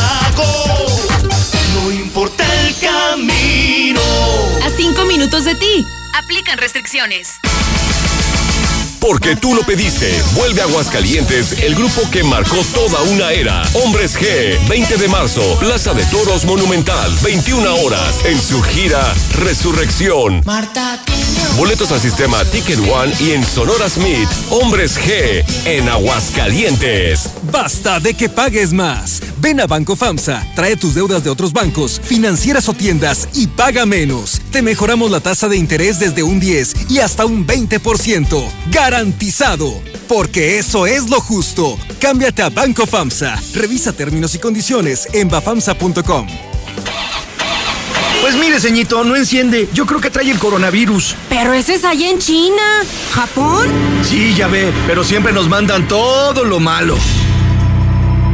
[1.73, 4.01] No importa el camino.
[4.63, 5.85] A 5 minutos de ti.
[6.13, 7.39] Aplican restricciones.
[9.01, 10.21] Porque tú lo pediste.
[10.35, 13.63] Vuelve a Aguascalientes el grupo que marcó toda una era.
[13.83, 20.43] Hombres G, 20 de marzo, Plaza de Toros Monumental, 21 horas, en su gira Resurrección.
[21.57, 24.27] Boletos al sistema Ticket One y en Sonora Smith.
[24.49, 27.29] Hombres G, en Aguascalientes.
[27.51, 29.21] Basta de que pagues más.
[29.37, 33.85] Ven a Banco FAMSA, trae tus deudas de otros bancos, financieras o tiendas y paga
[33.85, 34.41] menos.
[34.51, 38.43] Te mejoramos la tasa de interés desde un 10 y hasta un 20%.
[38.71, 39.81] Garantizado.
[40.07, 41.77] Porque eso es lo justo.
[41.99, 43.39] Cámbiate a Banco FAMSA.
[43.53, 46.27] Revisa términos y condiciones en bafamsa.com.
[48.21, 49.67] Pues mire, ceñito, no enciende.
[49.73, 51.15] Yo creo que trae el coronavirus.
[51.27, 52.61] Pero ese es allá en China.
[53.13, 53.67] ¿Japón?
[54.07, 56.95] Sí, ya ve, pero siempre nos mandan todo lo malo.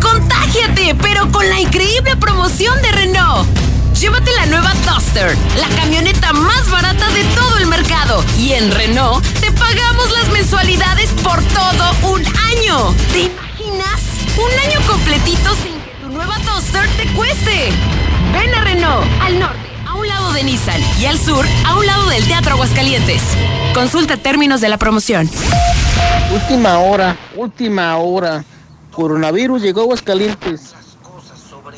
[0.02, 0.96] ¡Contágiate!
[1.02, 3.48] Pero con la increíble promoción de Renault.
[3.98, 8.24] Llévate la nueva Duster, la camioneta más barata de todo el mercado.
[8.38, 12.94] Y en Renault te pagamos las mensualidades por todo un año.
[13.12, 14.02] ¿Te imaginas?
[14.38, 17.72] Un año completito sin que tu nueva Duster te cueste.
[18.34, 19.68] Ven a Renault, al norte,
[20.08, 23.22] un lado de Nissan y al sur, a un lado del Teatro Aguascalientes.
[23.74, 25.30] Consulta términos de la promoción.
[26.34, 28.46] Última hora, última hora.
[28.92, 30.76] Coronavirus llegó a Aguascalientes.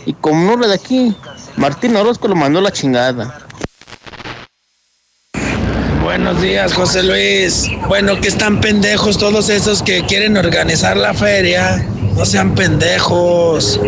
[0.06, 1.16] Y como no era de aquí,
[1.58, 3.40] Martín Orozco lo mandó a la chingada.
[6.04, 7.68] Buenos días, José Luis.
[7.88, 11.84] Bueno, que están pendejos todos esos que quieren organizar la feria.
[12.16, 13.80] No sean pendejos.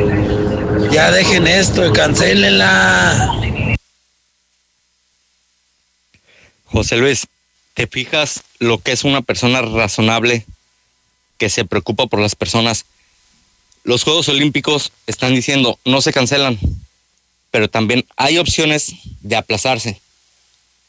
[0.92, 3.38] Ya dejen esto y cancelenla.
[6.72, 7.27] José Luis,
[7.74, 10.45] ¿te fijas lo que es una persona razonable
[11.38, 12.85] que se preocupa por las personas?
[13.83, 16.58] Los Juegos Olímpicos están diciendo no se cancelan,
[17.50, 20.00] pero también hay opciones de aplazarse.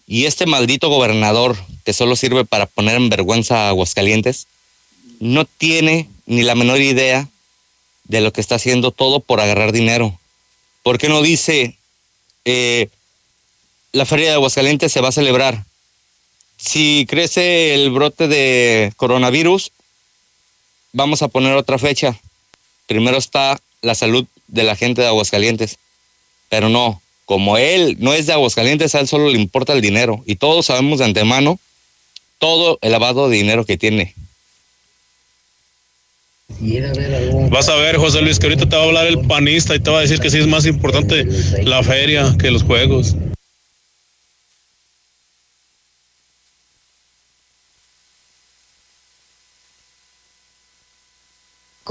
[0.06, 4.46] Y este maldito gobernador que solo sirve para poner en vergüenza a Aguascalientes,
[5.18, 7.28] no tiene ni la menor idea
[8.04, 10.16] de lo que está haciendo todo por agarrar dinero.
[10.82, 11.76] ¿Por qué no dice,
[12.44, 12.88] eh,
[13.92, 15.64] la feria de Aguascalientes se va a celebrar?
[16.64, 19.72] Si crece el brote de coronavirus,
[20.92, 22.16] vamos a poner otra fecha.
[22.86, 25.78] Primero está la salud de la gente de Aguascalientes.
[26.48, 30.22] Pero no, como él no es de Aguascalientes, a él solo le importa el dinero.
[30.24, 31.58] Y todos sabemos de antemano
[32.38, 34.14] todo el lavado de dinero que tiene.
[37.50, 39.90] Vas a ver, José Luis, que ahorita te va a hablar el panista y te
[39.90, 41.26] va a decir que sí es más importante
[41.64, 43.16] la feria que los juegos.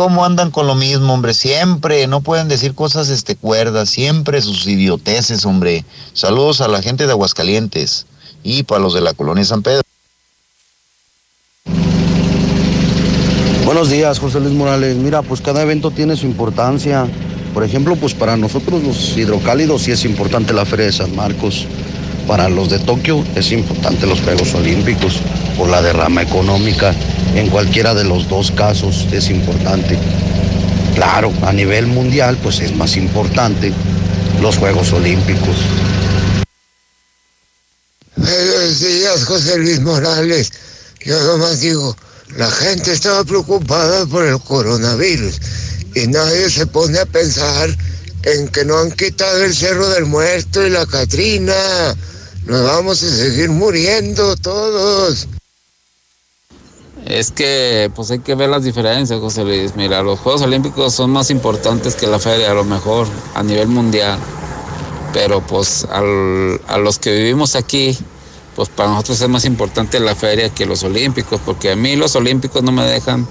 [0.02, 1.36] ¿Cómo andan con lo mismo, hombre?
[1.36, 5.86] Siempre, no pueden decir cosas este cuerdas, siempre sus idioteces, hombre.
[6.14, 8.08] Saludos a la gente de Aguascalientes
[8.42, 9.84] y para los de la colonia San Pedro.
[13.64, 14.98] Buenos días, José Luis Morales.
[14.98, 17.06] Mira, pues cada evento tiene su importancia.
[17.54, 21.68] Por ejemplo, pues para nosotros los hidrocálidos sí es importante la Feria de San Marcos.
[22.32, 25.19] Para los de Tokio es importante los Juegos Olímpicos
[25.58, 26.95] por la derrama económica.
[27.35, 30.00] En cualquiera de los dos casos es importante.
[30.95, 33.74] Claro, a nivel mundial pues es más importante
[34.42, 35.58] los Juegos Olímpicos.
[38.16, 40.53] Buenos días, José Luis Morales.
[41.06, 41.98] Yo nomás digo,
[42.38, 45.38] la gente estaba preocupada por el coronavirus
[45.95, 47.76] y nadie se pone a pensar
[48.24, 51.53] en que no han quitado el Cerro del Muerto y la Catrina.
[52.45, 55.28] Nos vamos a seguir muriendo todos.
[57.06, 59.76] Es que pues hay que ver las diferencias, José Luis.
[59.76, 63.68] Mira, los Juegos Olímpicos son más importantes que la feria, a lo mejor, a nivel
[63.68, 64.18] mundial.
[65.14, 67.98] Pero pues a los que vivimos aquí,
[68.56, 72.16] pues para nosotros es más importante la feria que los Olímpicos, porque a mí los
[72.16, 73.28] Olímpicos no me dejan,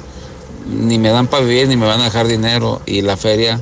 [0.69, 2.81] ni me dan para vivir, ni me van a dejar dinero.
[2.87, 3.61] Y la feria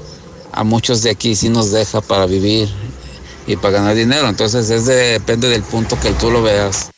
[0.53, 2.69] a muchos de aquí sí nos deja para vivir
[3.49, 4.29] y para ganar dinero.
[4.29, 6.91] Entonces es de- depende del punto que tú lo veas.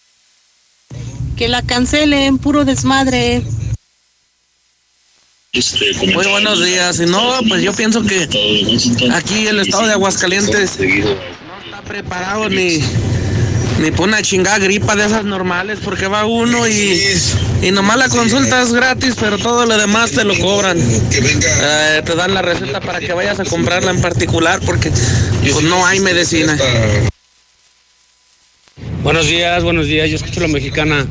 [1.36, 3.42] Que la cancelen, puro desmadre.
[6.14, 7.00] Muy buenos días.
[7.00, 8.28] Y no, pues yo pienso que
[9.12, 10.84] aquí el estado de Aguascalientes no
[11.64, 12.78] está preparado ni,
[13.80, 17.02] ni para una chingada gripa de esas normales, porque va uno y,
[17.62, 20.78] y nomás la consulta es gratis, pero todo lo demás te lo cobran.
[20.78, 25.86] Eh, te dan la receta para que vayas a comprarla en particular, porque pues, no
[25.86, 26.58] hay medicina.
[29.02, 30.10] Buenos días, buenos días.
[30.10, 31.06] Yo escucho la mexicana.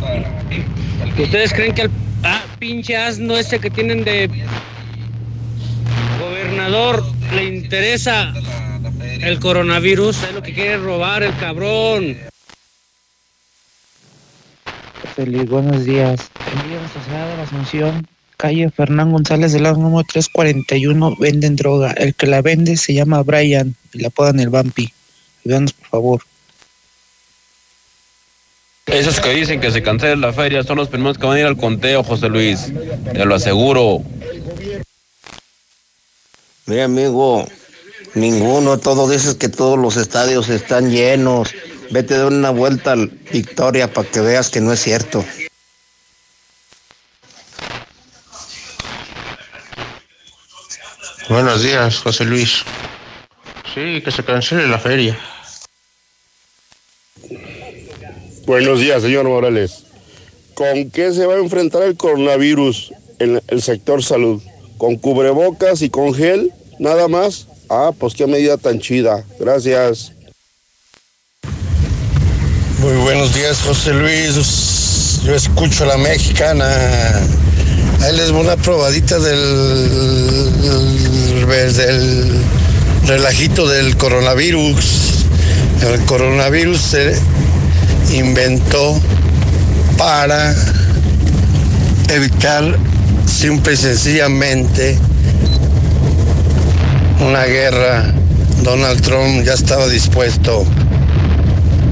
[1.18, 1.92] ¿Ustedes creen que el
[2.24, 4.30] ah, pinche asno ese que tienen de
[6.20, 8.32] gobernador le interesa
[9.22, 10.24] el coronavirus?
[10.24, 12.29] Es lo que quiere robar el cabrón.
[15.20, 16.32] Feliz, buenos días.
[16.50, 18.08] En Villa Sociedad de la Asunción,
[18.38, 21.92] calle Fernán González de la número 341, venden droga.
[21.92, 24.94] El que la vende se llama Brian y la apodan el Vampi.
[25.44, 26.22] Ayúdanos, por favor.
[28.86, 31.48] Esos que dicen que se cancela la feria son los primeros que van a ir
[31.48, 32.72] al conteo, José Luis.
[33.12, 34.02] Te lo aseguro.
[36.66, 37.46] Mi amigo,
[38.16, 41.54] ninguno, todo dices que todos los estadios están llenos.
[41.92, 45.26] Vete de una vuelta al Victoria para que veas que no es cierto.
[51.30, 52.64] Buenos días, José Luis.
[53.74, 55.18] Sí, que se cancele la feria.
[58.46, 59.84] Buenos días, señor Morales.
[60.56, 64.42] ¿Con qué se va a enfrentar el coronavirus en el sector salud?
[64.78, 66.52] ¿Con cubrebocas y con gel?
[66.80, 67.48] ¿Nada más?
[67.70, 69.24] Ah, pues qué medida tan chida.
[69.40, 70.14] Gracias.
[72.82, 75.20] Muy buenos días, José Luis.
[75.26, 76.66] Yo escucho a la mexicana.
[78.02, 80.62] Ahí les voy una probadita del,
[81.46, 82.42] del, del
[83.06, 85.26] relajito del coronavirus.
[85.82, 87.22] El coronavirus se
[88.14, 88.98] inventó
[89.98, 90.56] para
[92.08, 92.78] evitar
[93.28, 94.98] simple y sencillamente
[97.20, 98.14] una guerra.
[98.64, 100.66] Donald Trump ya estaba dispuesto.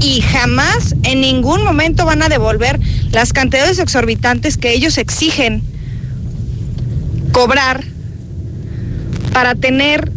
[0.01, 2.79] y jamás en ningún momento van a devolver
[3.11, 5.63] las cantidades exorbitantes que ellos exigen
[7.31, 7.85] cobrar
[9.31, 10.11] para tener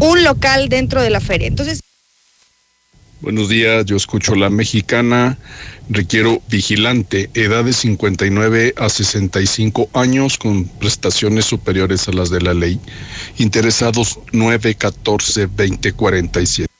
[0.00, 1.46] un local dentro de la feria.
[1.46, 1.80] Entonces,
[3.20, 5.36] Buenos días, yo escucho la mexicana,
[5.88, 12.54] requiero vigilante, edad de 59 a 65 años con prestaciones superiores a las de la
[12.54, 12.78] ley.
[13.38, 16.72] Interesados 9, 14, 20, 47.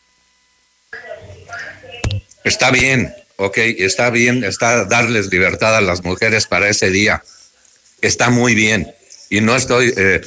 [2.45, 7.21] Está bien, ok, está bien, está darles libertad a las mujeres para ese día.
[8.01, 8.89] Está muy bien.
[9.29, 10.21] Y no estoy, eh,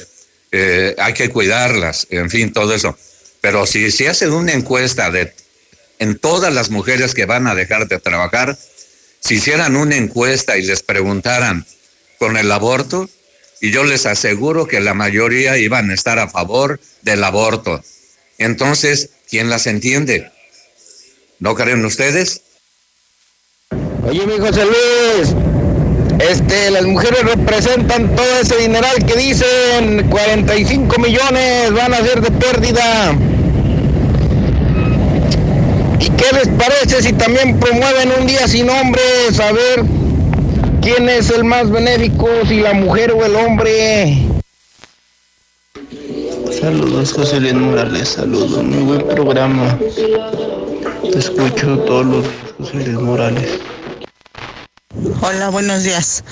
[0.52, 2.98] eh, hay que cuidarlas, en fin, todo eso.
[3.40, 5.32] Pero si se hace una encuesta de
[6.02, 8.58] en todas las mujeres que van a dejar de trabajar,
[9.20, 11.64] si hicieran una encuesta y les preguntaran
[12.18, 13.08] con el aborto,
[13.60, 17.80] y yo les aseguro que la mayoría iban a estar a favor del aborto.
[18.38, 20.28] Entonces, ¿quién las entiende?
[21.38, 22.40] ¿No creen ustedes?
[24.04, 25.36] Oye, mi José Luis,
[26.18, 32.32] este, las mujeres representan todo ese dineral que dicen 45 millones van a ser de
[32.32, 33.16] pérdida.
[36.22, 39.40] ¿Y qué les parece si también promueven un día sin hombres?
[39.40, 39.84] A ver
[40.80, 44.24] quién es el más benéfico, si la mujer o el hombre.
[46.60, 49.76] Saludos, José Luis Morales, saludos, muy buen programa.
[51.10, 53.58] Te escucho todos los días, José Luis Morales.
[55.22, 56.22] Hola, buenos días.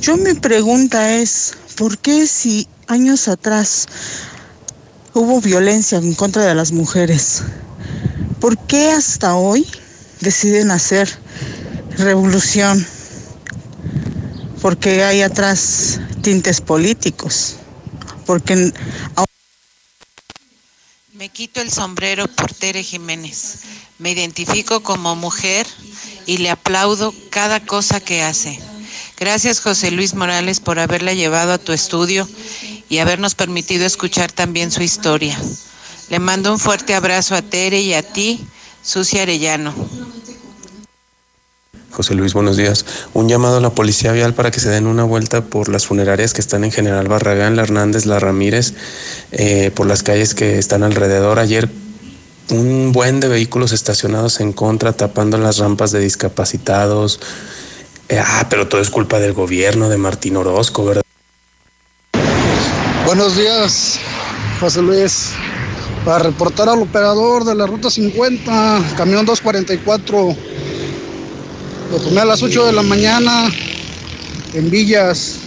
[0.00, 3.86] Yo mi pregunta es, ¿por qué si años atrás
[5.14, 7.44] hubo violencia en contra de las mujeres,
[8.46, 9.66] por qué hasta hoy
[10.20, 11.10] deciden hacer
[11.98, 12.86] revolución?
[14.62, 17.56] Porque hay atrás tintes políticos.
[18.24, 18.72] Porque
[21.12, 23.62] Me quito el sombrero por Tere Jiménez.
[23.98, 25.66] Me identifico como mujer
[26.26, 28.60] y le aplaudo cada cosa que hace.
[29.18, 32.28] Gracias José Luis Morales por haberla llevado a tu estudio
[32.88, 35.36] y habernos permitido escuchar también su historia.
[36.08, 38.46] Le mando un fuerte abrazo a Tere y a ti,
[38.82, 39.74] Sucia Arellano.
[41.90, 42.84] José Luis, buenos días.
[43.12, 46.32] Un llamado a la policía vial para que se den una vuelta por las funerarias
[46.32, 48.74] que están en General Barragán, La Hernández, La Ramírez,
[49.32, 51.40] eh, por las calles que están alrededor.
[51.40, 51.68] Ayer
[52.50, 57.18] un buen de vehículos estacionados en contra, tapando las rampas de discapacitados.
[58.08, 61.02] Eh, ah, pero todo es culpa del gobierno de Martín Orozco, ¿verdad?
[63.04, 63.98] Buenos días,
[64.60, 65.32] José Luis.
[66.06, 70.36] Para reportar al operador de la ruta 50, camión 244.
[71.90, 73.50] Lo tomé a las 8 de la mañana
[74.54, 75.38] en Villas.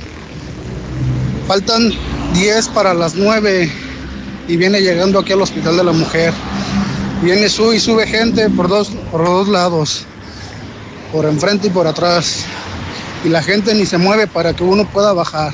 [1.47, 1.93] Faltan
[2.33, 3.71] 10 para las 9
[4.49, 6.33] y viene llegando aquí al Hospital de la Mujer.
[7.21, 10.03] Viene sube y sube gente por dos, por dos lados,
[11.13, 12.43] por enfrente y por atrás.
[13.23, 15.53] Y la gente ni se mueve para que uno pueda bajar.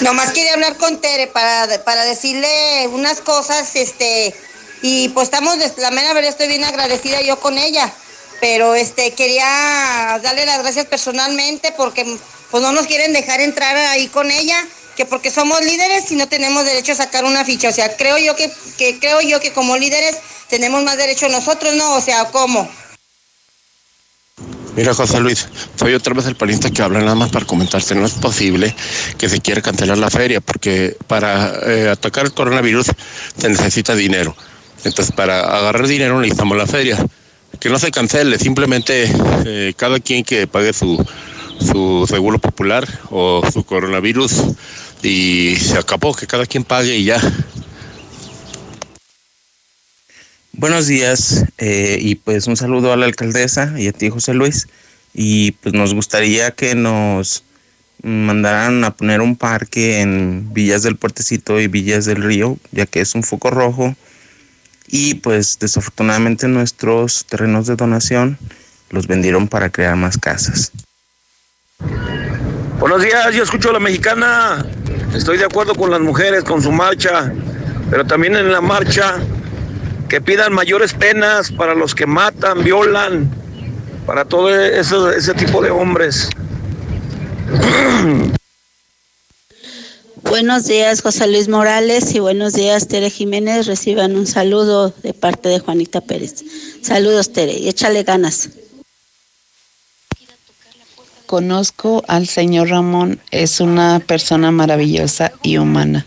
[0.00, 4.34] Nomás quería hablar con Tere para, para decirle unas cosas, este,
[4.80, 7.92] y pues estamos, la mera verdad estoy bien agradecida yo con ella,
[8.40, 12.06] pero este, quería darle las gracias personalmente porque
[12.50, 16.28] pues no nos quieren dejar entrar ahí con ella, que porque somos líderes y no
[16.28, 19.52] tenemos derecho a sacar una ficha, o sea, creo yo que, que creo yo que
[19.52, 20.16] como líderes
[20.48, 21.92] tenemos más derecho nosotros, ¿no?
[21.94, 22.70] O sea, ¿cómo?
[24.76, 27.94] Mira, José Luis, soy otra vez el panista que habla nada más para comentarte.
[27.94, 28.74] No es posible
[29.18, 32.86] que se quiera cancelar la feria porque para eh, atacar el coronavirus
[33.36, 34.34] se necesita dinero.
[34.84, 36.98] Entonces, para agarrar dinero necesitamos la feria.
[37.58, 39.10] Que no se cancele, simplemente
[39.44, 41.04] eh, cada quien que pague su,
[41.60, 44.44] su seguro popular o su coronavirus
[45.02, 47.20] y se acabó, que cada quien pague y ya.
[50.60, 54.68] Buenos días eh, y pues un saludo a la alcaldesa y a ti José Luis
[55.14, 57.44] y pues nos gustaría que nos
[58.02, 63.00] mandaran a poner un parque en Villas del Puertecito y Villas del Río ya que
[63.00, 63.96] es un foco rojo
[64.86, 68.36] y pues desafortunadamente nuestros terrenos de donación
[68.90, 70.72] los vendieron para crear más casas.
[72.78, 74.66] Buenos días, yo escucho a la mexicana.
[75.14, 77.32] Estoy de acuerdo con las mujeres, con su marcha,
[77.90, 79.22] pero también en la marcha
[80.10, 83.30] que pidan mayores penas para los que matan, violan,
[84.04, 86.28] para todo ese tipo de hombres.
[90.22, 93.66] Buenos días, José Luis Morales, y buenos días, Tere Jiménez.
[93.66, 96.44] Reciban un saludo de parte de Juanita Pérez.
[96.82, 98.50] Saludos, Tere, y échale ganas.
[101.26, 106.04] conozco al señor Ramón, es una persona maravillosa y humana.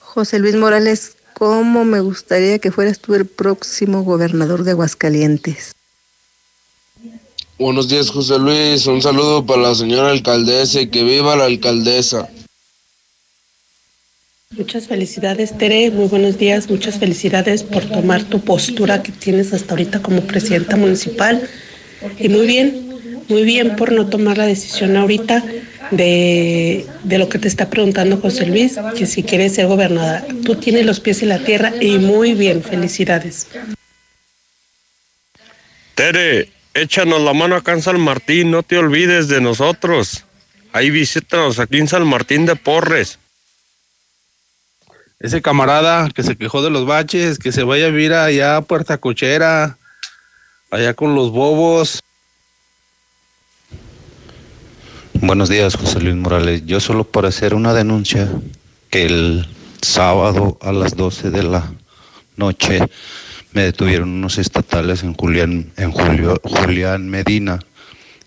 [0.00, 5.74] José Luis Morales, ¿cómo me gustaría que fueras tú el próximo gobernador de Aguascalientes?
[7.58, 8.86] Buenos días, José Luis.
[8.86, 12.28] Un saludo para la señora alcaldesa y que viva la alcaldesa.
[14.56, 15.90] Muchas felicidades, Tere.
[15.90, 16.68] Muy buenos días.
[16.68, 21.48] Muchas felicidades por tomar tu postura que tienes hasta ahorita como presidenta municipal.
[22.18, 22.92] Y muy bien,
[23.28, 25.42] muy bien por no tomar la decisión ahorita
[25.92, 30.24] de, de lo que te está preguntando José Luis, que si quieres ser gobernadora.
[30.44, 32.62] Tú tienes los pies en la tierra y muy bien.
[32.62, 33.46] Felicidades.
[35.94, 40.24] Tere, échanos la mano acá en San Martín, no te olvides de nosotros.
[40.72, 43.18] Ahí visítanos aquí en San Martín de Porres.
[45.20, 48.62] Ese camarada que se quejó de los baches, que se vaya a vivir allá a
[48.62, 49.76] Puerta Cochera,
[50.70, 52.02] allá con los bobos.
[55.24, 56.66] Buenos días, José Luis Morales.
[56.66, 58.28] Yo solo para hacer una denuncia
[58.90, 59.46] que el
[59.80, 61.72] sábado a las 12 de la
[62.36, 62.80] noche
[63.52, 67.60] me detuvieron unos estatales en Julián, en Julio, Julián Medina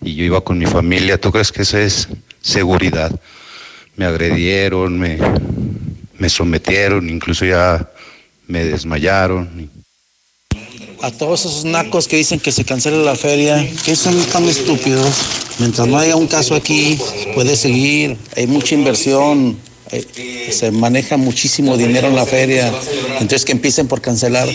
[0.02, 1.20] y yo iba con mi familia.
[1.20, 2.08] ¿Tú crees que eso es
[2.40, 3.12] seguridad?
[3.98, 5.18] Me agredieron, me,
[6.18, 7.90] me sometieron, incluso ya
[8.48, 9.70] me desmayaron.
[11.02, 15.08] A todos esos nacos que dicen que se cancela la feria, que son tan estúpidos.
[15.60, 16.98] Mientras no haya un caso aquí,
[17.34, 18.18] puede seguir.
[18.36, 19.58] Hay mucha inversión,
[19.92, 22.74] eh, se maneja muchísimo dinero en la feria.
[23.20, 24.48] Entonces que empiecen por cancelar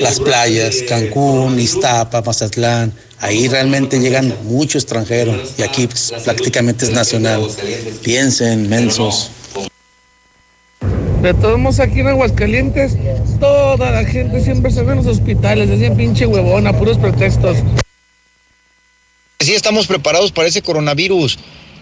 [0.00, 2.92] las playas, Cancún, Iztapa, Mazatlán.
[3.18, 7.46] Ahí realmente llegan muchos extranjeros y aquí pues, prácticamente es nacional.
[8.02, 9.30] Piensen, mensos.
[11.22, 12.96] De todos modos, aquí en Aguascalientes,
[13.38, 17.58] toda la gente siempre se ve en los hospitales, decían pinche huevona, puros pretextos.
[19.38, 21.38] Sí, estamos preparados para ese coronavirus.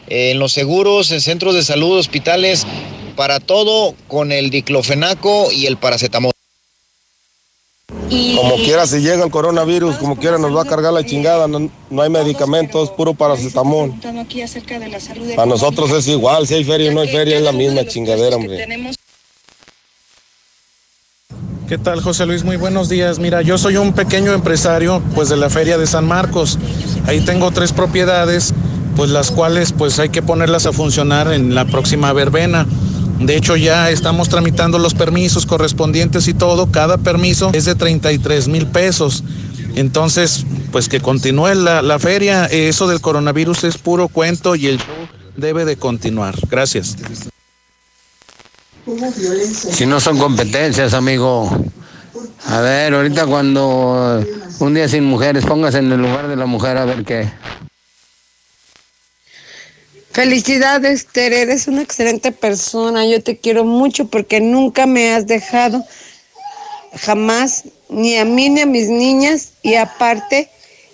[0.08, 2.66] Eh, en los seguros, en centros de salud, hospitales,
[3.14, 6.32] para todo con el diclofenaco y el paracetamol.
[7.88, 11.70] Como quiera, si llega el coronavirus, como quiera nos va a cargar la chingada, no,
[11.90, 13.94] no hay medicamentos, puro paracetamol.
[15.36, 18.36] A nosotros es igual, si hay feria o no hay feria, es la misma chingadera,
[18.36, 18.96] hombre.
[21.68, 22.44] ¿Qué tal, José Luis?
[22.44, 23.18] Muy buenos días.
[23.18, 26.58] Mira, yo soy un pequeño empresario, pues de la Feria de San Marcos.
[27.06, 28.54] Ahí tengo tres propiedades,
[28.96, 32.66] pues las cuales pues hay que ponerlas a funcionar en la próxima verbena.
[33.20, 36.70] De hecho, ya estamos tramitando los permisos correspondientes y todo.
[36.70, 39.22] Cada permiso es de 33 mil pesos.
[39.74, 42.46] Entonces, pues que continúe la, la feria.
[42.46, 45.06] Eso del coronavirus es puro cuento y el show
[45.36, 46.34] debe de continuar.
[46.50, 46.96] Gracias.
[49.72, 51.50] Si no son competencias, amigo.
[52.46, 54.24] A ver, ahorita cuando
[54.60, 57.28] un día sin mujeres, póngase en el lugar de la mujer a ver qué.
[60.10, 63.06] Felicidades, Tere, eres una excelente persona.
[63.06, 65.84] Yo te quiero mucho porque nunca me has dejado,
[66.94, 70.50] jamás, ni a mí ni a mis niñas, y aparte,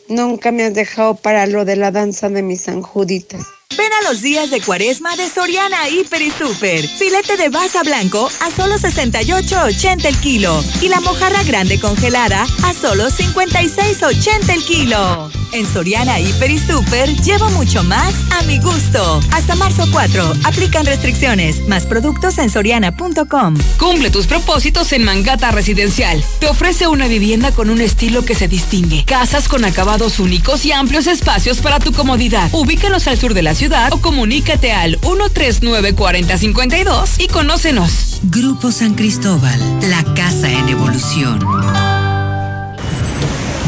[0.08, 3.46] nunca me has dejado para lo de la danza de mis anjuditas.
[3.76, 6.86] Ven a los días de cuaresma de Soriana Hiper y Super.
[6.86, 10.62] Filete de baza blanco a solo 68.80 el kilo.
[10.80, 15.30] Y la mojarra grande congelada a solo 56.80 el kilo.
[15.52, 19.20] En Soriana Hiper y Super llevo mucho más a mi gusto.
[19.32, 20.32] Hasta marzo 4.
[20.44, 21.66] Aplican restricciones.
[21.66, 23.56] Más productos en soriana.com.
[23.78, 26.22] Cumple tus propósitos en Mangata Residencial.
[26.38, 29.04] Te ofrece una vivienda con un estilo que se distingue.
[29.04, 32.48] Casas con acabados únicos y amplios espacios para tu comodidad.
[32.52, 38.20] Ubícanos al sur de la ciudad o comunícate al 139-4052 y conócenos.
[38.24, 41.38] Grupo San Cristóbal, la casa en evolución.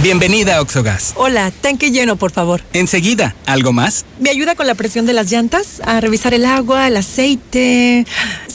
[0.02, 1.14] Bienvenida a Oxogas.
[1.16, 2.60] Hola, tanque lleno, por favor.
[2.74, 4.04] Enseguida, ¿algo más?
[4.20, 5.80] ¿Me ayuda con la presión de las llantas?
[5.82, 8.04] A revisar el agua, el aceite.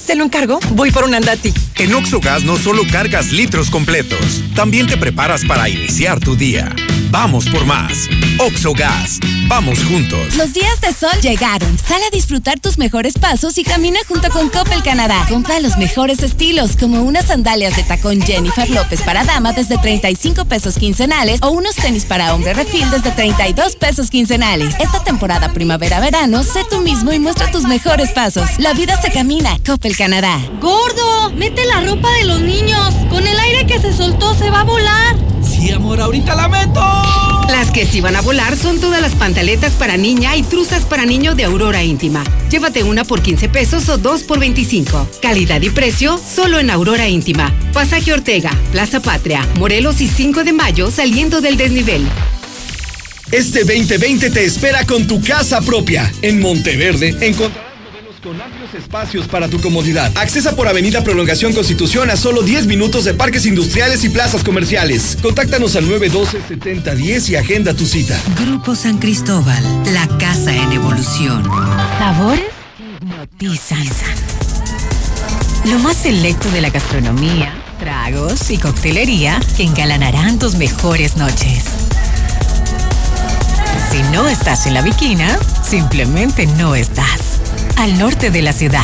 [0.05, 0.59] ¿Se lo encargo?
[0.71, 1.53] Voy por un andati.
[1.77, 6.73] En Oxogas no solo cargas litros completos, también te preparas para iniciar tu día.
[7.11, 8.07] Vamos por más.
[8.39, 9.19] Oxogas.
[9.47, 10.35] Vamos juntos.
[10.35, 11.77] Los días de sol llegaron.
[11.77, 15.25] Sal a disfrutar tus mejores pasos y camina junto con Coppel Canadá.
[15.27, 20.45] Compra los mejores estilos, como unas sandalias de tacón Jennifer López para dama desde 35
[20.45, 24.75] pesos quincenales o unos tenis para hombre refil desde 32 pesos quincenales.
[24.79, 28.49] Esta temporada primavera-verano, sé tú mismo y muestra tus mejores pasos.
[28.57, 29.57] La vida se camina.
[29.65, 30.39] Coppel Canadá.
[30.59, 31.31] ¡Gordo!
[31.35, 32.93] ¡Mete la ropa de los niños!
[33.09, 35.15] Con el aire que se soltó se va a volar.
[35.43, 36.81] Sí, amor, ahorita la meto.
[37.49, 41.05] Las que sí van a volar son todas las pantaletas para niña y truzas para
[41.05, 42.23] niño de Aurora Íntima.
[42.49, 45.07] Llévate una por 15 pesos o dos por 25.
[45.21, 47.53] Calidad y precio solo en Aurora Íntima.
[47.73, 52.07] Pasaje Ortega, Plaza Patria, Morelos y 5 de mayo saliendo del desnivel.
[53.31, 56.11] Este 2020 te espera con tu casa propia.
[56.21, 57.70] En Monteverde encontrarás
[58.21, 60.11] con amplios espacios para tu comodidad.
[60.15, 65.17] Accesa por Avenida Prolongación Constitución a solo 10 minutos de parques industriales y plazas comerciales.
[65.21, 68.19] Contáctanos al 912-7010 y agenda tu cita.
[68.39, 71.43] Grupo San Cristóbal, la casa en evolución.
[71.97, 72.43] Sabores
[72.79, 73.85] hipnotizan.
[75.65, 81.63] Lo más selecto de la gastronomía, tragos y coctelería que engalanarán tus mejores noches.
[83.91, 87.30] Si no estás en la Viquina, simplemente no estás.
[87.77, 88.81] Al norte de la ciudad.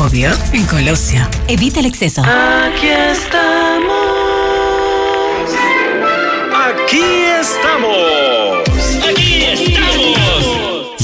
[0.00, 1.26] Obvio, en Colosio.
[1.48, 2.22] Evita el exceso.
[2.22, 3.98] Aquí estamos.
[6.54, 7.00] Aquí
[7.40, 8.64] estamos.
[9.08, 9.67] Aquí estamos.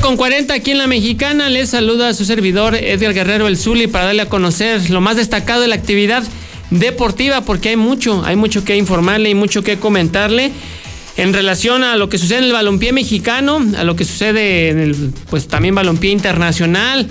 [0.00, 1.48] Con 40 aquí en la Mexicana.
[1.48, 5.16] Les saluda a su servidor Edgar Guerrero El Zuli para darle a conocer lo más
[5.16, 6.22] destacado de la actividad
[6.70, 10.52] deportiva porque hay mucho, hay mucho que informarle y mucho que comentarle
[11.16, 14.78] en relación a lo que sucede en el balompié mexicano, a lo que sucede en
[14.78, 17.08] el pues también balompié internacional,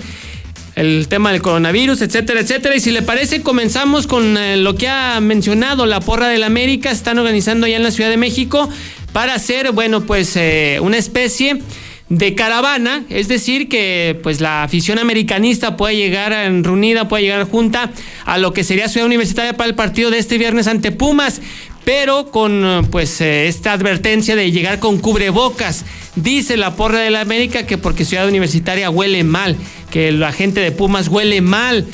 [0.74, 2.76] el tema del coronavirus, etcétera, etcétera.
[2.76, 6.90] Y si le parece, comenzamos con eh, lo que ha mencionado la porra del América,
[6.90, 8.68] están organizando ya en la Ciudad de México
[9.12, 11.60] para hacer, bueno, pues eh, una especie
[12.08, 17.44] de caravana, es decir, que pues la afición americanista puede llegar en reunida, puede llegar
[17.44, 17.90] junta
[18.24, 21.42] a lo que sería Ciudad Universitaria para el partido de este viernes ante Pumas,
[21.84, 25.84] pero con pues eh, esta advertencia de llegar con cubrebocas.
[26.16, 29.56] Dice la porra de la América que porque Ciudad Universitaria huele mal,
[29.90, 31.86] que la gente de Pumas huele mal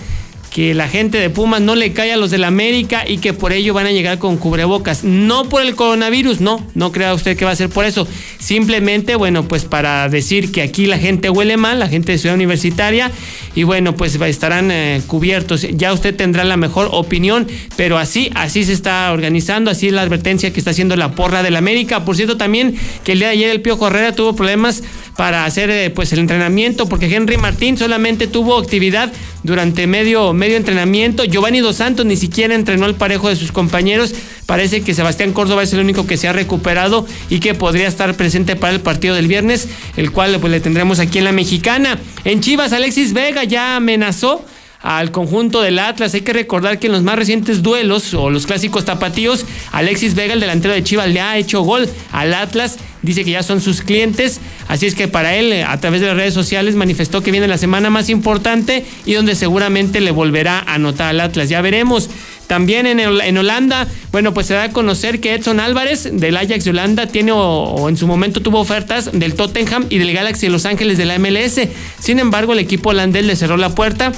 [0.55, 3.52] que la gente de Pumas no le cae a los del América y que por
[3.52, 5.02] ello van a llegar con cubrebocas.
[5.02, 8.07] No por el coronavirus, no, no crea usted que va a ser por eso.
[8.39, 12.36] Simplemente, bueno, pues para decir que aquí la gente huele mal, la gente de Ciudad
[12.36, 13.10] Universitaria,
[13.57, 15.62] y bueno, pues estarán eh, cubiertos.
[15.73, 20.02] Ya usted tendrá la mejor opinión, pero así, así se está organizando, así es la
[20.02, 22.05] advertencia que está haciendo la porra del América.
[22.05, 24.84] Por cierto, también que el día de ayer el Pío Correa tuvo problemas
[25.16, 29.12] para hacer eh, pues el entrenamiento, porque Henry Martín solamente tuvo actividad
[29.45, 31.25] durante medio medio entrenamiento.
[31.25, 34.13] Giovanni Dos Santos ni siquiera entrenó al parejo de sus compañeros.
[34.47, 38.15] Parece que Sebastián Córdoba es el único que se ha recuperado y que podría estar
[38.17, 42.01] presente para el partido del viernes, el cual pues le tendremos aquí en la Mexicana.
[42.25, 44.45] En Chivas, Alexis Vega ya amenazó
[44.85, 46.13] al conjunto del Atlas.
[46.15, 50.35] Hay que recordar que en los más recientes duelos o los clásicos tapatíos, Alexis Vega,
[50.35, 52.77] el delantero de Chivas, le ha hecho gol al Atlas.
[53.01, 54.41] Dice que ya son sus clientes.
[54.69, 57.59] Así es que para él, a través de las redes sociales, manifestó que viene la
[57.59, 61.49] semana más importante y donde seguramente le volverá a anotar al Atlas.
[61.49, 62.11] Ya veremos.
[62.47, 66.65] También en, en, Holanda, bueno, pues se da a conocer que Edson Álvarez del Ajax
[66.65, 70.53] de Holanda tiene o, en su momento tuvo ofertas del Tottenham y del Galaxy de
[70.53, 71.59] Los Ángeles de la MLS.
[71.99, 74.13] Sin embargo, el equipo holandés le cerró la puerta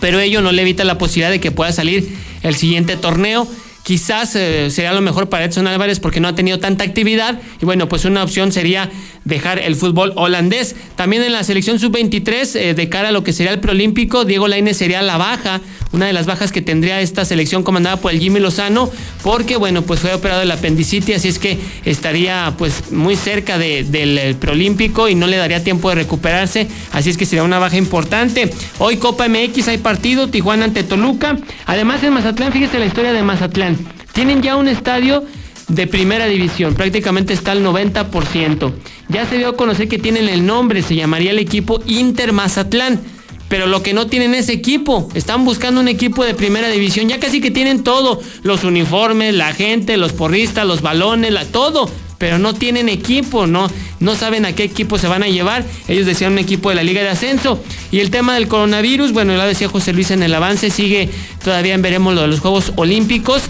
[0.00, 2.08] pero ello no le evita la posibilidad de que pueda salir
[2.42, 3.46] el siguiente torneo.
[3.82, 7.64] Quizás eh, sería lo mejor para Edson Álvarez porque no ha tenido tanta actividad y
[7.64, 8.90] bueno, pues una opción sería
[9.24, 10.76] dejar el fútbol holandés.
[10.96, 14.48] También en la selección sub-23, eh, de cara a lo que sería el preolímpico, Diego
[14.48, 15.60] Lainez sería la baja,
[15.92, 18.90] una de las bajas que tendría esta selección comandada por el Jimmy Lozano,
[19.22, 24.18] porque bueno, pues fue operado el apendicitis, así es que estaría pues muy cerca del
[24.18, 27.76] eh, preolímpico y no le daría tiempo de recuperarse, así es que sería una baja
[27.76, 28.50] importante.
[28.78, 31.38] Hoy Copa MX hay partido, Tijuana ante Toluca.
[31.66, 33.76] Además en Mazatlán, fíjese la historia de Mazatlán.
[34.12, 35.24] Tienen ya un estadio
[35.70, 38.72] de primera división, prácticamente está al 90%.
[39.08, 43.00] Ya se dio a conocer que tienen el nombre, se llamaría el equipo Inter Mazatlán.
[43.48, 45.08] Pero lo que no tienen es equipo.
[45.12, 47.08] Están buscando un equipo de primera división.
[47.08, 48.20] Ya casi que tienen todo.
[48.44, 51.90] Los uniformes, la gente, los porristas, los balones, la, todo
[52.20, 55.64] pero no tienen equipo, no, no saben a qué equipo se van a llevar.
[55.88, 57.64] Ellos decían un equipo de la Liga de Ascenso.
[57.90, 61.08] Y el tema del coronavirus, bueno, ya decía José Luis en el avance, sigue
[61.42, 63.44] todavía veremos lo de los Juegos Olímpicos.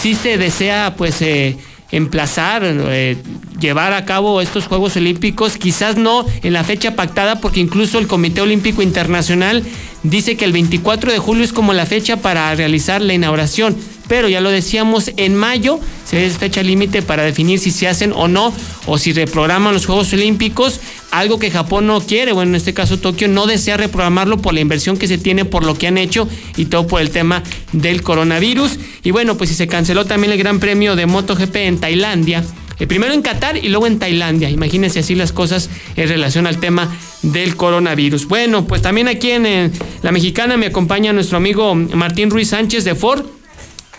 [0.00, 1.58] Si se desea, pues, eh,
[1.90, 3.18] emplazar, eh,
[3.60, 8.06] llevar a cabo estos Juegos Olímpicos, quizás no en la fecha pactada, porque incluso el
[8.06, 9.62] Comité Olímpico Internacional
[10.02, 13.76] dice que el 24 de julio es como la fecha para realizar la inauguración
[14.08, 18.12] pero ya lo decíamos, en mayo se es fecha límite para definir si se hacen
[18.14, 18.52] o no,
[18.86, 22.98] o si reprograman los Juegos Olímpicos, algo que Japón no quiere, bueno, en este caso
[22.98, 26.28] Tokio no desea reprogramarlo por la inversión que se tiene, por lo que han hecho
[26.56, 27.42] y todo por el tema
[27.72, 28.78] del coronavirus.
[29.02, 32.44] Y bueno, pues si se canceló también el Gran Premio de MotoGP en Tailandia,
[32.78, 34.50] eh, primero en Qatar y luego en Tailandia.
[34.50, 38.26] Imagínense así las cosas en relación al tema del coronavirus.
[38.26, 42.94] Bueno, pues también aquí en La Mexicana me acompaña nuestro amigo Martín Ruiz Sánchez de
[42.94, 43.24] Ford,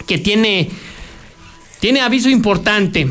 [0.07, 0.69] que tiene,
[1.79, 3.07] tiene aviso importante.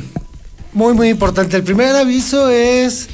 [0.72, 1.56] Muy, muy importante.
[1.56, 3.08] El primer aviso es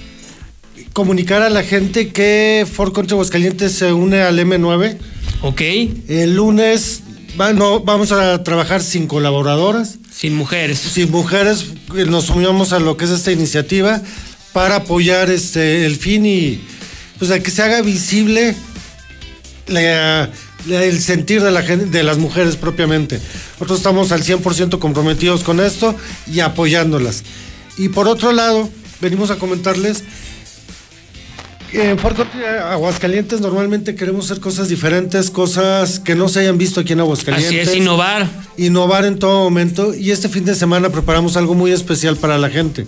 [0.92, 4.98] comunicar a la gente que Ford contra Aguascalientes se une al M9.
[5.42, 5.60] Ok.
[6.08, 7.02] El lunes
[7.54, 9.98] no, vamos a trabajar sin colaboradoras.
[10.12, 10.78] Sin mujeres.
[10.78, 14.02] Sin mujeres, eh, nos unimos a lo que es esta iniciativa
[14.52, 16.60] para apoyar este el fin y
[17.18, 18.54] pues a que se haga visible
[20.68, 23.20] el sentir de la gente, de las mujeres propiamente.
[23.54, 25.94] Nosotros estamos al 100% comprometidos con esto
[26.26, 27.22] y apoyándolas.
[27.76, 28.68] Y por otro lado,
[29.00, 30.04] venimos a comentarles
[31.72, 36.94] en Fort Aguascalientes normalmente queremos hacer cosas diferentes, cosas que no se hayan visto aquí
[36.94, 37.68] en Aguascalientes.
[37.68, 38.28] Así es, innovar.
[38.56, 39.94] Innovar en todo momento.
[39.94, 42.86] Y este fin de semana preparamos algo muy especial para la gente.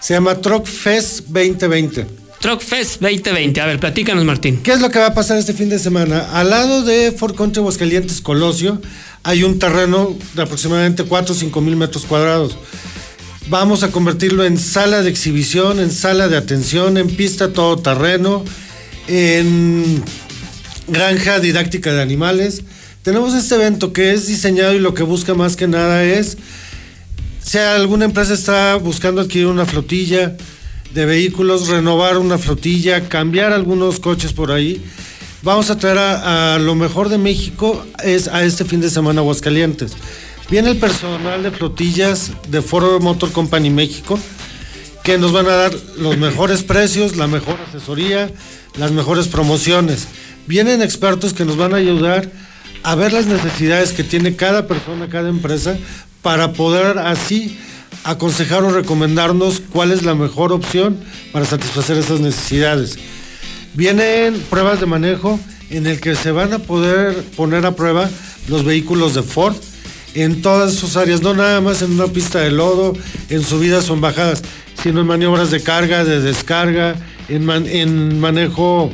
[0.00, 2.17] Se llama Truck Fest 2020.
[2.40, 3.60] Truck Fest 2020.
[3.60, 4.60] A ver, platícanos, Martín.
[4.62, 6.30] ¿Qué es lo que va a pasar este fin de semana?
[6.32, 8.80] Al lado de Fort Country Aguascalientes Colosio
[9.24, 12.56] hay un terreno de aproximadamente 4 o 5 mil metros cuadrados
[13.50, 18.44] Vamos a convertirlo en sala de exhibición, en sala de atención, en pista todoterreno,
[19.06, 20.04] en
[20.86, 22.62] granja didáctica de animales.
[23.02, 26.36] Tenemos este evento que es diseñado y lo que busca más que nada es,
[27.42, 30.36] si alguna empresa está buscando adquirir una flotilla
[30.92, 34.82] de vehículos, renovar una flotilla, cambiar algunos coches por ahí,
[35.42, 39.92] vamos a traer a, lo mejor de México es a este fin de semana Aguascalientes.
[40.50, 44.18] Viene el personal de flotillas de Ford Motor Company México,
[45.04, 48.30] que nos van a dar los mejores precios, la mejor asesoría,
[48.78, 50.08] las mejores promociones.
[50.46, 52.30] Vienen expertos que nos van a ayudar
[52.82, 55.76] a ver las necesidades que tiene cada persona, cada empresa,
[56.22, 57.58] para poder así
[58.04, 60.98] aconsejar o recomendarnos cuál es la mejor opción
[61.32, 62.98] para satisfacer esas necesidades.
[63.74, 65.38] Vienen pruebas de manejo
[65.70, 68.08] en el que se van a poder poner a prueba
[68.48, 69.56] los vehículos de Ford
[70.14, 72.94] en todas sus áreas, no nada más en una pista de lodo,
[73.28, 74.42] en subidas o en bajadas,
[74.82, 76.96] sino en maniobras de carga, de descarga,
[77.28, 78.90] en, en manejo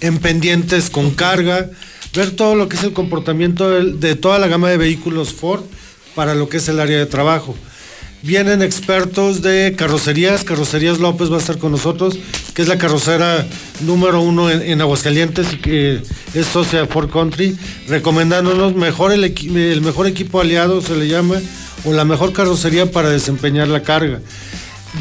[0.00, 1.70] en pendientes con carga,
[2.14, 5.64] ver todo lo que es el comportamiento de toda la gama de vehículos Ford
[6.14, 7.56] para lo que es el área de trabajo.
[8.22, 10.42] Vienen expertos de carrocerías.
[10.42, 12.18] Carrocerías López va a estar con nosotros,
[12.54, 13.46] que es la carrocera
[13.80, 16.00] número uno en, Aguascalientes y que
[16.34, 17.56] es socia de Ford Country,
[17.88, 21.36] recomendándonos mejor el, el mejor equipo aliado, se le llama,
[21.84, 24.20] o la mejor carrocería para desempeñar la carga.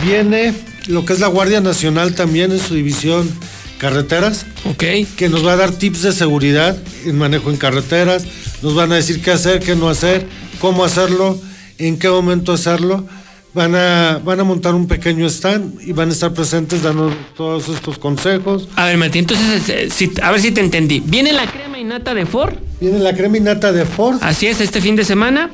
[0.03, 0.53] Viene
[0.87, 3.29] lo que es la Guardia Nacional también en su división
[3.77, 4.45] carreteras.
[4.65, 4.83] Ok.
[5.15, 8.25] Que nos va a dar tips de seguridad en manejo en carreteras.
[8.61, 10.27] Nos van a decir qué hacer, qué no hacer,
[10.59, 11.39] cómo hacerlo
[11.77, 13.05] en qué momento hacerlo.
[13.53, 17.69] Van a, van a montar un pequeño stand y van a estar presentes dando todos
[17.69, 18.67] estos consejos.
[18.75, 19.69] A ver, Martín, entonces,
[20.01, 21.01] eh, a ver si te entendí.
[21.05, 22.55] ¿Viene la crema innata de Ford?
[22.81, 24.17] Viene la crema innata de Ford.
[24.21, 25.51] Así es, este fin de semana.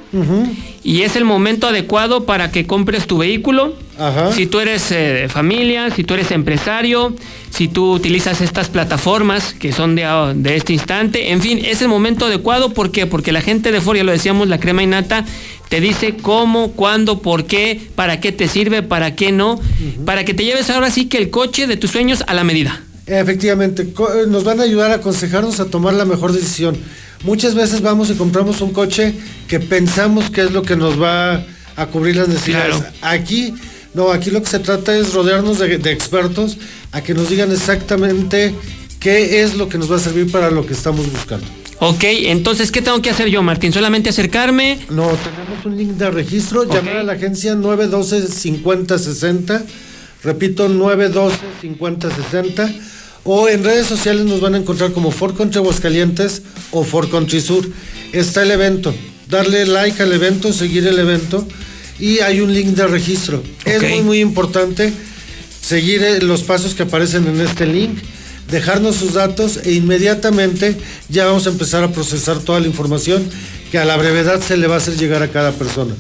[0.83, 3.75] Y es el momento adecuado para que compres tu vehículo.
[3.99, 4.31] Ajá.
[4.31, 7.15] Si tú eres eh, de familia, si tú eres empresario,
[7.51, 11.31] si tú utilizas estas plataformas que son de, ah, de, este instante.
[11.31, 12.73] En fin, es el momento adecuado.
[12.73, 13.05] ¿Por qué?
[13.05, 15.23] Porque la gente de Ford, ya lo decíamos, la crema innata
[15.69, 19.59] te dice cómo, cuándo, por qué, para qué te sirve, para qué no,
[20.05, 22.81] para que te lleves ahora sí que el coche de tus sueños a la medida.
[23.05, 26.77] Efectivamente, eh, nos van a ayudar a aconsejarnos a tomar la mejor decisión.
[27.23, 29.13] Muchas veces vamos y compramos un coche
[29.47, 31.43] que pensamos que es lo que nos va
[31.75, 32.77] a cubrir las necesidades.
[33.01, 33.53] Aquí,
[33.93, 36.57] no, aquí lo que se trata es rodearnos de, de expertos
[36.91, 38.55] a que nos digan exactamente
[38.99, 41.47] qué es lo que nos va a servir para lo que estamos buscando.
[41.83, 43.73] Ok, entonces, ¿qué tengo que hacer yo, Martín?
[43.73, 44.77] ¿Solamente acercarme?
[44.91, 46.63] No, tenemos un link de registro.
[46.63, 49.63] Llamar a la agencia 912-5060.
[50.23, 52.73] Repito, 912-5060.
[53.23, 56.41] O en redes sociales nos van a encontrar como Ford Country Aguascalientes
[56.71, 57.69] o Ford Country Sur.
[58.13, 58.93] Está el evento.
[59.27, 61.47] Darle like al evento, seguir el evento.
[61.99, 63.43] Y hay un link de registro.
[63.63, 64.91] Es muy, muy importante
[65.61, 67.99] seguir eh, los pasos que aparecen en este link
[68.51, 70.75] dejarnos sus datos e inmediatamente
[71.09, 73.27] ya vamos a empezar a procesar toda la información
[73.71, 75.95] que a la brevedad se le va a hacer llegar a cada persona.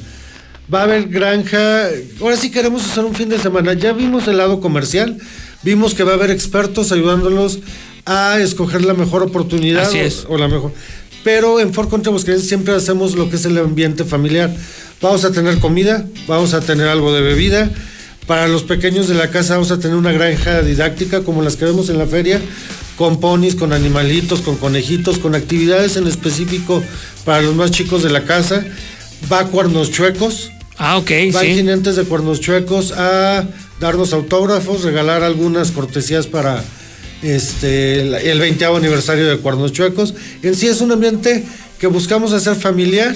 [0.73, 1.89] Va a haber granja,
[2.21, 5.17] ahora sí queremos hacer un fin de semana, ya vimos el lado comercial,
[5.63, 7.59] vimos que va a haber expertos ayudándolos
[8.05, 10.25] a escoger la mejor oportunidad Así es.
[10.29, 10.71] o, la mejor.
[11.23, 14.53] pero en Ford Country Aguascalientes siempre hacemos lo que es el ambiente familiar.
[15.01, 17.69] Vamos a tener comida, vamos a tener algo de bebida.
[18.27, 21.65] Para los pequeños de la casa vamos a tener una granja didáctica como las que
[21.65, 22.39] vemos en la feria,
[22.97, 26.83] con ponis, con animalitos, con conejitos, con actividades en específico
[27.25, 28.63] para los más chicos de la casa.
[29.31, 30.51] Va cuernos chuecos.
[30.77, 31.11] Ah, ok.
[31.33, 31.53] Van sí.
[31.55, 33.45] jinentes de cuernos chuecos a
[33.79, 36.63] darnos autógrafos, regalar algunas cortesías para
[37.21, 40.13] este el- el 20 aniversario de Cuernos Chuecos.
[40.41, 41.43] En sí es un ambiente
[41.79, 43.15] que buscamos hacer familiar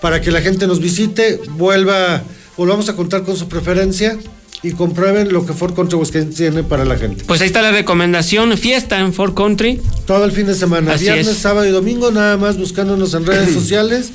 [0.00, 2.22] para que la gente nos visite, vuelva,
[2.56, 4.16] volvamos a contar con su preferencia
[4.64, 7.24] y comprueben lo que Ford Country Aguascalientes tiene para la gente.
[7.26, 9.80] Pues ahí está la recomendación, fiesta en Ford Country.
[10.06, 11.38] Todo el fin de semana, Así viernes, es.
[11.38, 14.10] sábado y domingo, nada más buscándonos en redes sociales,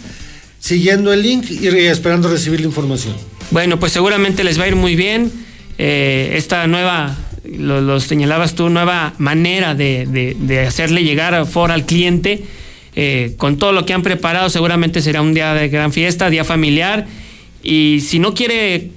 [0.68, 3.16] siguiendo el link y esperando recibir la información.
[3.52, 5.32] Bueno, pues seguramente les va a ir muy bien.
[5.80, 7.16] eh, esta nueva,
[7.46, 12.44] lo, lo señalabas tú, nueva manera de, de- de hacerle llegar a Ford al cliente.
[13.00, 16.44] eh, con todo lo que han preparado, seguramente será un día de gran fiesta, día
[16.44, 17.06] familiar.
[17.64, 18.90] Y si no quiere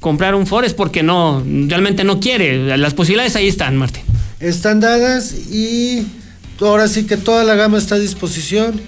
[0.00, 2.76] comprar un Ford es porque no, realmente no quiere.
[2.78, 4.02] Las posibilidades ahí están, Martín.
[4.40, 6.06] están dadas y
[6.60, 8.80] ahora sí que toda la gama está a disposición.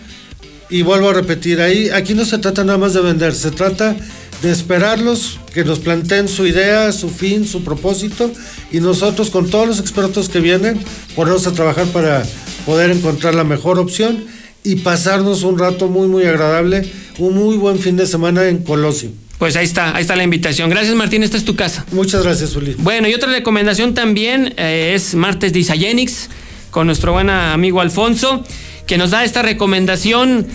[0.74, 3.94] Y vuelvo a repetir, ahí aquí no se trata nada más de vender, se trata
[4.42, 8.32] de esperarlos que nos planteen su idea, su fin, su propósito
[8.72, 10.80] y nosotros con todos los expertos que vienen
[11.14, 12.24] ponernos a trabajar para
[12.66, 14.24] poder encontrar la mejor opción
[14.64, 19.12] y pasarnos un rato muy muy agradable, un muy buen fin de semana en Colosio.
[19.38, 20.70] Pues ahí está, ahí está la invitación.
[20.70, 21.86] Gracias, Martín, esta es tu casa.
[21.92, 22.74] Muchas gracias, Uli.
[22.78, 26.30] Bueno, y otra recomendación también eh, es martes de Isagenix
[26.72, 28.42] con nuestro buen amigo Alfonso,
[28.86, 30.46] que nos da esta recomendación.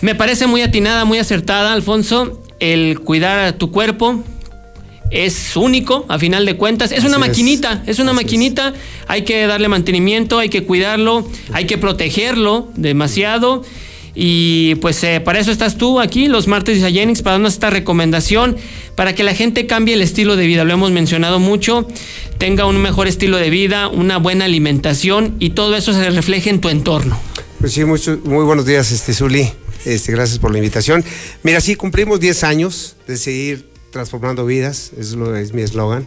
[0.00, 2.42] Me parece muy atinada, muy acertada, Alfonso.
[2.58, 4.22] El cuidar a tu cuerpo
[5.10, 6.92] es único, a final de cuentas.
[6.92, 8.72] Es una Así maquinita, es, una maquinita.
[9.08, 13.62] Hay que darle mantenimiento, hay que cuidarlo, hay que protegerlo demasiado.
[14.14, 17.70] Y pues eh, para eso estás tú aquí, los martes de Isagenix, para darnos esta
[17.70, 18.56] recomendación,
[18.96, 20.64] para que la gente cambie el estilo de vida.
[20.64, 21.86] Lo hemos mencionado mucho,
[22.38, 26.60] tenga un mejor estilo de vida, una buena alimentación y todo eso se refleje en
[26.60, 27.29] tu entorno.
[27.60, 29.52] Pues sí, mucho- muy buenos días, este Zuli.
[29.84, 31.04] Este, gracias por la invitación.
[31.42, 36.06] Mira, sí, cumplimos 10 años de seguir transformando vidas, es, lo, es mi eslogan.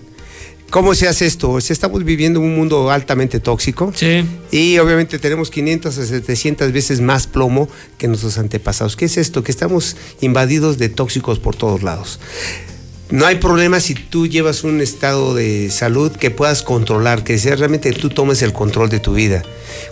[0.70, 1.50] ¿Cómo se hace esto?
[1.52, 3.92] Pues estamos viviendo un mundo altamente tóxico.
[3.96, 4.26] Sí.
[4.52, 8.96] Y obviamente tenemos 500 a 700 veces más plomo que nuestros antepasados.
[8.96, 9.44] ¿Qué es esto?
[9.44, 12.20] Que estamos invadidos de tóxicos por todos lados.
[13.14, 17.56] No hay problema si tú llevas un estado de salud que puedas controlar, que sea
[17.56, 19.44] realmente tú tomes el control de tu vida.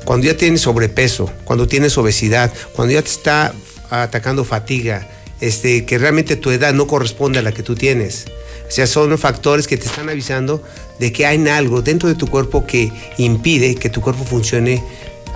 [0.05, 3.53] Cuando ya tienes sobrepeso, cuando tienes obesidad, cuando ya te está
[3.91, 5.07] atacando fatiga,
[5.39, 8.25] este, que realmente tu edad no corresponde a la que tú tienes.
[8.67, 10.63] O sea, son factores que te están avisando
[10.99, 14.83] de que hay algo dentro de tu cuerpo que impide que tu cuerpo funcione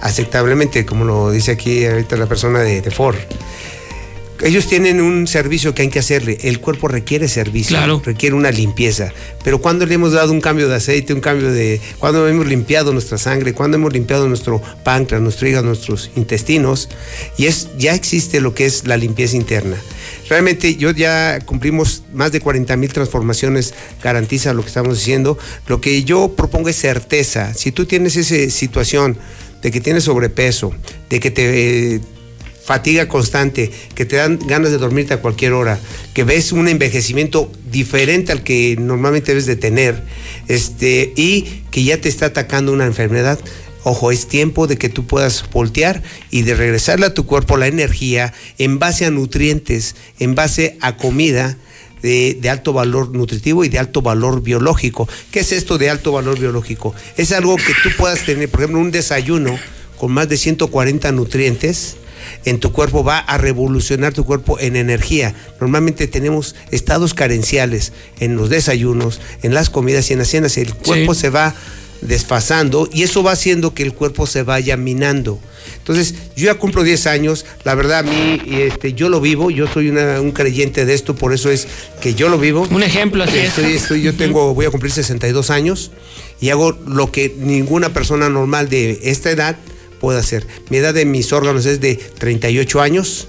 [0.02, 3.18] aceptablemente, como lo dice aquí ahorita la persona de, de Ford.
[4.44, 6.38] Ellos tienen un servicio que hay que hacerle.
[6.44, 8.02] El cuerpo requiere servicio, Claro.
[8.04, 9.14] requiere una limpieza.
[9.44, 11.80] Pero cuando le hemos dado un cambio de aceite, un cambio de.
[12.00, 16.90] Cuando hemos limpiado nuestra sangre, cuando hemos limpiado nuestro páncreas, nuestro hígado, nuestros intestinos,
[17.38, 19.78] y es, ya existe lo que es la limpieza interna.
[20.30, 23.74] Realmente yo ya cumplimos más de 40 mil transformaciones,
[24.04, 25.38] garantiza lo que estamos diciendo.
[25.68, 27.54] Lo que yo propongo es certeza.
[27.54, 29.18] Si tú tienes esa situación
[29.62, 30.74] de que tienes sobrepeso,
[31.10, 31.96] de que te.
[31.96, 32.00] eh,
[32.66, 35.80] fatiga constante, que te dan ganas de dormirte a cualquier hora,
[36.14, 40.04] que ves un envejecimiento diferente al que normalmente debes de tener,
[40.48, 43.40] este, y que ya te está atacando una enfermedad.
[43.84, 47.68] Ojo, es tiempo de que tú puedas voltear y de regresarle a tu cuerpo la
[47.68, 51.60] energía en base a nutrientes, en base a comida
[52.02, 55.08] de, de alto valor nutritivo y de alto valor biológico.
[55.30, 56.96] ¿Qué es esto de alto valor biológico?
[57.16, 59.56] Es algo que tú puedas tener, por ejemplo, un desayuno
[60.00, 61.98] con más de 140 nutrientes
[62.46, 65.34] en tu cuerpo va a revolucionar tu cuerpo en energía.
[65.60, 70.58] Normalmente tenemos estados carenciales en los desayunos, en las comidas y en las cenas.
[70.58, 71.56] El cuerpo se va
[72.02, 75.40] desfasando y eso va haciendo que el cuerpo se vaya minando.
[75.78, 79.68] Entonces, yo ya cumplo 10 años, la verdad a mí este, yo lo vivo, yo
[79.68, 81.68] soy una- un creyente de esto, por eso es
[82.02, 82.68] que yo lo vivo.
[82.70, 83.58] Un ejemplo así es.
[83.58, 85.92] Estoy- yo tengo, voy a cumplir 62 años
[86.40, 89.58] y hago lo que ninguna persona normal de esta edad
[90.06, 90.46] puede hacer.
[90.70, 93.28] Mi edad de mis órganos es de 38 años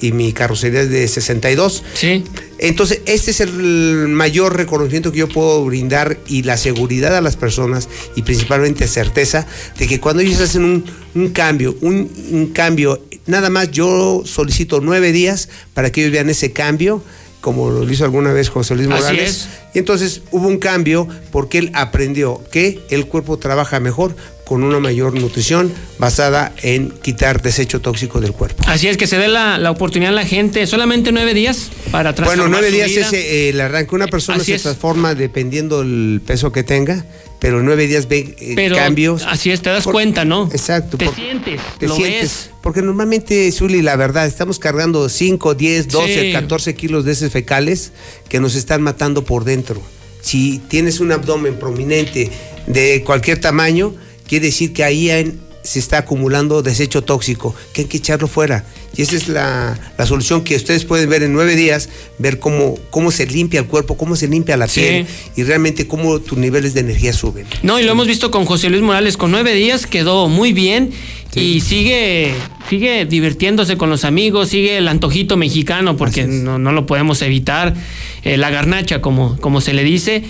[0.00, 1.82] y mi carrocería es de 62.
[1.94, 2.22] Sí.
[2.58, 7.34] Entonces, este es el mayor reconocimiento que yo puedo brindar y la seguridad a las
[7.34, 9.44] personas y principalmente certeza
[9.76, 10.84] de que cuando ellos hacen un,
[11.16, 16.30] un cambio, un, un cambio, nada más yo solicito nueve días para que ellos vean
[16.30, 17.02] ese cambio
[17.44, 19.28] como lo hizo alguna vez José Luis Morales.
[19.30, 19.48] es.
[19.74, 24.16] Y entonces hubo un cambio porque él aprendió que el cuerpo trabaja mejor
[24.46, 28.62] con una mayor nutrición basada en quitar desecho tóxico del cuerpo.
[28.66, 32.12] Así es que se dé la, la oportunidad a la gente, solamente nueve días para
[32.12, 33.06] Bueno, transformar nueve su días vida.
[33.06, 33.94] es eh, el arranque.
[33.94, 34.62] Una persona Así se es.
[34.62, 37.04] transforma dependiendo el peso que tenga,
[37.44, 39.22] pero en nueve días ve eh, Pero cambios.
[39.28, 40.48] así es, te das cuenta, ¿no?
[40.50, 40.96] Exacto.
[40.96, 42.22] Te por- sientes, te lo sientes.
[42.22, 42.50] ves.
[42.62, 46.32] Porque normalmente, Zuli, la verdad, estamos cargando 5, 10, 12, Sí.
[46.32, 47.92] 14 kilos de heces fecales
[48.30, 49.82] que nos están matando por dentro.
[50.22, 52.30] Si tienes un abdomen prominente
[52.66, 53.94] de cualquier tamaño,
[54.26, 58.64] quiere decir que ahí en- se está acumulando desecho tóxico, que hay que echarlo fuera.
[58.96, 62.78] Y esa es la, la solución que ustedes pueden ver en nueve días, ver cómo,
[62.90, 64.80] cómo se limpia el cuerpo, cómo se limpia la Sí.
[64.80, 67.46] piel y realmente cómo tus niveles de energía suben.
[67.62, 70.92] No, y lo hemos visto con José Luis Morales, con nueve días quedó muy bien
[71.34, 72.34] y sigue,
[72.70, 77.74] sigue divirtiéndose con los amigos, sigue el antojito mexicano, porque no, no lo podemos evitar,
[78.22, 80.22] eh, la garnacha, como, como se le dice.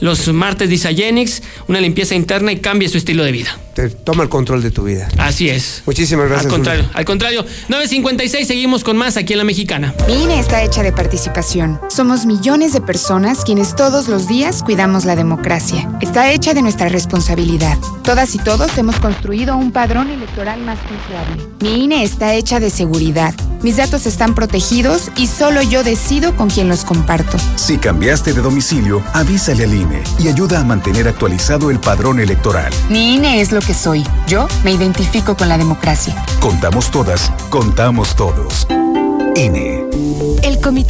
[0.00, 3.58] los martes de Isagenix, una limpieza interna y cambie su estilo de vida.
[3.74, 5.08] Te toma el control de tu vida.
[5.18, 5.82] Así es.
[5.86, 6.46] Muchísimas gracias.
[6.46, 9.94] Al contrario, al contrario, 956, seguimos con más aquí en La Mexicana.
[10.08, 11.80] Mi INE está hecha de participación.
[11.88, 15.88] Somos millones de personas quienes todos los días cuidamos la democracia.
[16.00, 17.78] Está hecha de nuestra responsabilidad.
[18.02, 21.46] Todas y todos hemos construido un padrón electoral más confiable.
[21.60, 23.34] Mi INE está hecha de seguridad.
[23.62, 27.36] Mis datos están protegidos y solo yo decido con quién los comparto.
[27.56, 32.72] Si cambiaste de domicilio, avísale al INE y ayuda a mantener actualizado el padrón electoral.
[32.88, 34.04] Mi INE es lo que soy.
[34.26, 36.24] Yo me identifico con la democracia.
[36.40, 38.66] Contamos todas, contamos todos.
[39.34, 39.84] INE.
[40.42, 40.78] El comité